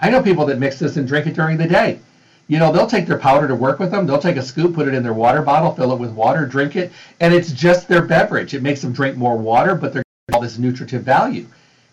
I 0.00 0.10
know 0.10 0.22
people 0.22 0.46
that 0.46 0.58
mix 0.58 0.78
this 0.78 0.96
and 0.96 1.06
drink 1.06 1.26
it 1.26 1.34
during 1.34 1.56
the 1.56 1.66
day. 1.66 2.00
You 2.48 2.58
know, 2.58 2.72
they'll 2.72 2.86
take 2.86 3.06
their 3.06 3.18
powder 3.18 3.48
to 3.48 3.54
work 3.54 3.78
with 3.78 3.90
them. 3.90 4.06
They'll 4.06 4.18
take 4.18 4.36
a 4.36 4.42
scoop, 4.42 4.74
put 4.74 4.88
it 4.88 4.94
in 4.94 5.02
their 5.02 5.14
water 5.14 5.42
bottle, 5.42 5.74
fill 5.74 5.92
it 5.92 5.98
with 5.98 6.10
water, 6.10 6.44
drink 6.44 6.76
it, 6.76 6.92
and 7.20 7.32
it's 7.32 7.52
just 7.52 7.88
their 7.88 8.02
beverage. 8.02 8.52
It 8.52 8.62
makes 8.62 8.82
them 8.82 8.92
drink 8.92 9.16
more 9.16 9.36
water, 9.36 9.74
but 9.74 9.92
they're 9.92 10.02
all 10.32 10.40
this 10.40 10.58
nutritive 10.58 11.02
value. 11.02 11.46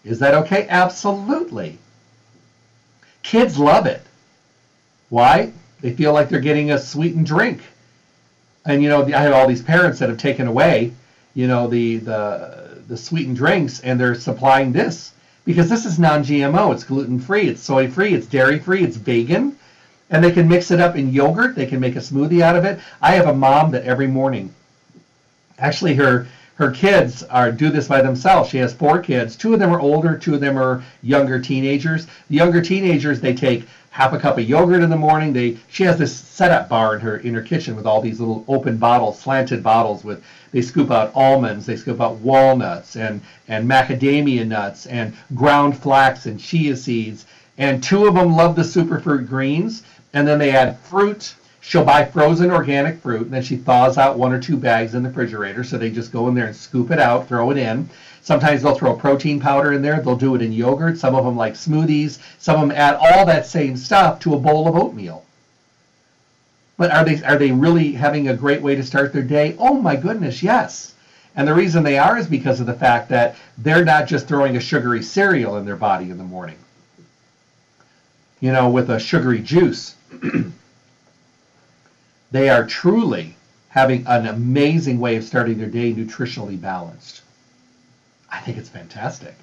Is 0.03 0.19
that 0.19 0.33
okay? 0.33 0.67
Absolutely. 0.67 1.77
Kids 3.21 3.59
love 3.59 3.85
it. 3.85 4.01
Why? 5.09 5.51
They 5.81 5.93
feel 5.93 6.13
like 6.13 6.29
they're 6.29 6.39
getting 6.39 6.71
a 6.71 6.79
sweetened 6.79 7.25
drink. 7.25 7.61
And 8.65 8.83
you 8.83 8.89
know, 8.89 9.05
I 9.05 9.21
have 9.21 9.33
all 9.33 9.47
these 9.47 9.61
parents 9.61 9.99
that 9.99 10.09
have 10.09 10.17
taken 10.17 10.47
away, 10.47 10.93
you 11.33 11.47
know, 11.47 11.67
the 11.67 11.97
the 11.97 12.58
the 12.89 12.97
sweetened 12.97 13.37
drinks, 13.37 13.79
and 13.81 13.99
they're 13.99 14.15
supplying 14.15 14.73
this 14.73 15.13
because 15.45 15.69
this 15.69 15.85
is 15.85 15.99
non-GMO. 15.99 16.73
It's 16.73 16.83
gluten-free. 16.83 17.47
It's 17.47 17.61
soy-free. 17.61 18.13
It's 18.13 18.25
dairy-free. 18.25 18.83
It's 18.83 18.97
vegan, 18.97 19.55
and 20.09 20.23
they 20.23 20.31
can 20.31 20.47
mix 20.47 20.71
it 20.71 20.81
up 20.81 20.95
in 20.95 21.13
yogurt. 21.13 21.55
They 21.55 21.67
can 21.67 21.79
make 21.79 21.95
a 21.95 21.99
smoothie 21.99 22.41
out 22.41 22.55
of 22.55 22.65
it. 22.65 22.79
I 23.01 23.11
have 23.11 23.27
a 23.27 23.33
mom 23.33 23.71
that 23.71 23.85
every 23.85 24.07
morning, 24.07 24.53
actually, 25.59 25.95
her 25.95 26.27
her 26.55 26.71
kids 26.71 27.23
are 27.23 27.53
do 27.53 27.69
this 27.69 27.87
by 27.87 28.01
themselves. 28.01 28.49
She 28.49 28.57
has 28.57 28.73
four 28.73 28.99
kids. 28.99 29.37
Two 29.37 29.53
of 29.53 29.59
them 29.59 29.73
are 29.73 29.79
older, 29.79 30.17
two 30.17 30.33
of 30.33 30.41
them 30.41 30.57
are 30.57 30.83
younger 31.01 31.39
teenagers. 31.39 32.05
The 32.29 32.35
younger 32.35 32.61
teenagers 32.61 33.21
they 33.21 33.33
take 33.33 33.65
half 33.91 34.13
a 34.13 34.19
cup 34.19 34.37
of 34.37 34.47
yogurt 34.47 34.83
in 34.83 34.89
the 34.89 34.95
morning. 34.95 35.33
They 35.33 35.57
she 35.69 35.83
has 35.83 35.97
this 35.97 36.15
setup 36.15 36.69
bar 36.69 36.95
in 36.95 37.01
her 37.01 37.17
in 37.17 37.33
her 37.33 37.41
kitchen 37.41 37.75
with 37.75 37.85
all 37.85 38.01
these 38.01 38.19
little 38.19 38.45
open 38.47 38.77
bottles, 38.77 39.19
slanted 39.19 39.63
bottles 39.63 40.03
with 40.03 40.23
they 40.51 40.61
scoop 40.61 40.91
out 40.91 41.11
almonds, 41.15 41.65
they 41.65 41.75
scoop 41.75 42.01
out 42.01 42.15
walnuts 42.17 42.95
and 42.95 43.21
and 43.47 43.69
macadamia 43.69 44.45
nuts 44.45 44.85
and 44.85 45.15
ground 45.35 45.77
flax 45.77 46.25
and 46.25 46.39
chia 46.39 46.75
seeds. 46.75 47.25
And 47.57 47.83
two 47.83 48.07
of 48.07 48.15
them 48.15 48.35
love 48.35 48.55
the 48.55 48.61
superfruit 48.61 49.27
greens, 49.27 49.83
and 50.13 50.27
then 50.27 50.39
they 50.39 50.51
add 50.51 50.79
fruit 50.79 51.35
She'll 51.69 51.85
buy 51.85 52.03
frozen 52.03 52.49
organic 52.49 52.99
fruit, 52.99 53.21
and 53.21 53.31
then 53.31 53.43
she 53.43 53.55
thaws 53.55 53.99
out 53.99 54.17
one 54.17 54.33
or 54.33 54.41
two 54.41 54.57
bags 54.57 54.95
in 54.95 55.03
the 55.03 55.09
refrigerator. 55.09 55.63
So 55.63 55.77
they 55.77 55.91
just 55.91 56.11
go 56.11 56.27
in 56.27 56.33
there 56.33 56.47
and 56.47 56.55
scoop 56.55 56.89
it 56.89 56.97
out, 56.97 57.27
throw 57.27 57.51
it 57.51 57.57
in. 57.57 57.87
Sometimes 58.23 58.63
they'll 58.63 58.73
throw 58.73 58.95
protein 58.95 59.39
powder 59.39 59.73
in 59.73 59.83
there. 59.83 60.01
They'll 60.01 60.15
do 60.15 60.33
it 60.33 60.41
in 60.41 60.51
yogurt. 60.51 60.97
Some 60.97 61.13
of 61.13 61.25
them 61.25 61.37
like 61.37 61.53
smoothies. 61.53 62.17
Some 62.39 62.55
of 62.55 62.67
them 62.67 62.75
add 62.75 62.95
all 62.95 63.23
that 63.27 63.45
same 63.45 63.77
stuff 63.77 64.19
to 64.21 64.33
a 64.33 64.39
bowl 64.39 64.67
of 64.67 64.75
oatmeal. 64.75 65.23
But 66.75 66.89
are 66.89 67.05
they 67.05 67.23
are 67.23 67.37
they 67.37 67.51
really 67.51 67.91
having 67.91 68.29
a 68.29 68.35
great 68.35 68.63
way 68.63 68.73
to 68.73 68.81
start 68.81 69.13
their 69.13 69.21
day? 69.21 69.55
Oh 69.59 69.75
my 69.75 69.95
goodness, 69.95 70.41
yes. 70.41 70.95
And 71.35 71.47
the 71.47 71.53
reason 71.53 71.83
they 71.83 71.99
are 71.99 72.17
is 72.17 72.25
because 72.25 72.59
of 72.59 72.65
the 72.65 72.73
fact 72.73 73.09
that 73.09 73.35
they're 73.59 73.85
not 73.85 74.07
just 74.07 74.27
throwing 74.27 74.57
a 74.57 74.59
sugary 74.59 75.03
cereal 75.03 75.57
in 75.57 75.65
their 75.65 75.75
body 75.75 76.09
in 76.09 76.17
the 76.17 76.23
morning. 76.23 76.57
You 78.39 78.53
know, 78.53 78.71
with 78.71 78.89
a 78.89 78.99
sugary 78.99 79.41
juice. 79.41 79.93
They 82.31 82.49
are 82.49 82.65
truly 82.65 83.35
having 83.69 84.05
an 84.07 84.27
amazing 84.27 84.99
way 84.99 85.15
of 85.15 85.23
starting 85.23 85.57
their 85.57 85.69
day 85.69 85.93
nutritionally 85.93 86.59
balanced. 86.59 87.21
I 88.31 88.39
think 88.39 88.57
it's 88.57 88.69
fantastic. 88.69 89.35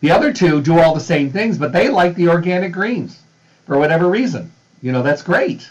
The 0.00 0.10
other 0.10 0.32
two 0.32 0.60
do 0.60 0.78
all 0.78 0.94
the 0.94 1.00
same 1.00 1.30
things, 1.30 1.58
but 1.58 1.72
they 1.72 1.88
like 1.88 2.14
the 2.14 2.28
organic 2.28 2.72
greens 2.72 3.20
for 3.66 3.78
whatever 3.78 4.08
reason. 4.08 4.52
You 4.80 4.92
know, 4.92 5.02
that's 5.02 5.22
great. 5.22 5.70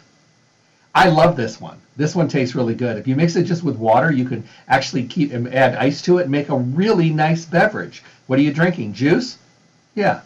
I 0.93 1.09
love 1.09 1.37
this 1.37 1.59
one. 1.59 1.77
This 1.95 2.15
one 2.15 2.27
tastes 2.27 2.55
really 2.55 2.75
good. 2.75 2.97
If 2.97 3.07
you 3.07 3.15
mix 3.15 3.35
it 3.35 3.43
just 3.43 3.63
with 3.63 3.77
water, 3.77 4.11
you 4.11 4.25
can 4.25 4.43
actually 4.67 5.05
keep 5.05 5.31
and 5.31 5.53
add 5.53 5.75
ice 5.75 6.01
to 6.03 6.17
it 6.17 6.23
and 6.23 6.31
make 6.31 6.49
a 6.49 6.57
really 6.57 7.09
nice 7.09 7.45
beverage. 7.45 8.03
What 8.27 8.39
are 8.39 8.41
you 8.41 8.53
drinking? 8.53 8.93
Juice? 8.93 9.37
Yeah. 9.95 10.21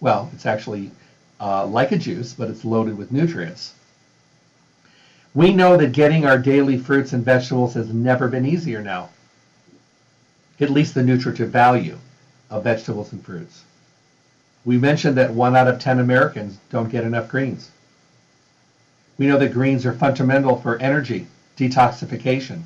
Well, 0.00 0.30
it's 0.34 0.46
actually 0.46 0.90
uh, 1.38 1.66
like 1.66 1.92
a 1.92 1.98
juice, 1.98 2.32
but 2.32 2.48
it's 2.48 2.64
loaded 2.64 2.96
with 2.96 3.12
nutrients. 3.12 3.74
We 5.32 5.52
know 5.52 5.76
that 5.76 5.92
getting 5.92 6.26
our 6.26 6.38
daily 6.38 6.76
fruits 6.76 7.12
and 7.12 7.24
vegetables 7.24 7.74
has 7.74 7.92
never 7.94 8.26
been 8.26 8.44
easier 8.44 8.82
now, 8.82 9.10
at 10.58 10.70
least 10.70 10.94
the 10.94 11.04
nutritive 11.04 11.50
value 11.50 11.98
of 12.50 12.64
vegetables 12.64 13.12
and 13.12 13.24
fruits. 13.24 13.62
We 14.64 14.76
mentioned 14.76 15.16
that 15.18 15.32
one 15.32 15.54
out 15.54 15.68
of 15.68 15.78
10 15.78 16.00
Americans 16.00 16.58
don't 16.70 16.90
get 16.90 17.04
enough 17.04 17.28
greens. 17.28 17.70
We 19.18 19.28
know 19.28 19.38
that 19.38 19.52
greens 19.52 19.86
are 19.86 19.92
fundamental 19.92 20.56
for 20.56 20.78
energy, 20.78 21.28
detoxification, 21.56 22.62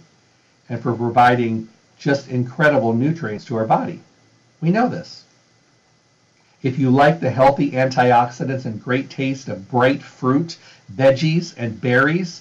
and 0.71 0.83
for 0.83 0.95
providing 0.95 1.69
just 1.99 2.29
incredible 2.29 2.95
nutrients 2.95 3.45
to 3.47 3.57
our 3.57 3.67
body. 3.67 4.01
We 4.63 4.71
know 4.71 4.89
this. 4.89 5.25
If 6.63 6.79
you 6.79 6.89
like 6.89 7.21
the 7.21 7.31
healthy 7.31 7.73
antioxidants 7.73 8.65
and 8.65 8.83
great 8.83 9.11
taste 9.11 9.51
of 9.51 9.71
bright 9.71 10.03
fruit, 10.03 10.57
veggies, 10.91 11.53
and 11.59 11.79
berries, 11.79 12.41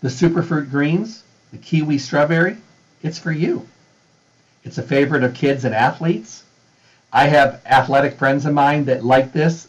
the 0.00 0.08
superfruit 0.08 0.70
greens, 0.70 1.22
the 1.52 1.58
kiwi 1.58 1.98
strawberry, 1.98 2.56
it's 3.02 3.18
for 3.18 3.32
you. 3.32 3.66
It's 4.64 4.78
a 4.78 4.82
favorite 4.82 5.22
of 5.22 5.34
kids 5.34 5.64
and 5.64 5.74
athletes. 5.74 6.44
I 7.12 7.28
have 7.28 7.62
athletic 7.66 8.18
friends 8.18 8.46
of 8.46 8.52
mine 8.52 8.84
that 8.86 9.04
like 9.04 9.32
this. 9.32 9.68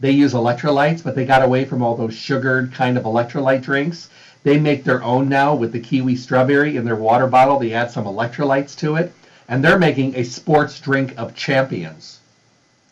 They 0.00 0.10
use 0.10 0.32
electrolytes, 0.32 1.02
but 1.02 1.14
they 1.14 1.26
got 1.26 1.42
away 1.42 1.64
from 1.64 1.82
all 1.82 1.96
those 1.96 2.14
sugared 2.14 2.72
kind 2.72 2.96
of 2.96 3.04
electrolyte 3.04 3.62
drinks. 3.62 4.08
They 4.44 4.58
make 4.58 4.84
their 4.84 5.02
own 5.02 5.28
now 5.28 5.54
with 5.54 5.72
the 5.72 5.80
kiwi 5.80 6.16
strawberry 6.16 6.76
in 6.76 6.84
their 6.84 6.96
water 6.96 7.26
bottle. 7.26 7.58
They 7.58 7.74
add 7.74 7.90
some 7.90 8.04
electrolytes 8.04 8.76
to 8.78 8.96
it, 8.96 9.12
and 9.48 9.62
they're 9.62 9.78
making 9.78 10.14
a 10.14 10.22
sports 10.22 10.80
drink 10.80 11.14
of 11.18 11.34
champions. 11.34 12.20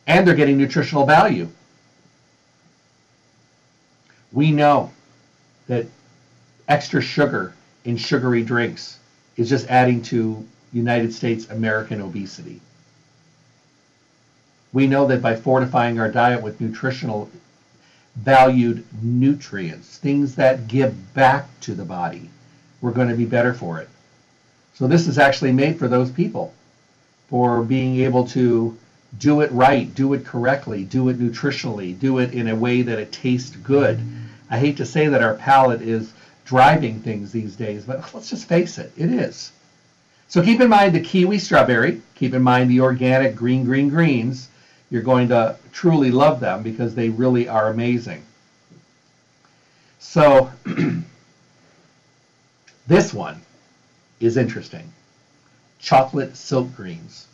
And 0.07 0.27
they're 0.27 0.35
getting 0.35 0.59
nutritional 0.59 1.07
value. 1.07 1.49
We 4.33 4.51
know 4.51 4.93
that 5.69 5.87
extra 6.69 7.01
sugar 7.01 7.55
in 7.85 7.97
sugary 7.97 8.43
drinks 8.43 8.99
is 9.37 9.49
just 9.49 9.69
adding 9.69 10.03
to 10.03 10.45
United 10.73 11.13
States 11.13 11.49
American 11.51 12.01
obesity. 12.01 12.61
We 14.73 14.87
know 14.87 15.07
that 15.07 15.23
by 15.23 15.37
fortifying 15.37 15.99
our 15.99 16.11
diet 16.11 16.43
with 16.43 16.61
nutritional 16.61 17.31
valued 18.17 18.85
nutrients, 19.03 19.99
things 19.99 20.35
that 20.37 20.69
give 20.69 21.15
back 21.15 21.49
to 21.61 21.75
the 21.75 21.85
body, 21.85 22.31
we're 22.81 22.91
going 22.91 23.09
to 23.09 23.15
be 23.15 23.25
better 23.25 23.55
for 23.55 23.79
it. 23.79 23.89
So 24.75 24.87
this 24.87 25.07
is 25.07 25.19
actually 25.19 25.53
made 25.53 25.79
for 25.79 25.89
those 25.89 26.11
people, 26.11 26.53
for 27.29 27.63
being 27.63 28.01
able 28.01 28.27
to 28.29 28.77
do 29.19 29.41
it 29.41 29.51
right, 29.53 29.95
do 29.95 30.13
it 30.13 30.27
correctly, 30.27 30.85
do 30.85 31.09
it 31.09 31.19
nutritionally, 31.19 31.99
do 31.99 32.19
it 32.19 32.35
in 32.35 32.49
a 32.49 32.57
way 32.57 32.83
that 32.83 32.99
it 32.99 33.13
tastes 33.13 33.57
good. 33.57 34.01
I 34.51 34.59
hate 34.59 34.77
to 34.79 34.85
say 34.85 35.09
that 35.09 35.23
our 35.23 35.35
palate 35.35 35.81
is 35.81 36.13
driving 36.47 37.01
things 37.01 37.33
these 37.33 37.57
days, 37.57 37.85
but 37.85 37.99
let's 38.15 38.31
just 38.31 38.49
face 38.49 38.79
it, 38.79 38.93
it 38.97 39.11
is. 39.11 39.53
So 40.29 40.43
keep 40.43 40.61
in 40.61 40.69
mind 40.69 40.95
the 40.95 41.01
kiwi 41.01 41.39
strawberry, 41.39 42.01
keep 42.15 42.35
in 42.35 42.43
mind 42.43 42.71
the 42.71 42.81
organic 42.81 43.37
green, 43.37 43.65
green, 43.65 43.89
greens. 43.89 44.49
You're 44.91 45.03
going 45.03 45.29
to 45.29 45.57
truly 45.73 46.11
love 46.11 46.41
them 46.41 46.63
because 46.63 46.95
they 46.95 47.09
really 47.09 47.49
are 47.49 47.71
amazing. 47.71 48.25
So 49.99 50.51
this 52.87 53.13
one 53.13 53.41
is 54.21 54.37
interesting. 54.37 54.93
Chocolate 55.81 56.37
silk 56.37 56.75
greens. 56.75 57.27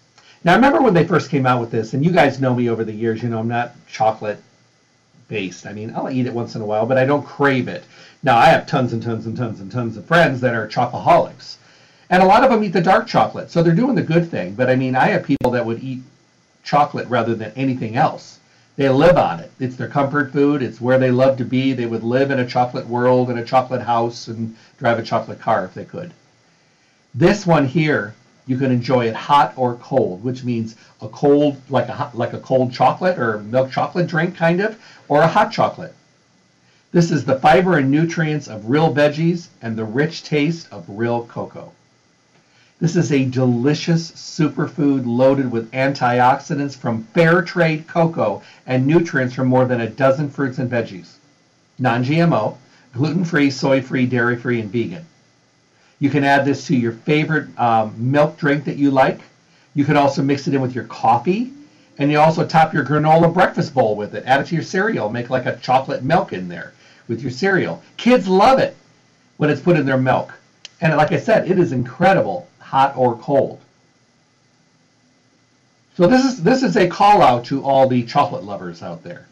Now, 0.44 0.52
I 0.52 0.56
remember 0.56 0.82
when 0.82 0.94
they 0.94 1.06
first 1.06 1.30
came 1.30 1.46
out 1.46 1.60
with 1.60 1.70
this, 1.70 1.94
and 1.94 2.04
you 2.04 2.10
guys 2.10 2.40
know 2.40 2.54
me 2.54 2.68
over 2.68 2.84
the 2.84 2.92
years, 2.92 3.22
you 3.22 3.28
know, 3.28 3.38
I'm 3.38 3.48
not 3.48 3.74
chocolate 3.86 4.42
I 5.32 5.72
mean, 5.72 5.94
I'll 5.96 6.10
eat 6.10 6.26
it 6.26 6.34
once 6.34 6.54
in 6.54 6.60
a 6.60 6.66
while, 6.66 6.84
but 6.84 6.98
I 6.98 7.06
don't 7.06 7.24
crave 7.24 7.66
it. 7.66 7.84
Now, 8.22 8.36
I 8.36 8.46
have 8.46 8.66
tons 8.66 8.92
and 8.92 9.02
tons 9.02 9.24
and 9.24 9.34
tons 9.34 9.60
and 9.60 9.72
tons 9.72 9.96
of 9.96 10.04
friends 10.04 10.42
that 10.42 10.54
are 10.54 10.68
chocoholics. 10.68 11.56
And 12.10 12.22
a 12.22 12.26
lot 12.26 12.44
of 12.44 12.50
them 12.50 12.62
eat 12.62 12.74
the 12.74 12.82
dark 12.82 13.06
chocolate, 13.06 13.50
so 13.50 13.62
they're 13.62 13.74
doing 13.74 13.94
the 13.94 14.02
good 14.02 14.30
thing. 14.30 14.54
But 14.54 14.68
I 14.68 14.76
mean, 14.76 14.94
I 14.94 15.06
have 15.06 15.24
people 15.24 15.50
that 15.52 15.64
would 15.64 15.82
eat 15.82 16.02
chocolate 16.62 17.08
rather 17.08 17.34
than 17.34 17.52
anything 17.56 17.96
else. 17.96 18.40
They 18.76 18.90
live 18.90 19.16
on 19.16 19.40
it. 19.40 19.50
It's 19.58 19.76
their 19.76 19.88
comfort 19.88 20.32
food. 20.32 20.62
It's 20.62 20.80
where 20.80 20.98
they 20.98 21.10
love 21.10 21.38
to 21.38 21.44
be. 21.44 21.72
They 21.72 21.86
would 21.86 22.02
live 22.02 22.30
in 22.30 22.38
a 22.38 22.46
chocolate 22.46 22.86
world, 22.86 23.30
in 23.30 23.38
a 23.38 23.44
chocolate 23.44 23.82
house, 23.82 24.28
and 24.28 24.54
drive 24.78 24.98
a 24.98 25.02
chocolate 25.02 25.40
car 25.40 25.64
if 25.64 25.72
they 25.72 25.86
could. 25.86 26.12
This 27.14 27.46
one 27.46 27.66
here 27.66 28.14
you 28.46 28.58
can 28.58 28.72
enjoy 28.72 29.06
it 29.06 29.14
hot 29.14 29.52
or 29.56 29.76
cold, 29.76 30.24
which 30.24 30.44
means 30.44 30.74
a 31.00 31.08
cold, 31.08 31.60
like 31.68 31.88
a 31.88 31.92
hot, 31.92 32.16
like 32.16 32.32
a 32.32 32.40
cold 32.40 32.72
chocolate 32.72 33.18
or 33.18 33.38
milk 33.40 33.70
chocolate 33.70 34.08
drink, 34.08 34.36
kind 34.36 34.60
of, 34.60 34.76
or 35.08 35.22
a 35.22 35.28
hot 35.28 35.52
chocolate. 35.52 35.94
This 36.90 37.10
is 37.10 37.24
the 37.24 37.38
fiber 37.38 37.78
and 37.78 37.90
nutrients 37.90 38.48
of 38.48 38.68
real 38.68 38.92
veggies 38.92 39.48
and 39.62 39.76
the 39.76 39.84
rich 39.84 40.24
taste 40.24 40.68
of 40.70 40.84
real 40.88 41.24
cocoa. 41.24 41.72
This 42.80 42.96
is 42.96 43.12
a 43.12 43.24
delicious 43.24 44.10
superfood 44.10 45.06
loaded 45.06 45.52
with 45.52 45.70
antioxidants 45.70 46.76
from 46.76 47.04
fair 47.14 47.40
trade 47.40 47.86
cocoa 47.86 48.42
and 48.66 48.86
nutrients 48.86 49.34
from 49.34 49.46
more 49.46 49.64
than 49.64 49.80
a 49.80 49.88
dozen 49.88 50.28
fruits 50.28 50.58
and 50.58 50.68
veggies. 50.68 51.12
Non 51.78 52.04
GMO, 52.04 52.56
gluten 52.92 53.24
free, 53.24 53.50
soy 53.50 53.80
free, 53.80 54.04
dairy 54.04 54.36
free, 54.36 54.60
and 54.60 54.70
vegan. 54.70 55.06
You 56.02 56.10
can 56.10 56.24
add 56.24 56.44
this 56.44 56.66
to 56.66 56.76
your 56.76 56.90
favorite 56.90 57.56
um, 57.60 57.94
milk 57.96 58.36
drink 58.36 58.64
that 58.64 58.76
you 58.76 58.90
like. 58.90 59.20
You 59.74 59.84
can 59.84 59.96
also 59.96 60.20
mix 60.20 60.48
it 60.48 60.54
in 60.54 60.60
with 60.60 60.74
your 60.74 60.82
coffee. 60.86 61.52
And 61.96 62.10
you 62.10 62.18
also 62.18 62.44
top 62.44 62.74
your 62.74 62.84
granola 62.84 63.32
breakfast 63.32 63.72
bowl 63.72 63.94
with 63.94 64.16
it. 64.16 64.24
Add 64.26 64.40
it 64.40 64.46
to 64.48 64.56
your 64.56 64.64
cereal. 64.64 65.10
Make 65.10 65.30
like 65.30 65.46
a 65.46 65.56
chocolate 65.58 66.02
milk 66.02 66.32
in 66.32 66.48
there 66.48 66.72
with 67.06 67.22
your 67.22 67.30
cereal. 67.30 67.80
Kids 67.98 68.26
love 68.26 68.58
it 68.58 68.76
when 69.36 69.48
it's 69.48 69.60
put 69.60 69.76
in 69.76 69.86
their 69.86 69.96
milk. 69.96 70.34
And 70.80 70.92
like 70.96 71.12
I 71.12 71.18
said, 71.18 71.48
it 71.48 71.56
is 71.56 71.70
incredible, 71.70 72.48
hot 72.58 72.96
or 72.96 73.16
cold. 73.18 73.60
So 75.96 76.08
this 76.08 76.24
is 76.24 76.42
this 76.42 76.64
is 76.64 76.76
a 76.76 76.88
call 76.88 77.22
out 77.22 77.44
to 77.44 77.62
all 77.62 77.86
the 77.86 78.02
chocolate 78.02 78.42
lovers 78.42 78.82
out 78.82 79.04
there. 79.04 79.28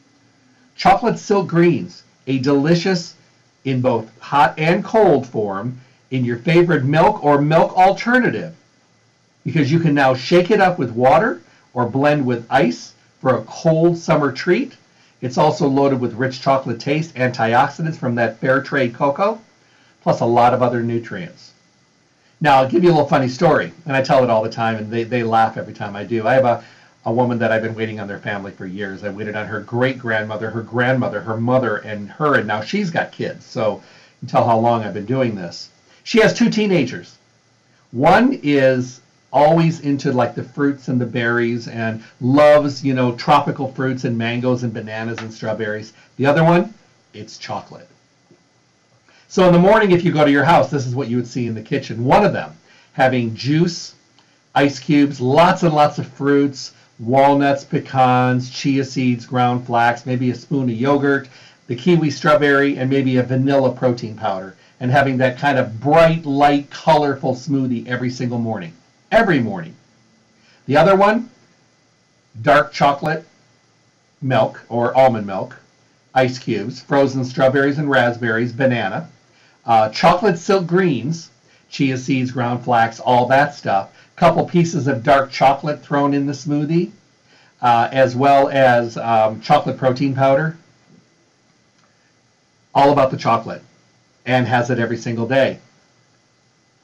Chocolate 0.76 1.18
silk 1.18 1.48
greens, 1.48 2.04
a 2.28 2.38
delicious 2.38 3.16
in 3.64 3.80
both 3.80 4.08
hot 4.20 4.56
and 4.56 4.84
cold 4.84 5.26
form 5.26 5.80
in 6.10 6.24
your 6.24 6.38
favorite 6.38 6.84
milk 6.84 7.22
or 7.24 7.40
milk 7.40 7.76
alternative 7.76 8.54
because 9.44 9.70
you 9.70 9.78
can 9.78 9.94
now 9.94 10.14
shake 10.14 10.50
it 10.50 10.60
up 10.60 10.78
with 10.78 10.90
water 10.90 11.40
or 11.72 11.86
blend 11.86 12.24
with 12.26 12.46
ice 12.50 12.94
for 13.20 13.36
a 13.36 13.42
cold 13.44 13.96
summer 13.96 14.32
treat. 14.32 14.76
It's 15.20 15.38
also 15.38 15.68
loaded 15.68 16.00
with 16.00 16.14
rich 16.14 16.40
chocolate 16.40 16.80
taste, 16.80 17.14
antioxidants 17.14 17.96
from 17.96 18.14
that 18.16 18.38
fair 18.38 18.62
trade 18.62 18.94
cocoa, 18.94 19.40
plus 20.02 20.20
a 20.20 20.26
lot 20.26 20.54
of 20.54 20.62
other 20.62 20.82
nutrients. 20.82 21.52
Now, 22.40 22.56
I'll 22.56 22.68
give 22.68 22.82
you 22.82 22.90
a 22.90 22.92
little 22.92 23.06
funny 23.06 23.28
story, 23.28 23.72
and 23.84 23.94
I 23.94 24.02
tell 24.02 24.24
it 24.24 24.30
all 24.30 24.42
the 24.42 24.50
time, 24.50 24.76
and 24.76 24.90
they, 24.90 25.04
they 25.04 25.22
laugh 25.22 25.58
every 25.58 25.74
time 25.74 25.94
I 25.94 26.04
do. 26.04 26.26
I 26.26 26.32
have 26.32 26.46
a, 26.46 26.64
a 27.04 27.12
woman 27.12 27.38
that 27.38 27.52
I've 27.52 27.60
been 27.60 27.74
waiting 27.74 28.00
on 28.00 28.08
their 28.08 28.18
family 28.18 28.50
for 28.50 28.64
years. 28.64 29.04
I 29.04 29.10
waited 29.10 29.36
on 29.36 29.46
her 29.46 29.60
great 29.60 29.98
grandmother, 29.98 30.50
her 30.50 30.62
grandmother, 30.62 31.20
her 31.20 31.36
mother, 31.36 31.76
and 31.76 32.10
her, 32.12 32.36
and 32.36 32.46
now 32.46 32.62
she's 32.62 32.88
got 32.88 33.12
kids. 33.12 33.44
So 33.44 33.74
you 33.74 33.82
can 34.20 34.28
tell 34.28 34.46
how 34.46 34.58
long 34.58 34.82
I've 34.82 34.94
been 34.94 35.04
doing 35.04 35.34
this. 35.34 35.68
She 36.04 36.20
has 36.20 36.32
two 36.32 36.50
teenagers. 36.50 37.16
One 37.92 38.38
is 38.42 39.00
always 39.32 39.80
into 39.80 40.12
like 40.12 40.34
the 40.34 40.42
fruits 40.42 40.88
and 40.88 41.00
the 41.00 41.06
berries 41.06 41.68
and 41.68 42.02
loves, 42.20 42.84
you 42.84 42.94
know, 42.94 43.14
tropical 43.14 43.72
fruits 43.72 44.04
and 44.04 44.16
mangoes 44.16 44.62
and 44.62 44.72
bananas 44.72 45.18
and 45.18 45.32
strawberries. 45.32 45.92
The 46.16 46.26
other 46.26 46.42
one, 46.42 46.74
it's 47.14 47.38
chocolate. 47.38 47.88
So 49.28 49.46
in 49.46 49.52
the 49.52 49.58
morning, 49.58 49.92
if 49.92 50.04
you 50.04 50.12
go 50.12 50.24
to 50.24 50.30
your 50.30 50.44
house, 50.44 50.70
this 50.70 50.86
is 50.86 50.94
what 50.94 51.08
you 51.08 51.16
would 51.16 51.26
see 51.26 51.46
in 51.46 51.54
the 51.54 51.62
kitchen. 51.62 52.04
One 52.04 52.24
of 52.24 52.32
them 52.32 52.52
having 52.92 53.34
juice, 53.34 53.94
ice 54.54 54.80
cubes, 54.80 55.20
lots 55.20 55.62
and 55.62 55.72
lots 55.72 55.98
of 55.98 56.08
fruits, 56.08 56.72
walnuts, 56.98 57.62
pecans, 57.64 58.50
chia 58.50 58.84
seeds, 58.84 59.26
ground 59.26 59.66
flax, 59.66 60.04
maybe 60.04 60.30
a 60.30 60.34
spoon 60.34 60.68
of 60.68 60.76
yogurt, 60.76 61.28
the 61.68 61.76
kiwi 61.76 62.10
strawberry, 62.10 62.76
and 62.76 62.90
maybe 62.90 63.18
a 63.18 63.22
vanilla 63.22 63.72
protein 63.72 64.16
powder 64.16 64.56
and 64.80 64.90
having 64.90 65.18
that 65.18 65.38
kind 65.38 65.58
of 65.58 65.78
bright, 65.78 66.24
light, 66.24 66.70
colorful 66.70 67.34
smoothie 67.34 67.86
every 67.86 68.10
single 68.10 68.38
morning. 68.38 68.72
Every 69.12 69.38
morning. 69.38 69.76
The 70.66 70.78
other 70.78 70.96
one, 70.96 71.30
dark 72.40 72.72
chocolate 72.72 73.26
milk 74.22 74.62
or 74.68 74.96
almond 74.96 75.26
milk, 75.26 75.56
ice 76.14 76.38
cubes, 76.38 76.80
frozen 76.80 77.24
strawberries 77.24 77.78
and 77.78 77.90
raspberries, 77.90 78.52
banana, 78.52 79.08
uh, 79.66 79.90
chocolate 79.90 80.38
silk 80.38 80.66
greens, 80.66 81.30
chia 81.68 81.98
seeds, 81.98 82.30
ground 82.30 82.64
flax, 82.64 83.00
all 83.00 83.26
that 83.26 83.54
stuff. 83.54 83.90
Couple 84.16 84.44
pieces 84.46 84.86
of 84.86 85.02
dark 85.02 85.30
chocolate 85.30 85.82
thrown 85.82 86.12
in 86.12 86.26
the 86.26 86.32
smoothie, 86.32 86.90
uh, 87.62 87.88
as 87.92 88.14
well 88.14 88.48
as 88.48 88.96
um, 88.96 89.40
chocolate 89.40 89.78
protein 89.78 90.14
powder. 90.14 90.56
All 92.74 92.92
about 92.92 93.10
the 93.10 93.16
chocolate 93.16 93.62
and 94.30 94.46
has 94.46 94.70
it 94.70 94.78
every 94.78 94.96
single 94.96 95.26
day. 95.26 95.58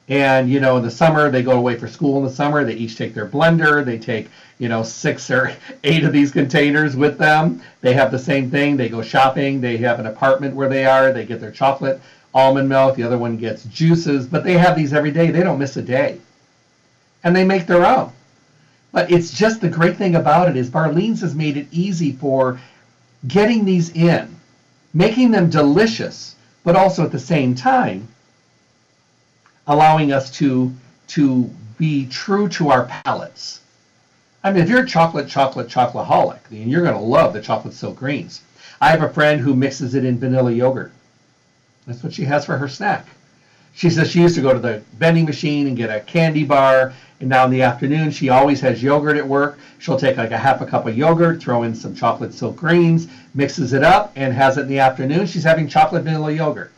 And 0.09 0.49
you 0.49 0.59
know, 0.59 0.75
in 0.75 0.83
the 0.83 0.91
summer 0.91 1.29
they 1.31 1.43
go 1.43 1.53
away 1.53 1.77
for 1.77 1.87
school 1.87 2.17
in 2.17 2.25
the 2.25 2.29
summer. 2.29 2.65
They 2.65 2.73
each 2.73 2.97
take 2.97 3.13
their 3.13 3.25
blender. 3.25 3.85
They 3.85 3.97
take 3.97 4.27
you 4.59 4.67
know 4.67 4.83
six 4.83 5.31
or 5.31 5.53
eight 5.85 6.03
of 6.03 6.11
these 6.11 6.31
containers 6.31 6.95
with 6.97 7.17
them. 7.17 7.61
They 7.79 7.93
have 7.93 8.11
the 8.11 8.19
same 8.19 8.51
thing. 8.51 8.75
They 8.75 8.89
go 8.89 9.01
shopping. 9.01 9.61
They 9.61 9.77
have 9.77 9.99
an 9.99 10.07
apartment 10.07 10.55
where 10.55 10.67
they 10.67 10.85
are. 10.85 11.13
They 11.13 11.25
get 11.25 11.39
their 11.39 11.51
chocolate, 11.51 12.01
almond 12.33 12.67
milk. 12.67 12.97
The 12.97 13.03
other 13.03 13.17
one 13.17 13.37
gets 13.37 13.63
juices. 13.65 14.27
But 14.27 14.43
they 14.43 14.57
have 14.57 14.75
these 14.75 14.93
every 14.93 15.11
day. 15.11 15.31
They 15.31 15.43
don't 15.43 15.59
miss 15.59 15.77
a 15.77 15.81
day, 15.81 16.19
and 17.23 17.33
they 17.33 17.45
make 17.45 17.65
their 17.65 17.85
own. 17.85 18.11
But 18.91 19.09
it's 19.09 19.31
just 19.31 19.61
the 19.61 19.69
great 19.69 19.95
thing 19.95 20.15
about 20.15 20.49
it 20.49 20.57
is 20.57 20.69
Barlean's 20.69 21.21
has 21.21 21.35
made 21.35 21.55
it 21.55 21.67
easy 21.71 22.11
for 22.11 22.59
getting 23.25 23.63
these 23.63 23.89
in, 23.89 24.35
making 24.93 25.31
them 25.31 25.49
delicious 25.49 26.36
but 26.67 26.75
also 26.75 27.05
at 27.05 27.13
the 27.13 27.17
same 27.17 27.55
time 27.55 28.05
allowing 29.67 30.11
us 30.11 30.29
to 30.29 30.75
to 31.07 31.49
be 31.77 32.05
true 32.07 32.49
to 32.49 32.69
our 32.71 32.83
palates. 33.05 33.61
I 34.43 34.51
mean, 34.51 34.61
if 34.61 34.69
you're 34.69 34.83
a 34.83 34.85
chocolate, 34.85 35.29
chocolate, 35.29 35.69
chocoholic, 35.69 36.39
then 36.49 36.67
you're 36.67 36.83
going 36.83 36.93
to 36.93 36.99
love 36.99 37.31
the 37.31 37.41
chocolate 37.41 37.73
silk 37.73 37.95
greens. 37.95 38.41
I 38.81 38.89
have 38.89 39.01
a 39.01 39.07
friend 39.07 39.39
who 39.39 39.55
mixes 39.55 39.95
it 39.95 40.03
in 40.03 40.19
vanilla 40.19 40.51
yogurt. 40.51 40.91
That's 41.85 42.03
what 42.03 42.11
she 42.11 42.25
has 42.25 42.43
for 42.43 42.57
her 42.57 42.67
snack. 42.67 43.07
She 43.77 43.91
says 43.91 44.09
she 44.09 44.21
used 44.21 44.33
to 44.33 44.41
go 44.41 44.53
to 44.53 44.59
the 44.59 44.81
vending 44.97 45.25
machine 45.25 45.67
and 45.67 45.77
get 45.77 45.91
a 45.91 45.99
candy 45.99 46.43
bar, 46.43 46.93
and 47.19 47.29
now 47.29 47.45
in 47.45 47.51
the 47.51 47.61
afternoon 47.61 48.09
she 48.09 48.27
always 48.27 48.59
has 48.61 48.81
yogurt 48.81 49.17
at 49.17 49.27
work. 49.27 49.59
She'll 49.77 49.99
take 49.99 50.17
like 50.17 50.31
a 50.31 50.37
half 50.37 50.61
a 50.61 50.65
cup 50.65 50.87
of 50.87 50.97
yogurt, 50.97 51.39
throw 51.39 51.61
in 51.61 51.75
some 51.75 51.93
chocolate 51.93 52.33
silk 52.33 52.55
greens, 52.55 53.07
mixes 53.35 53.73
it 53.73 53.83
up, 53.83 54.13
and 54.15 54.33
has 54.33 54.57
it 54.57 54.61
in 54.61 54.67
the 54.67 54.79
afternoon. 54.79 55.27
She's 55.27 55.43
having 55.43 55.67
chocolate 55.67 56.01
vanilla 56.01 56.31
yogurt. 56.31 56.71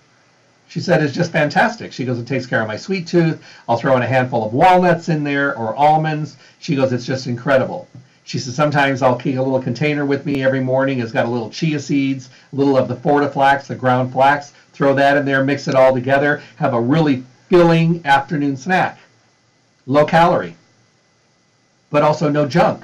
She 0.67 0.81
said 0.81 1.01
it's 1.01 1.13
just 1.13 1.31
fantastic. 1.31 1.93
She 1.93 2.03
goes, 2.03 2.19
it 2.19 2.27
takes 2.27 2.45
care 2.45 2.61
of 2.61 2.67
my 2.67 2.75
sweet 2.75 3.07
tooth. 3.07 3.41
I'll 3.69 3.77
throw 3.77 3.95
in 3.95 4.03
a 4.03 4.05
handful 4.05 4.45
of 4.45 4.51
walnuts 4.51 5.07
in 5.07 5.23
there 5.23 5.57
or 5.57 5.73
almonds. 5.77 6.35
She 6.59 6.75
goes, 6.75 6.91
it's 6.91 7.05
just 7.05 7.27
incredible. 7.27 7.87
She 8.29 8.37
says 8.37 8.53
sometimes 8.53 9.01
I'll 9.01 9.15
keep 9.15 9.39
a 9.39 9.41
little 9.41 9.59
container 9.59 10.05
with 10.05 10.23
me 10.27 10.43
every 10.43 10.59
morning. 10.59 10.99
It's 10.99 11.11
got 11.11 11.25
a 11.25 11.29
little 11.29 11.49
chia 11.49 11.79
seeds, 11.79 12.29
a 12.53 12.55
little 12.55 12.77
of 12.77 12.87
the 12.87 12.95
Forti-Flax, 12.95 13.67
the 13.67 13.73
ground 13.73 14.13
flax. 14.13 14.53
Throw 14.71 14.93
that 14.93 15.17
in 15.17 15.25
there, 15.25 15.43
mix 15.43 15.67
it 15.67 15.73
all 15.73 15.95
together, 15.95 16.43
have 16.57 16.75
a 16.75 16.79
really 16.79 17.23
filling 17.49 18.05
afternoon 18.05 18.55
snack 18.55 18.99
low 19.87 20.05
calorie, 20.05 20.55
but 21.89 22.03
also 22.03 22.29
no 22.29 22.47
junk, 22.47 22.83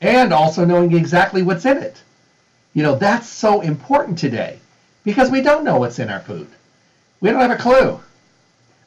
and 0.00 0.32
also 0.32 0.64
knowing 0.64 0.94
exactly 0.94 1.42
what's 1.42 1.66
in 1.66 1.78
it. 1.78 2.00
You 2.72 2.84
know, 2.84 2.94
that's 2.94 3.28
so 3.28 3.62
important 3.62 4.16
today 4.16 4.60
because 5.02 5.28
we 5.28 5.42
don't 5.42 5.64
know 5.64 5.80
what's 5.80 5.98
in 5.98 6.08
our 6.08 6.20
food. 6.20 6.46
We 7.20 7.30
don't 7.30 7.40
have 7.40 7.50
a 7.50 7.56
clue. 7.56 7.98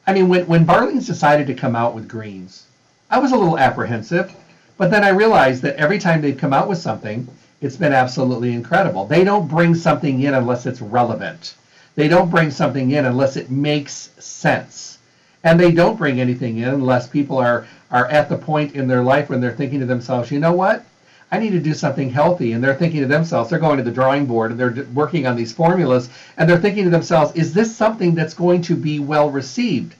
I 0.06 0.14
mean, 0.14 0.30
when, 0.30 0.46
when 0.46 0.64
Barlean's 0.64 1.06
decided 1.06 1.46
to 1.48 1.54
come 1.54 1.76
out 1.76 1.94
with 1.94 2.08
greens, 2.08 2.66
I 3.10 3.18
was 3.18 3.32
a 3.32 3.36
little 3.36 3.58
apprehensive, 3.58 4.34
but 4.82 4.90
then 4.90 5.04
I 5.04 5.10
realized 5.10 5.62
that 5.62 5.76
every 5.76 6.00
time 6.00 6.20
they've 6.20 6.36
come 6.36 6.52
out 6.52 6.66
with 6.66 6.76
something, 6.76 7.28
it's 7.60 7.76
been 7.76 7.92
absolutely 7.92 8.52
incredible. 8.52 9.06
They 9.06 9.22
don't 9.22 9.46
bring 9.46 9.76
something 9.76 10.22
in 10.22 10.34
unless 10.34 10.66
it's 10.66 10.80
relevant. 10.82 11.54
They 11.94 12.08
don't 12.08 12.32
bring 12.32 12.50
something 12.50 12.90
in 12.90 13.04
unless 13.04 13.36
it 13.36 13.48
makes 13.48 14.10
sense. 14.18 14.98
And 15.44 15.60
they 15.60 15.70
don't 15.70 15.96
bring 15.96 16.20
anything 16.20 16.58
in 16.58 16.68
unless 16.68 17.06
people 17.06 17.38
are, 17.38 17.64
are 17.92 18.08
at 18.08 18.28
the 18.28 18.36
point 18.36 18.74
in 18.74 18.88
their 18.88 19.04
life 19.04 19.30
when 19.30 19.40
they're 19.40 19.52
thinking 19.52 19.78
to 19.78 19.86
themselves, 19.86 20.32
you 20.32 20.40
know 20.40 20.52
what? 20.52 20.84
I 21.30 21.38
need 21.38 21.52
to 21.52 21.60
do 21.60 21.74
something 21.74 22.10
healthy. 22.10 22.50
And 22.50 22.64
they're 22.64 22.74
thinking 22.74 23.02
to 23.02 23.06
themselves, 23.06 23.50
they're 23.50 23.60
going 23.60 23.76
to 23.76 23.84
the 23.84 23.92
drawing 23.92 24.26
board 24.26 24.50
and 24.50 24.58
they're 24.58 24.84
working 24.86 25.28
on 25.28 25.36
these 25.36 25.52
formulas 25.52 26.08
and 26.38 26.50
they're 26.50 26.58
thinking 26.58 26.82
to 26.86 26.90
themselves, 26.90 27.36
is 27.36 27.54
this 27.54 27.76
something 27.76 28.16
that's 28.16 28.34
going 28.34 28.62
to 28.62 28.74
be 28.74 28.98
well 28.98 29.30
received? 29.30 29.94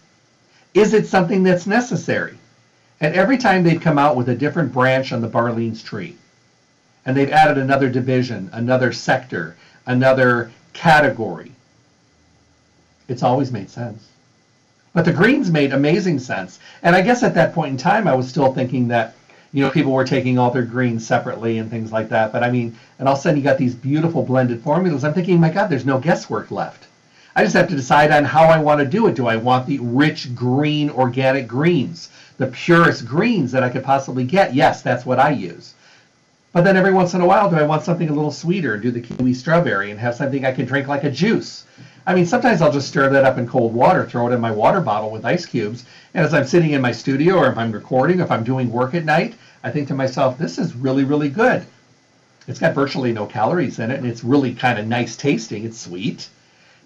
Is 0.74 0.92
it 0.92 1.06
something 1.06 1.44
that's 1.44 1.68
necessary? 1.68 2.36
And 3.02 3.16
every 3.16 3.36
time 3.36 3.64
they've 3.64 3.80
come 3.80 3.98
out 3.98 4.16
with 4.16 4.28
a 4.28 4.34
different 4.34 4.72
branch 4.72 5.12
on 5.12 5.20
the 5.20 5.28
Barlean's 5.28 5.82
tree, 5.82 6.16
and 7.04 7.16
they've 7.16 7.32
added 7.32 7.58
another 7.58 7.90
division, 7.90 8.48
another 8.52 8.92
sector, 8.92 9.56
another 9.86 10.52
category, 10.72 11.50
it's 13.08 13.24
always 13.24 13.50
made 13.50 13.68
sense. 13.68 14.08
But 14.94 15.04
the 15.04 15.12
greens 15.12 15.50
made 15.50 15.72
amazing 15.72 16.20
sense. 16.20 16.60
And 16.84 16.94
I 16.94 17.02
guess 17.02 17.24
at 17.24 17.34
that 17.34 17.52
point 17.54 17.72
in 17.72 17.76
time, 17.76 18.06
I 18.06 18.14
was 18.14 18.28
still 18.28 18.52
thinking 18.52 18.86
that, 18.88 19.16
you 19.52 19.64
know, 19.64 19.70
people 19.70 19.92
were 19.92 20.04
taking 20.04 20.38
all 20.38 20.52
their 20.52 20.62
greens 20.62 21.04
separately 21.04 21.58
and 21.58 21.68
things 21.68 21.90
like 21.90 22.08
that. 22.10 22.30
But 22.30 22.44
I 22.44 22.50
mean, 22.50 22.78
and 23.00 23.08
all 23.08 23.14
of 23.14 23.18
a 23.18 23.22
sudden 23.22 23.38
you 23.38 23.42
got 23.42 23.58
these 23.58 23.74
beautiful 23.74 24.22
blended 24.22 24.62
formulas. 24.62 25.02
I'm 25.02 25.12
thinking, 25.12 25.40
my 25.40 25.50
God, 25.50 25.68
there's 25.68 25.84
no 25.84 25.98
guesswork 25.98 26.52
left. 26.52 26.86
I 27.34 27.42
just 27.42 27.56
have 27.56 27.68
to 27.68 27.76
decide 27.76 28.12
on 28.12 28.24
how 28.24 28.44
I 28.44 28.60
want 28.60 28.80
to 28.80 28.86
do 28.86 29.06
it. 29.06 29.16
Do 29.16 29.26
I 29.26 29.36
want 29.36 29.66
the 29.66 29.78
rich 29.80 30.34
green 30.34 30.90
organic 30.90 31.48
greens, 31.48 32.10
the 32.42 32.50
purest 32.50 33.06
greens 33.06 33.52
that 33.52 33.62
I 33.62 33.68
could 33.68 33.84
possibly 33.84 34.24
get? 34.24 34.52
Yes, 34.52 34.82
that's 34.82 35.06
what 35.06 35.20
I 35.20 35.30
use. 35.30 35.74
But 36.52 36.64
then 36.64 36.76
every 36.76 36.92
once 36.92 37.14
in 37.14 37.20
a 37.20 37.26
while, 37.26 37.48
do 37.48 37.54
I 37.54 37.62
want 37.62 37.84
something 37.84 38.08
a 38.08 38.12
little 38.12 38.32
sweeter? 38.32 38.76
Do 38.76 38.90
the 38.90 39.00
kiwi 39.00 39.32
strawberry 39.32 39.92
and 39.92 40.00
have 40.00 40.16
something 40.16 40.44
I 40.44 40.50
can 40.50 40.66
drink 40.66 40.88
like 40.88 41.04
a 41.04 41.10
juice? 41.10 41.64
I 42.04 42.16
mean, 42.16 42.26
sometimes 42.26 42.60
I'll 42.60 42.72
just 42.72 42.88
stir 42.88 43.10
that 43.10 43.24
up 43.24 43.38
in 43.38 43.46
cold 43.46 43.72
water, 43.72 44.04
throw 44.04 44.26
it 44.26 44.34
in 44.34 44.40
my 44.40 44.50
water 44.50 44.80
bottle 44.80 45.10
with 45.10 45.24
ice 45.24 45.46
cubes, 45.46 45.84
and 46.14 46.26
as 46.26 46.34
I'm 46.34 46.44
sitting 46.44 46.72
in 46.72 46.82
my 46.82 46.90
studio 46.90 47.36
or 47.36 47.48
if 47.48 47.56
I'm 47.56 47.70
recording, 47.70 48.18
if 48.18 48.32
I'm 48.32 48.42
doing 48.42 48.72
work 48.72 48.92
at 48.94 49.04
night, 49.04 49.36
I 49.62 49.70
think 49.70 49.86
to 49.88 49.94
myself, 49.94 50.36
this 50.36 50.58
is 50.58 50.74
really, 50.74 51.04
really 51.04 51.28
good. 51.28 51.64
It's 52.48 52.58
got 52.58 52.74
virtually 52.74 53.12
no 53.12 53.26
calories 53.26 53.78
in 53.78 53.92
it, 53.92 54.00
and 54.00 54.06
it's 54.06 54.24
really 54.24 54.52
kind 54.52 54.80
of 54.80 54.88
nice 54.88 55.14
tasting. 55.14 55.64
It's 55.64 55.78
sweet 55.78 56.28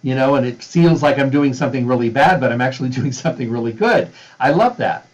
you 0.03 0.15
know, 0.15 0.37
and 0.37 0.47
it 0.47 0.63
feels 0.63 1.03
like 1.03 1.19
I'm 1.19 1.31
doing 1.31 1.53
something 1.53 1.85
really 1.85 2.11
bad, 2.11 2.41
but 2.41 2.53
I'm 2.53 2.61
actually 2.61 2.89
doing 3.01 3.11
something 3.11 3.51
really 3.51 3.73
good. 3.73 4.11
I 4.39 4.51
love 4.51 4.77
that. 4.77 5.07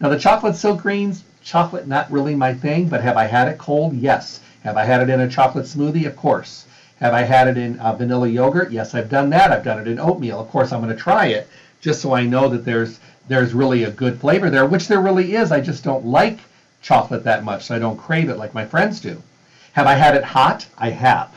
Now 0.00 0.08
the 0.08 0.18
chocolate 0.18 0.56
silk 0.56 0.82
greens, 0.82 1.24
chocolate 1.42 1.86
not 1.86 2.10
really 2.10 2.34
my 2.34 2.52
thing, 2.52 2.88
but 2.88 3.02
have 3.02 3.16
I 3.16 3.24
had 3.24 3.48
it 3.48 3.58
cold? 3.58 3.94
Yes. 3.94 4.40
Have 4.62 4.76
I 4.76 4.84
had 4.84 5.02
it 5.02 5.10
in 5.10 5.20
a 5.20 5.28
chocolate 5.28 5.66
smoothie? 5.66 6.06
Of 6.06 6.16
course. 6.16 6.66
Have 7.00 7.12
I 7.12 7.22
had 7.22 7.48
it 7.48 7.56
in 7.56 7.78
uh, 7.78 7.94
vanilla 7.94 8.28
yogurt? 8.28 8.70
Yes, 8.70 8.94
I've 8.94 9.10
done 9.10 9.30
that. 9.30 9.52
I've 9.52 9.64
done 9.64 9.78
it 9.78 9.88
in 9.88 9.98
oatmeal. 9.98 10.40
Of 10.40 10.48
course, 10.48 10.72
I'm 10.72 10.80
going 10.80 10.94
to 10.94 11.00
try 11.00 11.26
it 11.26 11.48
just 11.80 12.00
so 12.00 12.14
I 12.14 12.24
know 12.24 12.48
that 12.48 12.64
there's 12.64 12.98
there's 13.28 13.54
really 13.54 13.84
a 13.84 13.90
good 13.90 14.20
flavor 14.20 14.50
there, 14.50 14.66
which 14.66 14.88
there 14.88 15.00
really 15.00 15.34
is. 15.34 15.50
I 15.50 15.60
just 15.60 15.84
don't 15.84 16.06
like 16.06 16.38
chocolate 16.82 17.24
that 17.24 17.44
much, 17.44 17.64
so 17.64 17.74
I 17.74 17.78
don't 17.78 17.96
crave 17.96 18.28
it 18.28 18.36
like 18.36 18.54
my 18.54 18.64
friends 18.64 19.00
do. 19.00 19.22
Have 19.72 19.86
I 19.86 19.94
had 19.94 20.14
it 20.14 20.24
hot? 20.24 20.66
I 20.76 20.90
have. 20.90 21.30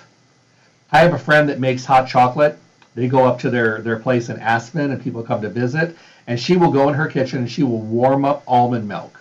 I 0.91 0.99
have 0.99 1.13
a 1.13 1.19
friend 1.19 1.49
that 1.49 1.59
makes 1.59 1.85
hot 1.85 2.07
chocolate 2.07 2.57
they 2.97 3.07
go 3.07 3.27
up 3.27 3.37
to 3.41 3.51
their, 3.51 3.79
their 3.81 3.99
place 3.99 4.27
in 4.29 4.39
Aspen 4.39 4.89
and 4.89 4.99
people 4.99 5.21
come 5.21 5.43
to 5.43 5.49
visit. 5.49 5.95
And 6.27 6.37
she 6.37 6.57
will 6.57 6.71
go 6.71 6.89
in 6.89 6.95
her 6.95 7.07
kitchen 7.07 7.39
and 7.39 7.49
she 7.49 7.63
will 7.63 7.79
warm 7.79 8.25
up 8.25 8.43
almond 8.45 8.87
milk 8.87 9.19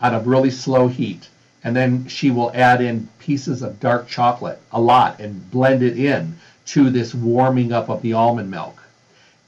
at 0.00 0.14
a 0.14 0.18
really 0.18 0.50
slow 0.50 0.88
heat. 0.88 1.28
And 1.62 1.74
then 1.74 2.06
she 2.08 2.30
will 2.30 2.50
add 2.54 2.82
in 2.82 3.08
pieces 3.20 3.62
of 3.62 3.80
dark 3.80 4.08
chocolate, 4.08 4.60
a 4.72 4.80
lot, 4.80 5.20
and 5.20 5.50
blend 5.50 5.82
it 5.82 5.96
in 5.96 6.36
to 6.66 6.90
this 6.90 7.14
warming 7.14 7.72
up 7.72 7.88
of 7.88 8.02
the 8.02 8.12
almond 8.12 8.50
milk. 8.50 8.82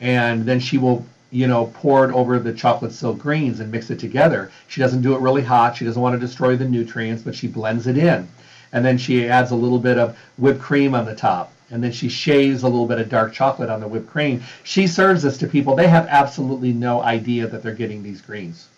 And 0.00 0.46
then 0.46 0.60
she 0.60 0.78
will, 0.78 1.04
you 1.30 1.48
know, 1.48 1.72
pour 1.74 2.08
it 2.08 2.14
over 2.14 2.38
the 2.38 2.52
chocolate 2.52 2.92
silk 2.92 3.18
greens 3.18 3.60
and 3.60 3.70
mix 3.70 3.90
it 3.90 3.98
together. 3.98 4.50
She 4.68 4.80
doesn't 4.80 5.02
do 5.02 5.14
it 5.14 5.20
really 5.20 5.42
hot. 5.42 5.76
She 5.76 5.84
doesn't 5.84 6.00
want 6.00 6.14
to 6.14 6.24
destroy 6.24 6.56
the 6.56 6.68
nutrients, 6.68 7.22
but 7.22 7.34
she 7.34 7.48
blends 7.48 7.86
it 7.86 7.98
in. 7.98 8.28
And 8.72 8.84
then 8.84 8.96
she 8.96 9.28
adds 9.28 9.50
a 9.50 9.56
little 9.56 9.78
bit 9.78 9.98
of 9.98 10.16
whipped 10.38 10.60
cream 10.60 10.94
on 10.94 11.04
the 11.04 11.14
top 11.14 11.52
and 11.70 11.82
then 11.82 11.92
she 11.92 12.08
shaves 12.08 12.62
a 12.62 12.68
little 12.68 12.86
bit 12.86 13.00
of 13.00 13.08
dark 13.08 13.32
chocolate 13.32 13.70
on 13.70 13.80
the 13.80 13.88
whipped 13.88 14.08
cream. 14.08 14.42
She 14.62 14.86
serves 14.86 15.22
this 15.22 15.36
to 15.38 15.46
people. 15.46 15.74
They 15.74 15.88
have 15.88 16.06
absolutely 16.06 16.72
no 16.72 17.02
idea 17.02 17.46
that 17.46 17.62
they're 17.62 17.74
getting 17.74 18.02
these 18.02 18.20
greens. 18.20 18.68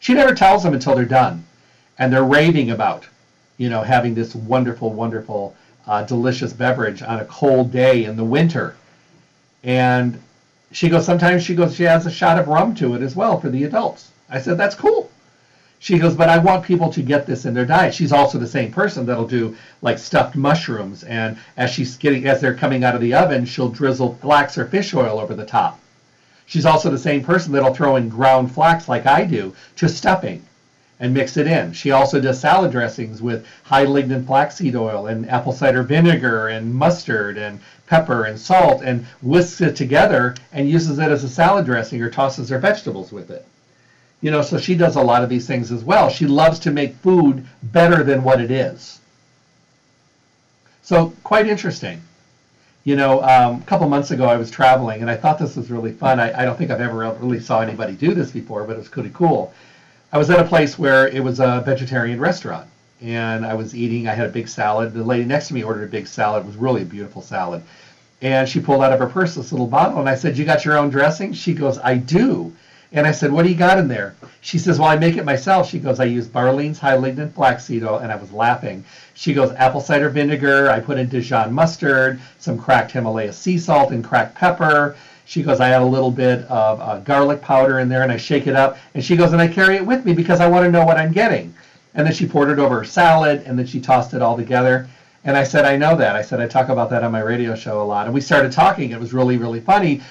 She 0.00 0.14
never 0.14 0.34
tells 0.34 0.62
them 0.62 0.74
until 0.74 0.94
they're 0.94 1.04
done, 1.04 1.44
and 1.98 2.12
they're 2.12 2.24
raving 2.24 2.70
about, 2.70 3.06
you 3.56 3.68
know, 3.68 3.82
having 3.82 4.14
this 4.14 4.34
wonderful, 4.34 4.92
wonderful, 4.92 5.56
uh, 5.86 6.02
delicious 6.02 6.52
beverage 6.52 7.02
on 7.02 7.20
a 7.20 7.24
cold 7.26 7.72
day 7.72 8.04
in 8.04 8.16
the 8.16 8.24
winter. 8.24 8.76
And 9.62 10.20
she 10.72 10.88
goes, 10.88 11.06
sometimes 11.06 11.44
she 11.44 11.54
goes, 11.54 11.76
she 11.76 11.84
has 11.84 12.06
a 12.06 12.10
shot 12.10 12.38
of 12.38 12.48
rum 12.48 12.74
to 12.76 12.94
it 12.94 13.02
as 13.02 13.16
well 13.16 13.40
for 13.40 13.48
the 13.48 13.64
adults. 13.64 14.10
I 14.28 14.40
said, 14.40 14.58
that's 14.58 14.74
cool. 14.74 15.10
She 15.78 15.98
goes, 15.98 16.14
but 16.14 16.28
I 16.28 16.38
want 16.38 16.64
people 16.64 16.90
to 16.92 17.02
get 17.02 17.26
this 17.26 17.44
in 17.44 17.54
their 17.54 17.66
diet. 17.66 17.94
She's 17.94 18.12
also 18.12 18.38
the 18.38 18.46
same 18.46 18.72
person 18.72 19.04
that'll 19.04 19.26
do 19.26 19.56
like 19.82 19.98
stuffed 19.98 20.34
mushrooms, 20.34 21.04
and 21.04 21.36
as 21.56 21.70
she's 21.70 21.96
getting 21.96 22.26
as 22.26 22.40
they're 22.40 22.54
coming 22.54 22.82
out 22.82 22.94
of 22.94 23.00
the 23.00 23.14
oven, 23.14 23.44
she'll 23.44 23.68
drizzle 23.68 24.14
flax 24.22 24.56
or 24.56 24.66
fish 24.66 24.94
oil 24.94 25.20
over 25.20 25.34
the 25.34 25.44
top. 25.44 25.78
She's 26.46 26.64
also 26.64 26.90
the 26.90 26.98
same 26.98 27.22
person 27.24 27.52
that'll 27.52 27.74
throw 27.74 27.96
in 27.96 28.08
ground 28.08 28.52
flax 28.52 28.88
like 28.88 29.06
I 29.06 29.24
do 29.24 29.54
to 29.76 29.88
stuffing 29.88 30.42
and 30.98 31.12
mix 31.12 31.36
it 31.36 31.46
in. 31.46 31.72
She 31.72 31.90
also 31.90 32.20
does 32.20 32.40
salad 32.40 32.72
dressings 32.72 33.20
with 33.20 33.44
high 33.64 33.84
lignin 33.84 34.26
flaxseed 34.26 34.76
oil 34.76 35.08
and 35.08 35.28
apple 35.28 35.52
cider 35.52 35.82
vinegar 35.82 36.48
and 36.48 36.74
mustard 36.74 37.36
and 37.36 37.60
pepper 37.86 38.24
and 38.24 38.38
salt 38.38 38.82
and 38.82 39.04
whisks 39.20 39.60
it 39.60 39.76
together 39.76 40.34
and 40.52 40.70
uses 40.70 40.98
it 40.98 41.10
as 41.10 41.22
a 41.22 41.28
salad 41.28 41.66
dressing 41.66 42.00
or 42.00 42.10
tosses 42.10 42.48
her 42.48 42.58
vegetables 42.58 43.12
with 43.12 43.30
it. 43.30 43.44
You 44.20 44.30
know, 44.30 44.42
so 44.42 44.58
she 44.58 44.74
does 44.74 44.96
a 44.96 45.02
lot 45.02 45.22
of 45.22 45.28
these 45.28 45.46
things 45.46 45.70
as 45.70 45.84
well. 45.84 46.08
She 46.08 46.26
loves 46.26 46.58
to 46.60 46.70
make 46.70 46.94
food 46.96 47.46
better 47.62 48.02
than 48.02 48.22
what 48.22 48.40
it 48.40 48.50
is. 48.50 49.00
So 50.82 51.12
quite 51.22 51.46
interesting. 51.46 52.00
You 52.84 52.94
know, 52.94 53.20
um, 53.22 53.60
a 53.60 53.64
couple 53.66 53.88
months 53.88 54.12
ago 54.12 54.26
I 54.26 54.36
was 54.36 54.50
traveling 54.50 55.00
and 55.00 55.10
I 55.10 55.16
thought 55.16 55.38
this 55.38 55.56
was 55.56 55.70
really 55.70 55.90
fun. 55.90 56.20
I, 56.20 56.42
I 56.42 56.44
don't 56.44 56.56
think 56.56 56.70
I've 56.70 56.80
ever 56.80 57.10
really 57.20 57.40
saw 57.40 57.60
anybody 57.60 57.94
do 57.94 58.14
this 58.14 58.30
before, 58.30 58.64
but 58.64 58.74
it 58.74 58.78
was 58.78 58.88
pretty 58.88 59.10
cool. 59.10 59.52
I 60.12 60.18
was 60.18 60.30
at 60.30 60.38
a 60.38 60.44
place 60.44 60.78
where 60.78 61.08
it 61.08 61.22
was 61.22 61.40
a 61.40 61.62
vegetarian 61.66 62.20
restaurant 62.20 62.68
and 63.02 63.44
I 63.44 63.54
was 63.54 63.74
eating. 63.74 64.06
I 64.06 64.14
had 64.14 64.26
a 64.26 64.32
big 64.32 64.48
salad. 64.48 64.94
The 64.94 65.02
lady 65.02 65.24
next 65.24 65.48
to 65.48 65.54
me 65.54 65.64
ordered 65.64 65.88
a 65.88 65.90
big 65.90 66.06
salad. 66.06 66.44
It 66.44 66.46
was 66.46 66.56
really 66.56 66.82
a 66.82 66.86
beautiful 66.86 67.20
salad. 67.20 67.62
And 68.22 68.48
she 68.48 68.60
pulled 68.60 68.82
out 68.82 68.92
of 68.92 69.00
her 69.00 69.08
purse 69.08 69.34
this 69.34 69.50
little 69.50 69.66
bottle 69.66 69.98
and 69.98 70.08
I 70.08 70.14
said, 70.14 70.38
you 70.38 70.44
got 70.44 70.64
your 70.64 70.78
own 70.78 70.88
dressing? 70.88 71.32
She 71.32 71.52
goes, 71.52 71.78
I 71.78 71.96
do. 71.96 72.54
And 72.92 73.06
I 73.06 73.12
said, 73.12 73.32
what 73.32 73.42
do 73.42 73.48
you 73.48 73.56
got 73.56 73.78
in 73.78 73.88
there? 73.88 74.14
She 74.40 74.58
says, 74.58 74.78
well, 74.78 74.88
I 74.88 74.96
make 74.96 75.16
it 75.16 75.24
myself. 75.24 75.68
She 75.68 75.78
goes, 75.78 75.98
I 75.98 76.04
use 76.04 76.28
Barlean's 76.28 76.78
high 76.78 76.96
lignin 76.96 77.32
flaxseed 77.32 77.82
oil. 77.82 77.98
And 77.98 78.12
I 78.12 78.16
was 78.16 78.32
laughing. 78.32 78.84
She 79.14 79.34
goes, 79.34 79.52
apple 79.52 79.80
cider 79.80 80.08
vinegar. 80.08 80.70
I 80.70 80.80
put 80.80 80.98
in 80.98 81.08
Dijon 81.08 81.52
mustard, 81.52 82.20
some 82.38 82.58
cracked 82.58 82.92
Himalaya 82.92 83.32
sea 83.32 83.58
salt 83.58 83.90
and 83.90 84.04
cracked 84.04 84.36
pepper. 84.36 84.96
She 85.24 85.42
goes, 85.42 85.58
I 85.58 85.70
add 85.70 85.82
a 85.82 85.86
little 85.86 86.12
bit 86.12 86.44
of 86.44 86.80
uh, 86.80 87.00
garlic 87.00 87.42
powder 87.42 87.80
in 87.80 87.88
there 87.88 88.04
and 88.04 88.12
I 88.12 88.16
shake 88.16 88.46
it 88.46 88.54
up. 88.54 88.78
And 88.94 89.04
she 89.04 89.16
goes, 89.16 89.32
and 89.32 89.42
I 89.42 89.48
carry 89.48 89.74
it 89.74 89.84
with 89.84 90.04
me 90.04 90.12
because 90.12 90.40
I 90.40 90.48
want 90.48 90.64
to 90.64 90.70
know 90.70 90.84
what 90.84 90.96
I'm 90.96 91.12
getting. 91.12 91.52
And 91.94 92.06
then 92.06 92.14
she 92.14 92.26
poured 92.26 92.50
it 92.50 92.60
over 92.60 92.78
her 92.78 92.84
salad 92.84 93.42
and 93.46 93.58
then 93.58 93.66
she 93.66 93.80
tossed 93.80 94.14
it 94.14 94.22
all 94.22 94.36
together. 94.36 94.88
And 95.24 95.36
I 95.36 95.42
said, 95.42 95.64
I 95.64 95.76
know 95.76 95.96
that. 95.96 96.14
I 96.14 96.22
said, 96.22 96.40
I 96.40 96.46
talk 96.46 96.68
about 96.68 96.90
that 96.90 97.02
on 97.02 97.10
my 97.10 97.20
radio 97.20 97.56
show 97.56 97.82
a 97.82 97.84
lot. 97.84 98.06
And 98.06 98.14
we 98.14 98.20
started 98.20 98.52
talking. 98.52 98.92
It 98.92 99.00
was 99.00 99.12
really, 99.12 99.38
really 99.38 99.60
funny 99.60 100.02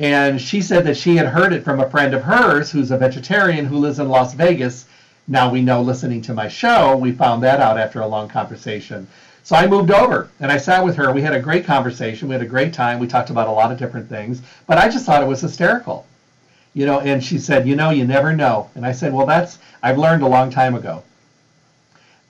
and 0.00 0.40
she 0.40 0.62
said 0.62 0.84
that 0.86 0.96
she 0.96 1.14
had 1.14 1.26
heard 1.26 1.52
it 1.52 1.62
from 1.62 1.78
a 1.78 1.90
friend 1.90 2.14
of 2.14 2.22
hers 2.22 2.70
who's 2.70 2.90
a 2.90 2.96
vegetarian 2.96 3.66
who 3.66 3.76
lives 3.76 3.98
in 3.98 4.08
Las 4.08 4.32
Vegas. 4.32 4.86
Now 5.28 5.50
we 5.50 5.60
know 5.60 5.82
listening 5.82 6.22
to 6.22 6.32
my 6.32 6.48
show, 6.48 6.96
we 6.96 7.12
found 7.12 7.42
that 7.42 7.60
out 7.60 7.76
after 7.76 8.00
a 8.00 8.06
long 8.06 8.26
conversation. 8.26 9.06
So 9.42 9.56
I 9.56 9.66
moved 9.66 9.90
over 9.90 10.30
and 10.40 10.50
I 10.50 10.56
sat 10.56 10.82
with 10.82 10.96
her. 10.96 11.12
We 11.12 11.20
had 11.20 11.34
a 11.34 11.40
great 11.40 11.66
conversation. 11.66 12.28
We 12.28 12.32
had 12.32 12.42
a 12.42 12.46
great 12.46 12.72
time. 12.72 12.98
We 12.98 13.08
talked 13.08 13.28
about 13.28 13.48
a 13.48 13.52
lot 13.52 13.70
of 13.70 13.78
different 13.78 14.08
things, 14.08 14.40
but 14.66 14.78
I 14.78 14.88
just 14.88 15.04
thought 15.04 15.22
it 15.22 15.28
was 15.28 15.42
hysterical. 15.42 16.06
You 16.72 16.86
know, 16.86 17.00
and 17.00 17.22
she 17.22 17.38
said, 17.38 17.66
"You 17.66 17.76
know, 17.76 17.90
you 17.90 18.06
never 18.06 18.34
know." 18.34 18.70
And 18.76 18.86
I 18.86 18.92
said, 18.92 19.12
"Well, 19.12 19.26
that's 19.26 19.58
I've 19.82 19.98
learned 19.98 20.22
a 20.22 20.28
long 20.28 20.50
time 20.50 20.74
ago. 20.74 21.02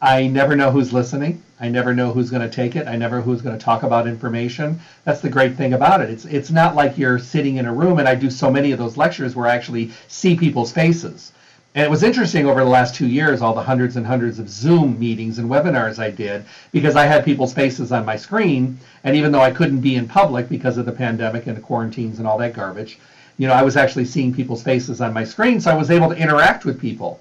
I 0.01 0.27
never 0.27 0.57
know 0.57 0.71
who's 0.71 0.93
listening. 0.93 1.43
I 1.61 1.69
never 1.69 1.95
know 1.95 2.13
who's 2.13 2.31
going 2.31 2.49
to 2.49 2.55
take 2.55 2.75
it. 2.75 2.89
I 2.89 2.97
never 2.97 3.19
know 3.19 3.23
who's 3.23 3.43
going 3.43 3.59
to 3.59 3.65
talk 3.65 3.83
about 3.83 4.09
information. 4.09 4.81
That's 5.05 5.21
the 5.21 5.29
great 5.29 5.57
thing 5.57 5.75
about 5.75 6.01
it. 6.01 6.09
It's 6.11 6.25
it's 6.25 6.51
not 6.51 6.75
like 6.75 6.97
you're 6.97 7.19
sitting 7.19 7.57
in 7.57 7.67
a 7.67 7.73
room 7.73 7.99
and 7.99 8.09
I 8.09 8.15
do 8.15 8.31
so 8.31 8.51
many 8.51 8.73
of 8.73 8.79
those 8.79 8.97
lectures 8.97 9.37
where 9.37 9.47
I 9.47 9.55
actually 9.55 9.93
see 10.09 10.37
people's 10.37 10.73
faces. 10.73 11.33
And 11.75 11.85
it 11.85 11.91
was 11.91 12.03
interesting 12.03 12.47
over 12.47 12.65
the 12.65 12.71
last 12.71 12.97
two 12.97 13.07
years, 13.07 13.43
all 13.43 13.55
the 13.55 13.63
hundreds 13.63 13.95
and 13.95 14.05
hundreds 14.05 14.41
of 14.41 14.49
Zoom 14.49 14.99
meetings 14.99 15.39
and 15.39 15.49
webinars 15.49 16.01
I 16.01 16.11
did, 16.11 16.45
because 16.73 16.97
I 16.97 17.07
had 17.07 17.25
people's 17.25 17.53
faces 17.53 17.93
on 17.93 18.05
my 18.05 18.17
screen. 18.17 18.81
And 19.05 19.15
even 19.15 19.31
though 19.31 19.41
I 19.41 19.53
couldn't 19.53 19.81
be 19.81 19.95
in 19.95 20.09
public 20.09 20.49
because 20.49 20.79
of 20.79 20.87
the 20.87 20.93
pandemic 20.93 21.47
and 21.47 21.57
the 21.57 21.61
quarantines 21.61 22.19
and 22.19 22.27
all 22.27 22.39
that 22.39 22.55
garbage, 22.55 22.99
you 23.39 23.47
know, 23.47 23.55
I 23.55 23.63
was 23.63 23.77
actually 23.77 24.07
seeing 24.07 24.35
people's 24.35 24.65
faces 24.65 25.01
on 25.01 25.13
my 25.13 25.23
screen. 25.23 25.61
So 25.61 25.71
I 25.71 25.75
was 25.75 25.93
able 25.93 26.09
to 26.09 26.17
interact 26.17 26.65
with 26.65 26.81
people. 26.81 27.21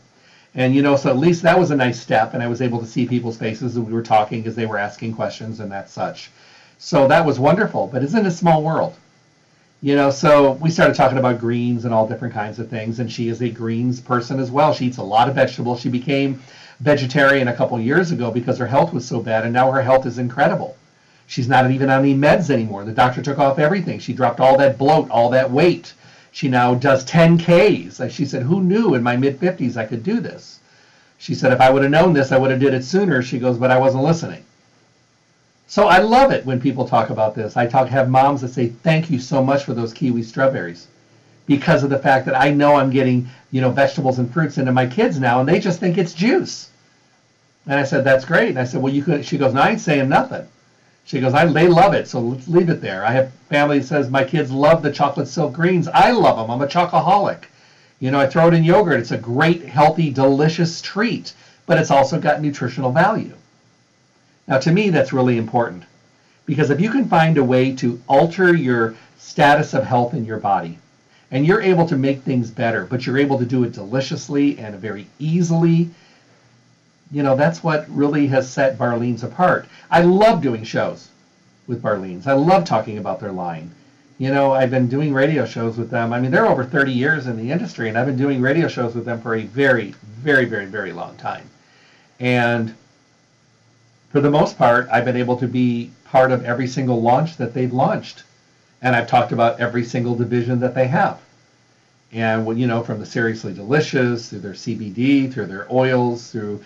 And, 0.56 0.74
you 0.74 0.82
know, 0.82 0.96
so 0.96 1.10
at 1.10 1.18
least 1.18 1.44
that 1.44 1.60
was 1.60 1.72
a 1.72 1.76
nice 1.76 2.00
step. 2.00 2.34
And 2.34 2.42
I 2.42 2.48
was 2.48 2.62
able 2.62 2.80
to 2.80 2.88
see 2.88 3.08
people's 3.08 3.38
faces 3.38 3.76
and 3.76 3.86
we 3.86 3.94
were 3.94 4.02
talking 4.02 4.46
as 4.48 4.56
they 4.56 4.66
were 4.66 4.78
asking 4.78 5.14
questions 5.14 5.60
and 5.60 5.72
that 5.72 5.90
such. 5.90 6.32
So 6.78 7.08
that 7.08 7.26
was 7.26 7.40
wonderful. 7.40 7.88
But 7.88 8.04
isn't 8.04 8.26
a 8.26 8.32
small 8.32 8.64
world? 8.64 8.96
You 9.82 9.96
know, 9.96 10.10
so 10.10 10.54
we 10.54 10.70
started 10.70 10.96
talking 10.96 11.18
about 11.18 11.40
greens 11.40 11.86
and 11.86 11.94
all 11.94 12.08
different 12.08 12.34
kinds 12.34 12.60
of 12.60 12.70
things. 12.70 13.00
And 13.00 13.12
she 13.12 13.30
is 13.30 13.42
a 13.42 13.50
greens 13.50 14.02
person 14.02 14.40
as 14.40 14.52
well. 14.52 14.74
She 14.74 14.88
eats 14.88 14.98
a 14.98 15.04
lot 15.04 15.30
of 15.30 15.36
vegetables. 15.36 15.80
She 15.80 15.90
became 15.90 16.42
vegetarian 16.80 17.48
a 17.48 17.56
couple 17.56 17.80
years 17.80 18.12
ago 18.12 18.32
because 18.32 18.58
her 18.58 18.68
health 18.68 18.94
was 18.94 19.06
so 19.06 19.20
bad, 19.20 19.44
and 19.44 19.54
now 19.54 19.72
her 19.72 19.82
health 19.82 20.06
is 20.06 20.18
incredible. 20.18 20.78
She's 21.28 21.48
not 21.48 21.70
even 21.70 21.90
on 21.90 22.00
any 22.00 22.16
meds 22.16 22.50
anymore. 22.50 22.86
The 22.86 22.92
doctor 22.92 23.22
took 23.22 23.38
off 23.38 23.60
everything. 23.60 24.00
She 24.00 24.14
dropped 24.14 24.40
all 24.40 24.58
that 24.58 24.78
bloat, 24.78 25.10
all 25.10 25.30
that 25.30 25.52
weight. 25.52 25.94
She 26.40 26.48
now 26.48 26.74
does 26.74 27.04
10Ks. 27.04 28.10
She 28.10 28.24
said, 28.24 28.44
who 28.44 28.64
knew 28.64 28.96
in 28.96 29.04
my 29.04 29.18
mid 29.18 29.42
50s 29.42 29.76
I 29.76 29.86
could 29.86 30.04
do 30.04 30.22
this? 30.22 30.62
She 31.18 31.36
said, 31.36 31.52
if 31.52 31.60
I 31.60 31.70
would 31.70 31.82
have 31.82 31.92
known 31.92 32.14
this, 32.14 32.32
I 32.32 32.38
would 32.38 32.50
have 32.50 32.62
did 32.62 32.74
it 32.74 32.86
sooner. 32.86 33.22
She 33.22 33.40
goes, 33.40 33.58
but 33.58 33.72
I 33.72 33.78
wasn't 33.78 34.06
listening. 34.06 34.46
So 35.68 35.90
I 35.90 35.98
love 35.98 36.32
it 36.32 36.46
when 36.46 36.62
people 36.62 36.88
talk 36.88 37.10
about 37.10 37.36
this. 37.36 37.58
I 37.58 37.68
talk 37.68 37.90
have 37.90 38.10
moms 38.10 38.40
that 38.40 38.54
say, 38.54 38.70
"Thank 38.70 39.10
you 39.10 39.20
so 39.20 39.44
much 39.44 39.66
for 39.66 39.74
those 39.74 39.92
kiwi 39.92 40.24
strawberries." 40.24 40.88
Because 41.46 41.84
of 41.84 41.90
the 41.90 42.00
fact 42.00 42.26
that 42.26 42.40
I 42.40 42.52
know 42.52 42.76
I'm 42.76 42.90
getting, 42.90 43.28
you 43.52 43.60
know, 43.60 43.70
vegetables 43.70 44.18
and 44.18 44.34
fruits 44.34 44.58
into 44.58 44.72
my 44.72 44.88
kids 44.88 45.20
now 45.20 45.42
and 45.42 45.50
they 45.50 45.60
just 45.60 45.82
think 45.82 45.98
it's 45.98 46.14
juice. 46.14 46.70
And 47.68 47.78
I 47.78 47.84
said, 47.84 48.06
"That's 48.06 48.24
great." 48.24 48.52
And 48.52 48.60
I 48.60 48.64
said, 48.64 48.82
"Well, 48.82 48.94
you 48.94 49.04
could." 49.04 49.26
She 49.26 49.38
goes, 49.38 49.54
"No, 49.54 49.60
I 49.60 49.72
ain't 49.72 49.82
saying 49.82 50.08
nothing." 50.08 50.48
She 51.10 51.20
goes, 51.20 51.34
I, 51.34 51.44
they 51.46 51.68
love 51.68 51.96
it, 51.96 52.08
so 52.08 52.20
let's 52.20 52.48
leave 52.48 52.70
it 52.70 52.82
there. 52.82 53.04
I 53.04 53.10
have 53.14 53.34
family 53.50 53.80
that 53.80 53.88
says 53.88 54.12
my 54.12 54.24
kids 54.24 54.52
love 54.52 54.84
the 54.84 54.92
chocolate 54.92 55.28
silk 55.28 55.54
greens. 55.54 55.88
I 55.88 56.12
love 56.12 56.38
them. 56.38 56.52
I'm 56.52 56.62
a 56.62 56.68
chocoholic. 56.68 57.46
You 58.00 58.12
know, 58.12 58.20
I 58.20 58.28
throw 58.28 58.48
it 58.48 58.54
in 58.54 58.64
yogurt. 58.64 59.00
It's 59.00 59.10
a 59.10 59.18
great, 59.18 59.66
healthy, 59.66 60.12
delicious 60.12 60.84
treat, 60.84 61.34
but 61.66 61.80
it's 61.80 61.90
also 61.90 62.20
got 62.20 62.44
nutritional 62.44 62.92
value. 62.92 63.34
Now, 64.48 64.60
to 64.60 64.72
me, 64.72 64.92
that's 64.92 65.12
really 65.12 65.40
important 65.40 65.82
because 66.46 66.70
if 66.70 66.80
you 66.80 66.92
can 66.92 67.10
find 67.10 67.40
a 67.40 67.44
way 67.44 67.74
to 67.78 68.00
alter 68.08 68.54
your 68.54 68.94
status 69.18 69.74
of 69.74 69.86
health 69.86 70.14
in 70.14 70.26
your 70.26 70.38
body 70.38 70.78
and 71.32 71.44
you're 71.44 71.60
able 71.60 71.88
to 71.88 71.98
make 71.98 72.22
things 72.22 72.52
better, 72.52 72.86
but 72.86 73.08
you're 73.08 73.18
able 73.18 73.40
to 73.40 73.46
do 73.46 73.64
it 73.64 73.74
deliciously 73.74 74.60
and 74.60 74.76
very 74.76 75.08
easily, 75.18 75.90
you 77.12 77.24
know, 77.24 77.36
that's 77.36 77.64
what 77.64 77.90
really 77.90 78.28
has 78.28 78.50
set 78.50 78.78
Barleans 78.78 79.24
apart. 79.24 79.68
I 79.90 80.02
love 80.02 80.42
doing 80.42 80.64
shows 80.64 81.10
with 81.68 81.82
Barleans. 81.82 82.28
I 82.28 82.34
love 82.34 82.66
talking 82.66 82.98
about 82.98 83.20
their 83.20 83.32
line. 83.32 83.72
You 84.20 84.32
know, 84.32 84.52
I've 84.52 84.70
been 84.70 84.88
doing 84.88 85.14
radio 85.14 85.46
shows 85.46 85.78
with 85.78 85.90
them. 85.90 86.12
I 86.12 86.20
mean, 86.20 86.30
they're 86.30 86.46
over 86.46 86.66
30 86.66 86.92
years 86.92 87.28
in 87.28 87.38
the 87.38 87.52
industry, 87.52 87.88
and 87.88 87.98
I've 87.98 88.06
been 88.06 88.18
doing 88.18 88.42
radio 88.42 88.68
shows 88.68 88.94
with 88.94 89.06
them 89.06 89.22
for 89.22 89.36
a 89.36 89.44
very, 89.44 89.96
very, 90.20 90.46
very, 90.46 90.66
very 90.66 90.92
long 90.92 91.16
time. 91.16 91.50
And 92.20 92.76
for 94.10 94.20
the 94.20 94.30
most 94.30 94.58
part, 94.58 94.90
I've 94.92 95.06
been 95.06 95.16
able 95.16 95.38
to 95.38 95.48
be 95.48 95.92
part 96.04 96.32
of 96.32 96.44
every 96.44 96.68
single 96.68 97.02
launch 97.02 97.38
that 97.38 97.54
they've 97.54 97.72
launched. 97.72 98.24
And 98.82 98.96
I've 98.96 99.08
talked 99.08 99.32
about 99.32 99.60
every 99.60 99.84
single 99.84 100.16
division 100.16 100.60
that 100.60 100.76
they 100.76 100.88
have. 100.88 101.20
And, 102.12 102.60
you 102.60 102.68
know, 102.68 102.84
from 102.84 103.00
the 103.00 103.06
Seriously 103.06 103.54
Delicious, 103.54 104.30
through 104.30 104.40
their 104.40 104.54
CBD, 104.54 105.32
through 105.32 105.46
their 105.46 105.72
oils, 105.72 106.32
through 106.32 106.62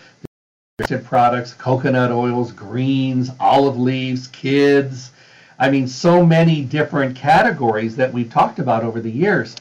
products, 1.04 1.54
coconut 1.54 2.10
oils, 2.10 2.50
greens, 2.50 3.30
olive 3.38 3.78
leaves, 3.78 4.26
kids. 4.26 5.12
I 5.56 5.70
mean, 5.70 5.86
so 5.86 6.26
many 6.26 6.64
different 6.64 7.14
categories 7.14 7.94
that 7.94 8.12
we've 8.12 8.28
talked 8.28 8.58
about 8.58 8.82
over 8.82 9.00
the 9.00 9.10
years. 9.10 9.54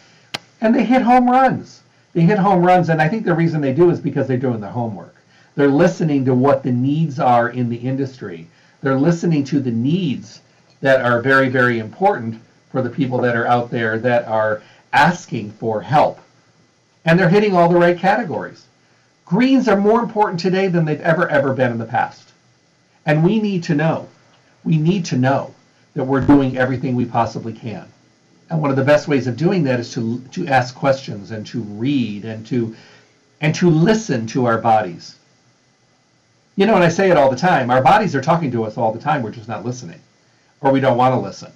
And 0.59 0.73
they 0.73 0.83
hit 0.83 1.03
home 1.03 1.29
runs. 1.29 1.83
They 2.13 2.21
hit 2.21 2.39
home 2.39 2.65
runs. 2.65 2.89
And 2.89 2.99
I 2.99 3.07
think 3.07 3.25
the 3.25 3.35
reason 3.35 3.61
they 3.61 3.75
do 3.75 3.91
is 3.91 3.99
because 3.99 4.27
they're 4.27 4.37
doing 4.37 4.59
their 4.59 4.71
homework. 4.71 5.15
They're 5.53 5.67
listening 5.67 6.25
to 6.25 6.33
what 6.33 6.63
the 6.63 6.71
needs 6.71 7.19
are 7.19 7.49
in 7.49 7.69
the 7.69 7.77
industry. 7.77 8.47
They're 8.81 8.97
listening 8.97 9.43
to 9.45 9.59
the 9.59 9.69
needs 9.69 10.41
that 10.81 11.01
are 11.01 11.21
very, 11.21 11.47
very 11.47 11.77
important 11.77 12.41
for 12.71 12.81
the 12.81 12.89
people 12.89 13.19
that 13.19 13.35
are 13.35 13.45
out 13.45 13.69
there 13.69 13.99
that 13.99 14.27
are 14.27 14.63
asking 14.93 15.51
for 15.51 15.79
help. 15.79 16.19
And 17.05 17.19
they're 17.19 17.29
hitting 17.29 17.55
all 17.55 17.69
the 17.69 17.77
right 17.77 17.99
categories. 17.99 18.65
Greens 19.25 19.67
are 19.67 19.79
more 19.79 20.01
important 20.01 20.39
today 20.39 20.67
than 20.67 20.85
they've 20.85 21.01
ever, 21.01 21.29
ever 21.29 21.53
been 21.53 21.71
in 21.71 21.77
the 21.77 21.85
past. 21.85 22.31
And 23.05 23.23
we 23.23 23.39
need 23.39 23.63
to 23.63 23.75
know. 23.75 24.09
We 24.63 24.77
need 24.77 25.05
to 25.05 25.17
know 25.17 25.53
that 25.93 26.03
we're 26.03 26.21
doing 26.21 26.57
everything 26.57 26.95
we 26.95 27.05
possibly 27.05 27.53
can. 27.53 27.87
And 28.49 28.61
one 28.61 28.69
of 28.71 28.77
the 28.77 28.83
best 28.83 29.07
ways 29.07 29.27
of 29.27 29.37
doing 29.37 29.63
that 29.63 29.79
is 29.79 29.93
to, 29.93 30.19
to 30.31 30.47
ask 30.47 30.75
questions 30.75 31.31
and 31.31 31.45
to 31.47 31.61
read 31.61 32.25
and 32.25 32.45
to 32.47 32.75
and 33.41 33.53
to 33.55 33.69
listen 33.69 34.25
to 34.27 34.45
our 34.45 34.57
bodies. 34.57 35.17
You 36.55 36.65
know, 36.65 36.75
and 36.75 36.83
I 36.83 36.87
say 36.87 37.09
it 37.09 37.17
all 37.17 37.29
the 37.29 37.35
time, 37.35 37.69
our 37.69 37.81
bodies 37.81 38.15
are 38.15 38.21
talking 38.21 38.51
to 38.51 38.63
us 38.63 38.77
all 38.77 38.93
the 38.93 38.99
time, 38.99 39.21
we're 39.21 39.31
just 39.31 39.49
not 39.49 39.65
listening. 39.65 39.99
Or 40.61 40.71
we 40.71 40.79
don't 40.79 40.97
want 40.97 41.13
to 41.13 41.19
listen. 41.19 41.51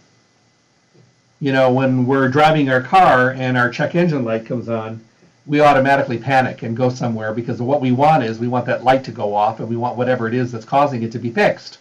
You 1.40 1.54
know, 1.54 1.72
when 1.72 2.06
we're 2.06 2.28
driving 2.28 2.70
our 2.70 2.82
car 2.82 3.32
and 3.32 3.58
our 3.58 3.70
check 3.70 3.96
engine 3.96 4.26
light 4.26 4.46
comes 4.46 4.68
on, 4.68 5.02
we 5.48 5.62
automatically 5.62 6.18
panic 6.18 6.62
and 6.64 6.76
go 6.76 6.90
somewhere 6.90 7.34
because 7.34 7.62
what 7.62 7.80
we 7.80 7.94
want 7.94 8.22
is 8.22 8.38
we 8.38 8.50
want 8.50 8.66
that 8.66 8.84
light 8.84 9.06
to 9.06 9.12
go 9.12 9.34
off 9.34 9.62
and 9.62 9.70
we 9.70 9.78
want 9.78 9.96
whatever 9.96 10.28
it 10.28 10.34
is 10.34 10.52
that's 10.52 10.66
causing 10.66 11.04
it 11.04 11.12
to 11.14 11.20
be 11.20 11.32
fixed 11.32 11.78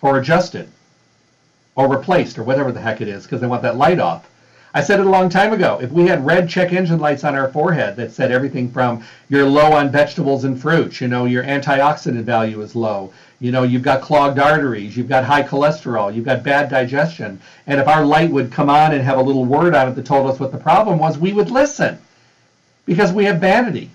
or 0.00 0.18
adjusted 0.18 0.66
or 1.74 1.88
replaced 1.88 2.38
or 2.38 2.42
whatever 2.42 2.72
the 2.72 2.80
heck 2.80 3.02
it 3.02 3.08
is 3.08 3.24
because 3.24 3.40
they 3.40 3.46
want 3.46 3.62
that 3.62 3.76
light 3.76 4.00
off. 4.00 4.28
I 4.74 4.82
said 4.82 4.98
it 4.98 5.06
a 5.06 5.10
long 5.10 5.28
time 5.28 5.52
ago. 5.52 5.78
If 5.82 5.92
we 5.92 6.06
had 6.06 6.24
red 6.24 6.48
check 6.48 6.72
engine 6.72 6.98
lights 6.98 7.24
on 7.24 7.34
our 7.34 7.48
forehead 7.48 7.96
that 7.96 8.12
said 8.12 8.32
everything 8.32 8.70
from 8.70 9.04
you're 9.28 9.44
low 9.44 9.72
on 9.72 9.90
vegetables 9.90 10.44
and 10.44 10.58
fruits, 10.58 10.98
you 10.98 11.08
know, 11.08 11.26
your 11.26 11.44
antioxidant 11.44 12.24
value 12.24 12.62
is 12.62 12.74
low, 12.74 13.12
you 13.40 13.52
know, 13.52 13.64
you've 13.64 13.82
got 13.82 14.00
clogged 14.00 14.38
arteries, 14.38 14.96
you've 14.96 15.10
got 15.10 15.24
high 15.24 15.42
cholesterol, 15.42 16.14
you've 16.14 16.24
got 16.24 16.42
bad 16.42 16.70
digestion, 16.70 17.38
and 17.66 17.78
if 17.78 17.86
our 17.86 18.06
light 18.06 18.30
would 18.30 18.50
come 18.50 18.70
on 18.70 18.94
and 18.94 19.02
have 19.02 19.18
a 19.18 19.22
little 19.22 19.44
word 19.44 19.74
on 19.74 19.88
it 19.88 19.94
that 19.96 20.06
told 20.06 20.30
us 20.30 20.40
what 20.40 20.52
the 20.52 20.58
problem 20.58 20.98
was, 20.98 21.18
we 21.18 21.34
would 21.34 21.50
listen 21.50 21.98
because 22.84 23.12
we 23.12 23.24
have 23.24 23.40
vanity 23.40 23.90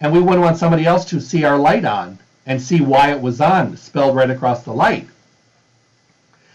and 0.00 0.12
we 0.12 0.20
wouldn't 0.20 0.44
want 0.44 0.58
somebody 0.58 0.84
else 0.84 1.04
to 1.06 1.20
see 1.20 1.44
our 1.44 1.58
light 1.58 1.84
on 1.84 2.18
and 2.44 2.60
see 2.60 2.80
why 2.80 3.10
it 3.12 3.20
was 3.20 3.40
on 3.40 3.76
spelled 3.76 4.14
right 4.14 4.30
across 4.30 4.62
the 4.62 4.72
light. 4.72 5.08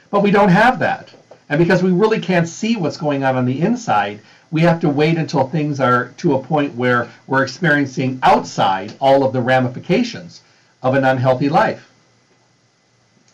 But 0.09 0.23
we 0.23 0.31
don't 0.31 0.49
have 0.49 0.79
that. 0.79 1.13
And 1.49 1.57
because 1.57 1.83
we 1.83 1.91
really 1.91 2.19
can't 2.19 2.47
see 2.47 2.75
what's 2.75 2.97
going 2.97 3.23
on 3.23 3.35
on 3.35 3.45
the 3.45 3.61
inside, 3.61 4.21
we 4.51 4.61
have 4.61 4.79
to 4.81 4.89
wait 4.89 5.17
until 5.17 5.47
things 5.47 5.79
are 5.79 6.09
to 6.17 6.35
a 6.35 6.43
point 6.43 6.75
where 6.75 7.09
we're 7.27 7.43
experiencing 7.43 8.19
outside 8.21 8.93
all 8.99 9.23
of 9.23 9.33
the 9.33 9.41
ramifications 9.41 10.41
of 10.83 10.93
an 10.93 11.05
unhealthy 11.05 11.49
life. 11.49 11.89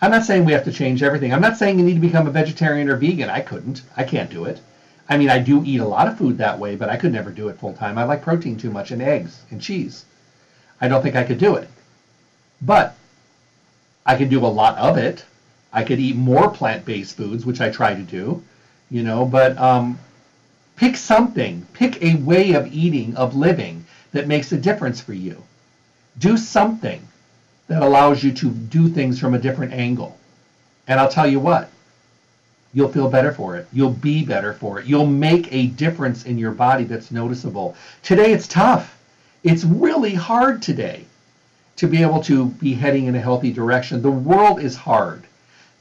I'm 0.02 0.12
not 0.12 0.26
saying 0.26 0.46
we 0.46 0.54
have 0.54 0.66
to 0.66 0.72
change 0.72 1.02
everything. 1.02 1.34
I'm 1.34 1.42
not 1.42 1.58
saying 1.58 1.80
you 1.80 1.86
need 1.86 1.96
to 1.96 2.00
become 2.00 2.28
a 2.28 2.32
vegetarian 2.32 2.88
or 2.90 2.98
vegan. 2.98 3.30
I 3.30 3.42
couldn't. 3.42 3.82
I 3.96 4.04
can't 4.04 4.30
do 4.30 4.46
it. 4.46 4.60
I 5.10 5.18
mean, 5.18 5.30
I 5.30 5.40
do 5.40 5.64
eat 5.66 5.80
a 5.80 5.86
lot 5.86 6.08
of 6.08 6.18
food 6.18 6.38
that 6.38 6.60
way, 6.60 6.76
but 6.76 6.90
I 6.90 6.98
could 6.98 7.14
never 7.14 7.32
do 7.32 7.48
it 7.48 7.60
full 7.60 7.74
time. 7.74 7.98
I 7.98 8.04
like 8.04 8.22
protein 8.22 8.58
too 8.58 8.72
much 8.72 8.92
and 8.92 9.02
eggs 9.02 9.42
and 9.52 9.62
cheese. 9.62 10.06
I 10.82 10.88
don't 10.88 11.02
think 11.02 11.16
I 11.16 11.24
could 11.24 11.38
do 11.38 11.56
it. 11.56 11.70
But 12.62 12.96
I 14.06 14.16
could 14.16 14.30
do 14.30 14.46
a 14.46 14.48
lot 14.48 14.78
of 14.78 14.98
it. 14.98 15.24
I 15.72 15.84
could 15.84 16.00
eat 16.00 16.16
more 16.16 16.50
plant-based 16.50 17.16
foods, 17.16 17.46
which 17.46 17.62
I 17.62 17.70
try 17.70 17.94
to 17.94 18.02
do, 18.02 18.44
you 18.90 19.04
know, 19.04 19.26
but 19.26 19.58
um, 19.58 20.00
pick 20.76 20.98
something, 20.98 21.66
pick 21.74 22.02
a 22.02 22.16
way 22.16 22.54
of 22.54 22.74
eating, 22.74 23.16
of 23.16 23.36
living 23.36 23.86
that 24.12 24.28
makes 24.28 24.52
a 24.52 24.58
difference 24.58 25.02
for 25.02 25.14
you. 25.14 25.44
Do 26.18 26.38
something 26.38 27.06
that 27.68 27.84
allows 27.84 28.24
you 28.24 28.32
to 28.34 28.50
do 28.50 28.90
things 28.90 29.20
from 29.20 29.34
a 29.34 29.40
different 29.40 29.74
angle. 29.74 30.18
And 30.88 31.00
I'll 31.00 31.10
tell 31.10 31.28
you 31.28 31.40
what, 31.40 31.70
you'll 32.74 32.92
feel 32.92 33.10
better 33.10 33.32
for 33.32 33.56
it. 33.56 33.68
You'll 33.72 33.90
be 33.92 34.26
better 34.26 34.54
for 34.54 34.80
it. 34.80 34.86
You'll 34.86 35.08
make 35.08 35.52
a 35.54 35.68
difference 35.68 36.26
in 36.26 36.38
your 36.38 36.52
body 36.52 36.84
that's 36.84 37.12
noticeable. 37.12 37.76
Today 38.04 38.32
it's 38.34 38.48
tough. 38.48 38.98
It's 39.44 39.64
really 39.64 40.14
hard 40.14 40.62
today 40.62 41.06
to 41.78 41.88
be 41.88 42.02
able 42.02 42.22
to 42.24 42.46
be 42.46 42.74
heading 42.74 43.06
in 43.06 43.16
a 43.16 43.22
healthy 43.22 43.52
direction. 43.52 44.02
The 44.02 44.12
world 44.12 44.62
is 44.62 44.76
hard 44.76 45.24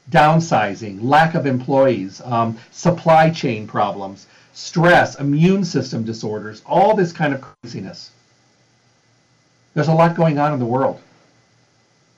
downsizing, 0.09 0.99
lack 1.01 1.35
of 1.35 1.45
employees, 1.45 2.21
um, 2.23 2.57
supply 2.71 3.29
chain 3.29 3.67
problems, 3.67 4.27
stress, 4.53 5.19
immune 5.19 5.65
system 5.65 6.03
disorders, 6.03 6.61
all 6.65 6.95
this 6.95 7.11
kind 7.11 7.33
of 7.33 7.41
craziness. 7.41 8.11
There's 9.73 9.89
a 9.89 9.93
lot 9.93 10.15
going 10.15 10.39
on 10.39 10.53
in 10.53 10.59
the 10.59 10.65
world. 10.65 11.01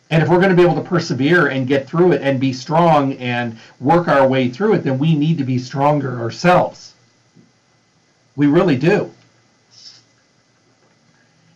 And 0.09 0.23
if 0.23 0.29
we're 0.29 0.37
going 0.37 0.49
to 0.49 0.55
be 0.55 0.63
able 0.63 0.81
to 0.81 0.89
persevere 0.89 1.47
and 1.47 1.67
get 1.67 1.87
through 1.87 2.13
it 2.13 2.21
and 2.21 2.39
be 2.39 2.51
strong 2.51 3.13
and 3.13 3.57
work 3.79 4.07
our 4.07 4.27
way 4.27 4.49
through 4.49 4.73
it, 4.73 4.83
then 4.83 4.97
we 4.97 5.15
need 5.15 5.37
to 5.37 5.43
be 5.43 5.59
stronger 5.59 6.19
ourselves. 6.19 6.95
We 8.35 8.47
really 8.47 8.77
do. 8.77 9.11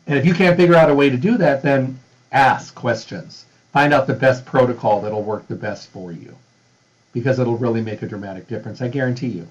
And 0.05 0.19
if 0.19 0.25
you 0.25 0.33
can't 0.33 0.57
figure 0.57 0.75
out 0.75 0.91
a 0.91 0.95
way 0.95 1.09
to 1.09 1.17
do 1.17 1.37
that, 1.37 1.63
then 1.63 1.99
ask 2.31 2.75
questions. 2.75 3.45
Find 3.71 3.93
out 3.93 4.05
the 4.05 4.13
best 4.13 4.45
protocol 4.45 5.01
that'll 5.01 5.23
work 5.23 5.47
the 5.47 5.55
best 5.55 5.89
for 5.89 6.11
you 6.11 6.35
because 7.13 7.39
it'll 7.39 7.57
really 7.57 7.81
make 7.81 8.01
a 8.01 8.07
dramatic 8.07 8.47
difference. 8.47 8.81
I 8.81 8.87
guarantee 8.87 9.27
you. 9.27 9.47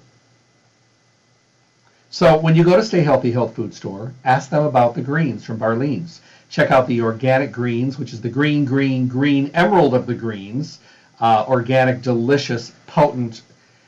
So 2.11 2.39
when 2.39 2.55
you 2.55 2.63
go 2.63 2.77
to 2.77 2.85
Stay 2.85 3.01
Healthy 3.01 3.33
Health 3.33 3.57
Food 3.57 3.73
Store, 3.73 4.13
ask 4.25 4.51
them 4.51 4.65
about 4.65 4.95
the 4.95 5.01
greens 5.01 5.45
from 5.45 5.59
Barlean's. 5.59 6.21
Check 6.53 6.71
out 6.71 6.87
the 6.87 7.01
organic 7.01 7.51
greens, 7.51 7.99
which 7.99 8.13
is 8.13 8.21
the 8.21 8.29
green, 8.29 8.67
green, 8.67 9.09
green 9.09 9.51
emerald 9.55 9.95
of 9.95 10.07
the 10.07 10.15
greens. 10.15 10.81
Uh, 11.19 11.47
organic, 11.49 12.03
delicious, 12.03 12.73
potent. 12.87 13.41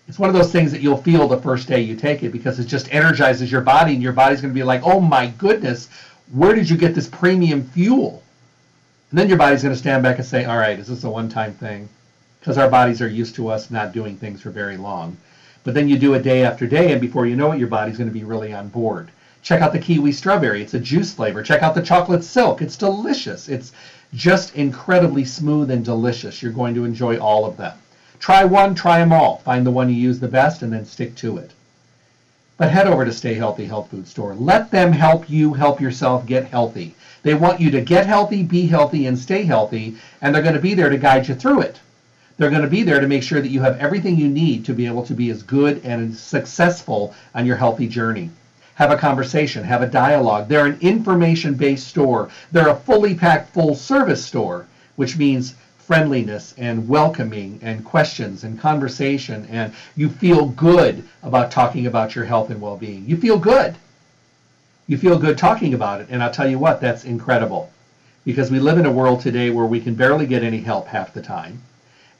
It's 0.09 0.19
one 0.19 0.31
of 0.31 0.35
those 0.35 0.51
things 0.51 0.73
that 0.73 0.81
you'll 0.81 0.97
feel 0.97 1.29
the 1.29 1.37
first 1.37 1.69
day 1.69 1.83
you 1.83 1.95
take 1.95 2.23
it 2.23 2.33
because 2.33 2.59
it 2.59 2.65
just 2.65 2.89
energizes 2.91 3.53
your 3.53 3.61
body, 3.61 3.93
and 3.93 4.03
your 4.03 4.15
body's 4.15 4.41
going 4.41 4.55
to 4.55 4.59
be 4.59 4.65
like, 4.65 4.81
oh 4.83 4.99
my 4.99 5.27
goodness, 5.27 5.91
where 6.33 6.55
did 6.55 6.71
you 6.71 6.79
get 6.79 6.95
this 6.95 7.07
premium 7.07 7.69
fuel? 7.69 8.23
And 9.11 9.19
then 9.19 9.29
your 9.29 9.37
body's 9.37 9.63
going 9.63 9.75
to 9.75 9.79
stand 9.79 10.03
back 10.03 10.17
and 10.17 10.27
say, 10.27 10.47
all 10.47 10.57
right, 10.57 10.79
is 10.79 10.87
this 10.87 11.05
a 11.05 11.11
one 11.11 11.29
time 11.29 11.53
thing? 11.53 11.87
Because 12.41 12.57
our 12.57 12.71
bodies 12.71 13.03
are 13.03 13.09
used 13.09 13.35
to 13.35 13.49
us 13.49 13.71
not 13.71 13.93
doing 13.93 14.17
things 14.17 14.41
for 14.41 14.49
very 14.49 14.79
long. 14.79 15.19
But 15.65 15.75
then 15.75 15.87
you 15.87 15.99
do 15.99 16.15
it 16.15 16.23
day 16.23 16.45
after 16.45 16.67
day, 16.67 16.93
and 16.93 17.01
before 17.03 17.27
you 17.27 17.37
know 17.37 17.53
it, 17.53 17.59
your 17.59 17.69
body's 17.69 17.99
going 17.99 18.09
to 18.09 18.15
be 18.15 18.25
really 18.25 18.55
on 18.55 18.69
board. 18.69 19.11
Check 19.45 19.61
out 19.61 19.75
the 19.75 19.79
kiwi 19.79 20.11
strawberry. 20.11 20.63
It's 20.63 20.73
a 20.73 20.81
juice 20.81 21.13
flavor. 21.13 21.43
Check 21.43 21.63
out 21.63 21.75
the 21.75 21.83
chocolate 21.83 22.25
silk. 22.25 22.63
It's 22.63 22.79
delicious. 22.79 23.47
It's 23.47 23.73
just 24.15 24.57
incredibly 24.57 25.27
smooth 25.27 25.71
and 25.71 25.85
delicious. 25.85 26.43
You're 26.43 26.51
going 26.51 26.75
to 26.77 26.87
enjoy 26.87 27.19
all 27.19 27.45
of 27.45 27.59
them. 27.59 27.77
Try 28.19 28.45
one, 28.45 28.75
try 28.75 29.01
them 29.01 29.13
all. 29.13 29.43
Find 29.45 29.67
the 29.67 29.71
one 29.71 29.91
you 29.91 29.97
use 29.97 30.19
the 30.19 30.29
best 30.29 30.63
and 30.63 30.73
then 30.73 30.87
stick 30.87 31.15
to 31.17 31.37
it. 31.37 31.51
But 32.57 32.71
head 32.71 32.87
over 32.87 33.05
to 33.05 33.13
Stay 33.13 33.35
Healthy 33.35 33.67
Health 33.67 33.91
Food 33.91 34.09
Store. 34.09 34.35
Let 34.35 34.71
them 34.71 34.93
help 34.93 35.29
you 35.29 35.53
help 35.53 35.79
yourself 35.79 36.25
get 36.25 36.47
healthy. 36.47 36.95
They 37.23 37.35
want 37.35 37.61
you 37.61 37.71
to 37.73 37.83
get 37.83 38.07
healthy, 38.07 38.45
be 38.45 38.67
healthy, 38.67 39.07
and 39.07 39.19
stay 39.19 39.43
healthy, 39.43 39.97
and 40.23 40.35
they're 40.35 40.43
going 40.43 40.55
to 40.55 40.61
be 40.61 40.73
there 40.73 40.89
to 40.89 40.97
guide 40.97 41.29
you 41.29 41.35
through 41.35 41.61
it. 41.61 41.81
They're 42.39 42.49
going 42.49 42.63
to 42.63 42.69
be 42.69 42.83
there 42.83 43.01
to 43.01 43.09
make 43.09 43.23
sure 43.23 43.43
that 43.43 43.51
you 43.51 43.61
have 43.61 43.79
everything 43.79 44.17
you 44.17 44.29
need 44.29 44.65
to 44.65 44.73
be 44.73 44.87
able 44.87 45.05
to 45.05 45.13
be 45.13 45.29
as 45.29 45.43
good 45.43 45.85
and 45.85 46.17
successful 46.17 47.15
on 47.35 47.45
your 47.45 47.57
healthy 47.57 47.89
journey. 47.89 48.31
Have 48.77 48.91
a 48.91 48.97
conversation, 48.97 49.65
have 49.65 49.83
a 49.83 49.87
dialogue. 49.87 50.49
They're 50.49 50.67
an 50.67 50.79
information 50.81 51.55
based 51.55 51.89
store. 51.89 52.31
They're 52.53 52.69
a 52.69 52.77
fully 52.77 53.15
packed 53.15 53.53
full 53.53 53.75
service 53.75 54.25
store, 54.25 54.67
which 54.97 55.17
means 55.17 55.55
friendliness 55.79 56.55
and 56.59 56.89
welcoming 56.89 57.59
and 57.63 57.85
questions 57.85 58.45
and 58.45 58.59
conversation. 58.59 59.47
And 59.51 59.73
you 59.97 60.09
feel 60.09 60.47
good 60.47 61.07
about 61.23 61.51
talking 61.51 61.87
about 61.87 62.15
your 62.15 62.25
health 62.25 62.51
and 62.51 62.61
well 62.61 62.77
being. 62.77 63.07
You 63.07 63.17
feel 63.17 63.39
good. 63.39 63.77
You 64.87 64.99
feel 64.99 65.19
good 65.19 65.39
talking 65.39 65.75
about 65.75 66.01
it. 66.01 66.09
And 66.11 66.23
I'll 66.23 66.31
tell 66.31 66.49
you 66.49 66.59
what, 66.59 66.81
that's 66.81 67.05
incredible 67.05 67.71
because 68.25 68.51
we 68.51 68.59
live 68.59 68.79
in 68.79 68.87
a 68.87 68.93
world 68.93 69.21
today 69.21 69.51
where 69.51 69.67
we 69.67 69.81
can 69.81 69.95
barely 69.95 70.27
get 70.27 70.43
any 70.43 70.61
help 70.61 70.87
half 70.89 71.13
the 71.13 71.23
time 71.23 71.63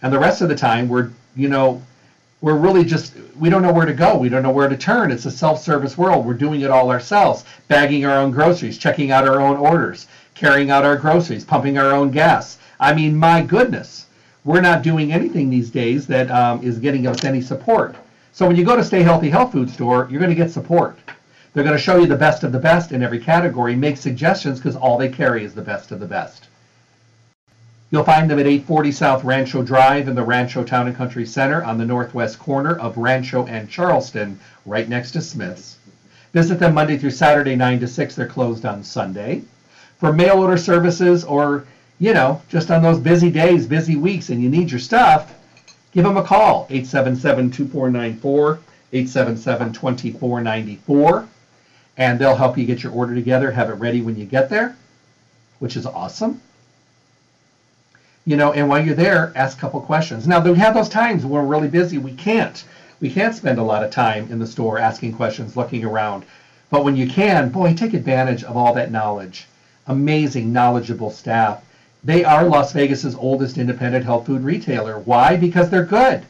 and 0.03 0.13
the 0.13 0.19
rest 0.19 0.43
of 0.43 0.49
the 0.49 0.55
time 0.55 0.89
we're 0.89 1.11
you 1.35 1.49
know 1.49 1.83
we're 2.45 2.55
really 2.55 2.85
just 2.85 3.15
we 3.41 3.49
don't 3.49 3.63
know 3.63 3.73
where 3.73 3.87
to 3.87 3.95
go. 3.95 4.19
We 4.19 4.29
don't 4.29 4.43
know 4.43 4.51
where 4.51 4.69
to 4.69 4.77
turn. 4.77 5.11
It's 5.11 5.25
a 5.25 5.31
self-service 5.31 5.97
world. 5.97 6.27
We're 6.27 6.35
doing 6.35 6.61
it 6.61 6.71
all 6.71 6.91
ourselves 6.91 7.47
bagging 7.69 8.05
our 8.05 8.19
own 8.19 8.33
groceries 8.33 8.77
checking 8.77 9.11
out 9.11 9.27
our 9.27 9.41
own 9.41 9.57
orders 9.57 10.09
carrying 10.35 10.71
out 10.71 10.85
our 10.85 10.97
groceries 10.99 11.43
pumping 11.43 11.79
our 11.79 11.91
own 11.91 12.11
gas. 12.11 12.59
I 12.79 12.93
mean 12.93 13.17
my 13.17 13.41
goodness 13.41 14.09
we're 14.45 14.61
not 14.61 14.83
doing 14.83 15.11
anything 15.11 15.49
these 15.49 15.71
days 15.71 16.07
that 16.09 16.31
um, 16.31 16.63
is 16.63 16.79
getting 16.79 17.07
us 17.07 17.25
any 17.25 17.41
support. 17.41 17.97
So 18.33 18.47
when 18.47 18.57
you 18.57 18.65
go 18.67 18.77
to 18.77 18.85
stay 18.85 19.03
healthy 19.03 19.31
health 19.31 19.53
food 19.53 19.71
store 19.71 20.07
you're 20.11 20.21
going 20.21 20.37
to 20.37 20.37
get 20.37 20.51
support. 20.51 20.99
They're 21.55 21.65
going 21.65 21.79
to 21.79 21.83
show 21.83 21.97
you 21.97 22.07
the 22.07 22.15
best 22.15 22.45
of 22.45 22.53
the 22.53 22.59
best 22.59 22.93
in 22.93 23.03
every 23.03 23.21
category 23.21 23.75
make 23.75 23.97
suggestions 23.97 24.59
because 24.59 24.77
all 24.77 24.99
they 24.99 25.09
carry 25.09 25.45
is 25.45 25.55
the 25.55 25.63
best 25.63 25.93
of 25.93 25.99
the 25.99 26.07
best 26.07 26.49
You'll 27.95 28.03
find 28.03 28.29
them 28.29 28.41
at 28.41 28.47
840 28.49 28.91
South 28.91 29.23
Rancho 29.23 29.63
Drive 29.63 30.09
in 30.09 30.17
the 30.17 30.25
Rancho 30.25 30.65
Town 30.65 30.89
and 30.89 30.97
Country 30.97 31.25
Center 31.25 31.63
on 31.63 31.79
the 31.79 31.85
northwest 31.85 32.41
corner 32.41 32.77
of 32.77 32.97
Rancho 32.97 33.47
and 33.47 33.71
Charleston, 33.71 34.41
right 34.67 34.89
next 34.89 35.13
to 35.13 35.21
Smith's. 35.21 35.77
Visit 36.33 36.59
them 36.59 36.75
Monday 36.75 36.99
through 36.99 37.13
Saturday, 37.13 37.55
9 37.55 37.79
to 37.79 37.87
6. 37.87 38.17
They're 38.17 38.27
closed 38.27 38.67
on 38.67 38.83
Sunday. 38.83 39.43
For 39.99 40.13
mail 40.13 40.39
order 40.39 40.57
services 40.57 41.23
or, 41.23 41.67
you 42.01 42.13
know, 42.13 42.43
just 42.49 42.73
on 42.73 42.83
those 42.83 42.99
busy 42.99 43.31
days, 43.31 43.65
busy 43.65 43.95
weeks, 43.95 44.29
and 44.29 44.43
you 44.43 44.49
need 44.49 44.73
your 44.73 44.81
stuff, 44.81 45.33
give 45.93 46.03
them 46.03 46.17
a 46.17 46.25
call 46.25 46.67
877 46.71 47.53
2494, 47.53 48.59
877 48.93 49.73
2494, 49.73 51.29
and 51.99 52.19
they'll 52.19 52.35
help 52.35 52.59
you 52.59 52.67
get 52.67 52.83
your 52.83 52.91
order 52.91 53.15
together, 53.15 53.53
have 53.53 53.71
it 53.71 53.75
ready 53.75 54.01
when 54.01 54.17
you 54.17 54.25
get 54.25 54.51
there, 54.51 54.75
which 55.61 55.77
is 55.77 55.87
awesome 55.87 56.41
you 58.27 58.37
know, 58.37 58.53
and 58.53 58.69
while 58.69 58.85
you're 58.85 58.95
there, 58.95 59.33
ask 59.37 59.59
a 59.59 59.61
couple 59.61 59.81
questions. 59.83 60.27
Now, 60.27 60.41
we 60.41 60.59
have 60.59 60.75
those 60.75 60.89
times 60.89 61.27
we're 61.27 61.43
really 61.43 61.69
busy. 61.69 61.99
We 61.99 62.13
can't. 62.13 62.65
We 63.01 63.11
can't 63.11 63.35
spend 63.35 63.59
a 63.59 63.63
lot 63.63 63.85
of 63.85 63.91
time 63.91 64.29
in 64.31 64.39
the 64.39 64.47
store 64.47 64.79
asking 64.79 65.15
questions, 65.15 65.57
looking 65.57 65.85
around. 65.85 66.25
But 66.71 66.85
when 66.85 66.97
you 66.97 67.07
can, 67.07 67.51
boy, 67.51 67.75
take 67.75 67.93
advantage 67.93 68.43
of 68.43 68.57
all 68.57 68.73
that 68.75 68.91
knowledge. 68.91 69.47
Amazing, 69.87 70.53
knowledgeable 70.53 71.11
staff. 71.11 71.63
They 72.03 72.25
are 72.25 72.45
Las 72.45 72.73
Vegas's 72.73 73.15
oldest 73.15 73.59
independent 73.59 74.07
health 74.07 74.27
food 74.27 74.43
retailer. 74.43 74.99
Why? 74.99 75.37
Because 75.37 75.69
they're 75.69 75.85
good. 75.85 76.23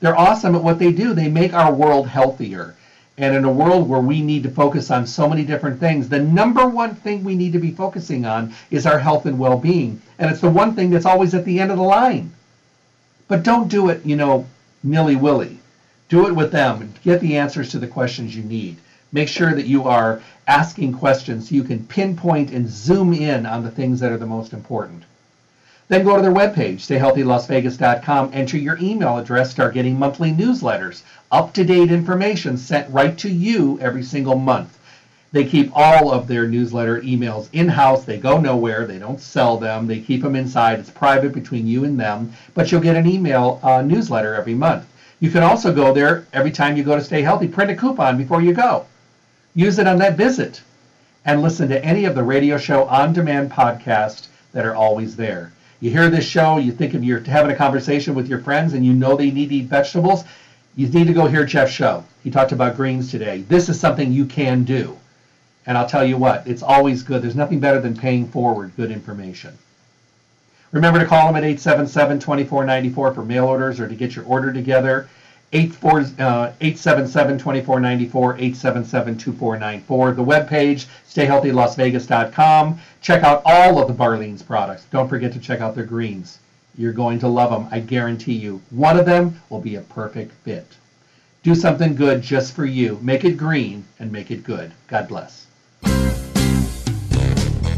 They're 0.00 0.18
awesome 0.18 0.54
at 0.54 0.64
what 0.64 0.78
they 0.78 0.92
do. 0.92 1.12
They 1.12 1.28
make 1.28 1.52
our 1.52 1.72
world 1.72 2.08
healthier. 2.08 2.74
And 3.18 3.36
in 3.36 3.44
a 3.44 3.52
world 3.52 3.88
where 3.88 4.00
we 4.00 4.22
need 4.22 4.42
to 4.44 4.50
focus 4.50 4.90
on 4.90 5.06
so 5.06 5.28
many 5.28 5.44
different 5.44 5.78
things, 5.78 6.08
the 6.08 6.18
number 6.18 6.66
one 6.66 6.94
thing 6.94 7.22
we 7.22 7.34
need 7.34 7.52
to 7.52 7.58
be 7.58 7.70
focusing 7.70 8.24
on 8.24 8.54
is 8.70 8.86
our 8.86 8.98
health 8.98 9.26
and 9.26 9.38
well 9.38 9.58
being. 9.58 10.00
And 10.18 10.30
it's 10.30 10.40
the 10.40 10.48
one 10.48 10.74
thing 10.74 10.90
that's 10.90 11.04
always 11.04 11.34
at 11.34 11.44
the 11.44 11.60
end 11.60 11.70
of 11.70 11.76
the 11.76 11.82
line. 11.82 12.32
But 13.28 13.42
don't 13.42 13.68
do 13.68 13.90
it, 13.90 14.04
you 14.04 14.16
know, 14.16 14.46
nilly 14.82 15.16
willy. 15.16 15.58
Do 16.08 16.26
it 16.26 16.34
with 16.34 16.52
them. 16.52 16.92
Get 17.04 17.20
the 17.20 17.36
answers 17.36 17.70
to 17.70 17.78
the 17.78 17.86
questions 17.86 18.34
you 18.34 18.42
need. 18.42 18.76
Make 19.12 19.28
sure 19.28 19.54
that 19.54 19.66
you 19.66 19.84
are 19.84 20.22
asking 20.46 20.94
questions 20.94 21.48
so 21.48 21.54
you 21.54 21.64
can 21.64 21.86
pinpoint 21.86 22.50
and 22.50 22.68
zoom 22.68 23.12
in 23.12 23.44
on 23.44 23.62
the 23.62 23.70
things 23.70 24.00
that 24.00 24.10
are 24.10 24.18
the 24.18 24.26
most 24.26 24.52
important. 24.54 25.04
Then 25.92 26.04
go 26.04 26.16
to 26.16 26.22
their 26.22 26.32
webpage, 26.32 26.76
stayhealthylasvegas.com, 26.76 28.30
enter 28.32 28.56
your 28.56 28.78
email 28.80 29.18
address, 29.18 29.50
start 29.50 29.74
getting 29.74 29.98
monthly 29.98 30.32
newsletters, 30.32 31.02
up 31.30 31.52
to 31.52 31.64
date 31.64 31.92
information 31.92 32.56
sent 32.56 32.90
right 32.90 33.18
to 33.18 33.28
you 33.28 33.78
every 33.78 34.02
single 34.02 34.36
month. 34.36 34.78
They 35.32 35.44
keep 35.44 35.70
all 35.74 36.10
of 36.10 36.28
their 36.28 36.48
newsletter 36.48 37.02
emails 37.02 37.50
in 37.52 37.68
house. 37.68 38.06
They 38.06 38.16
go 38.16 38.40
nowhere. 38.40 38.86
They 38.86 38.98
don't 38.98 39.20
sell 39.20 39.58
them. 39.58 39.86
They 39.86 40.00
keep 40.00 40.22
them 40.22 40.34
inside. 40.34 40.78
It's 40.78 40.88
private 40.88 41.34
between 41.34 41.66
you 41.66 41.84
and 41.84 42.00
them, 42.00 42.32
but 42.54 42.72
you'll 42.72 42.80
get 42.80 42.96
an 42.96 43.06
email 43.06 43.60
uh, 43.62 43.82
newsletter 43.82 44.34
every 44.34 44.54
month. 44.54 44.86
You 45.20 45.30
can 45.30 45.42
also 45.42 45.74
go 45.74 45.92
there 45.92 46.26
every 46.32 46.52
time 46.52 46.78
you 46.78 46.84
go 46.84 46.96
to 46.96 47.04
Stay 47.04 47.20
Healthy, 47.20 47.48
print 47.48 47.70
a 47.70 47.76
coupon 47.76 48.16
before 48.16 48.40
you 48.40 48.54
go. 48.54 48.86
Use 49.54 49.78
it 49.78 49.86
on 49.86 49.98
that 49.98 50.16
visit 50.16 50.62
and 51.26 51.42
listen 51.42 51.68
to 51.68 51.84
any 51.84 52.06
of 52.06 52.14
the 52.14 52.22
radio 52.22 52.56
show 52.56 52.84
on 52.84 53.12
demand 53.12 53.52
podcasts 53.52 54.28
that 54.52 54.64
are 54.64 54.74
always 54.74 55.16
there. 55.16 55.52
You 55.82 55.90
hear 55.90 56.08
this 56.08 56.24
show, 56.24 56.58
you 56.58 56.70
think 56.70 56.94
of 56.94 57.02
you're 57.02 57.18
having 57.18 57.50
a 57.50 57.56
conversation 57.56 58.14
with 58.14 58.28
your 58.28 58.38
friends 58.38 58.72
and 58.72 58.86
you 58.86 58.92
know 58.92 59.16
they 59.16 59.32
need 59.32 59.48
to 59.48 59.56
eat 59.56 59.64
vegetables, 59.64 60.22
you 60.76 60.88
need 60.88 61.08
to 61.08 61.12
go 61.12 61.26
hear 61.26 61.44
Jeff's 61.44 61.72
show. 61.72 62.04
He 62.22 62.30
talked 62.30 62.52
about 62.52 62.76
greens 62.76 63.10
today. 63.10 63.40
This 63.48 63.68
is 63.68 63.80
something 63.80 64.12
you 64.12 64.24
can 64.24 64.62
do. 64.62 64.96
And 65.66 65.76
I'll 65.76 65.88
tell 65.88 66.04
you 66.04 66.16
what, 66.16 66.46
it's 66.46 66.62
always 66.62 67.02
good. 67.02 67.20
There's 67.20 67.34
nothing 67.34 67.58
better 67.58 67.80
than 67.80 67.96
paying 67.96 68.28
forward 68.28 68.70
good 68.76 68.92
information. 68.92 69.58
Remember 70.70 71.00
to 71.00 71.04
call 71.04 71.32
them 71.32 71.42
at 71.42 71.50
877-2494 71.58 72.94
for 72.94 73.24
mail 73.24 73.46
orders 73.46 73.80
or 73.80 73.88
to 73.88 73.94
get 73.96 74.14
your 74.14 74.24
order 74.26 74.52
together. 74.52 75.08
877-2494, 75.52 78.10
877-2494. 78.10 79.62
Uh, 79.62 80.12
the 80.12 80.24
webpage, 80.24 80.86
stayhealthylasvegas.com. 81.08 82.80
Check 83.00 83.22
out 83.22 83.42
all 83.44 83.80
of 83.80 83.88
the 83.88 83.94
Barlean's 83.94 84.42
products. 84.42 84.86
Don't 84.90 85.08
forget 85.08 85.32
to 85.34 85.38
check 85.38 85.60
out 85.60 85.74
their 85.74 85.84
greens. 85.84 86.38
You're 86.76 86.92
going 86.92 87.18
to 87.18 87.28
love 87.28 87.50
them, 87.50 87.68
I 87.70 87.80
guarantee 87.80 88.32
you. 88.32 88.62
One 88.70 88.98
of 88.98 89.04
them 89.04 89.40
will 89.50 89.60
be 89.60 89.76
a 89.76 89.82
perfect 89.82 90.32
fit. 90.44 90.66
Do 91.42 91.54
something 91.54 91.94
good 91.94 92.22
just 92.22 92.54
for 92.54 92.64
you. 92.64 92.98
Make 93.02 93.24
it 93.24 93.36
green 93.36 93.84
and 93.98 94.10
make 94.10 94.30
it 94.30 94.44
good. 94.44 94.72
God 94.86 95.08
bless. 95.08 95.46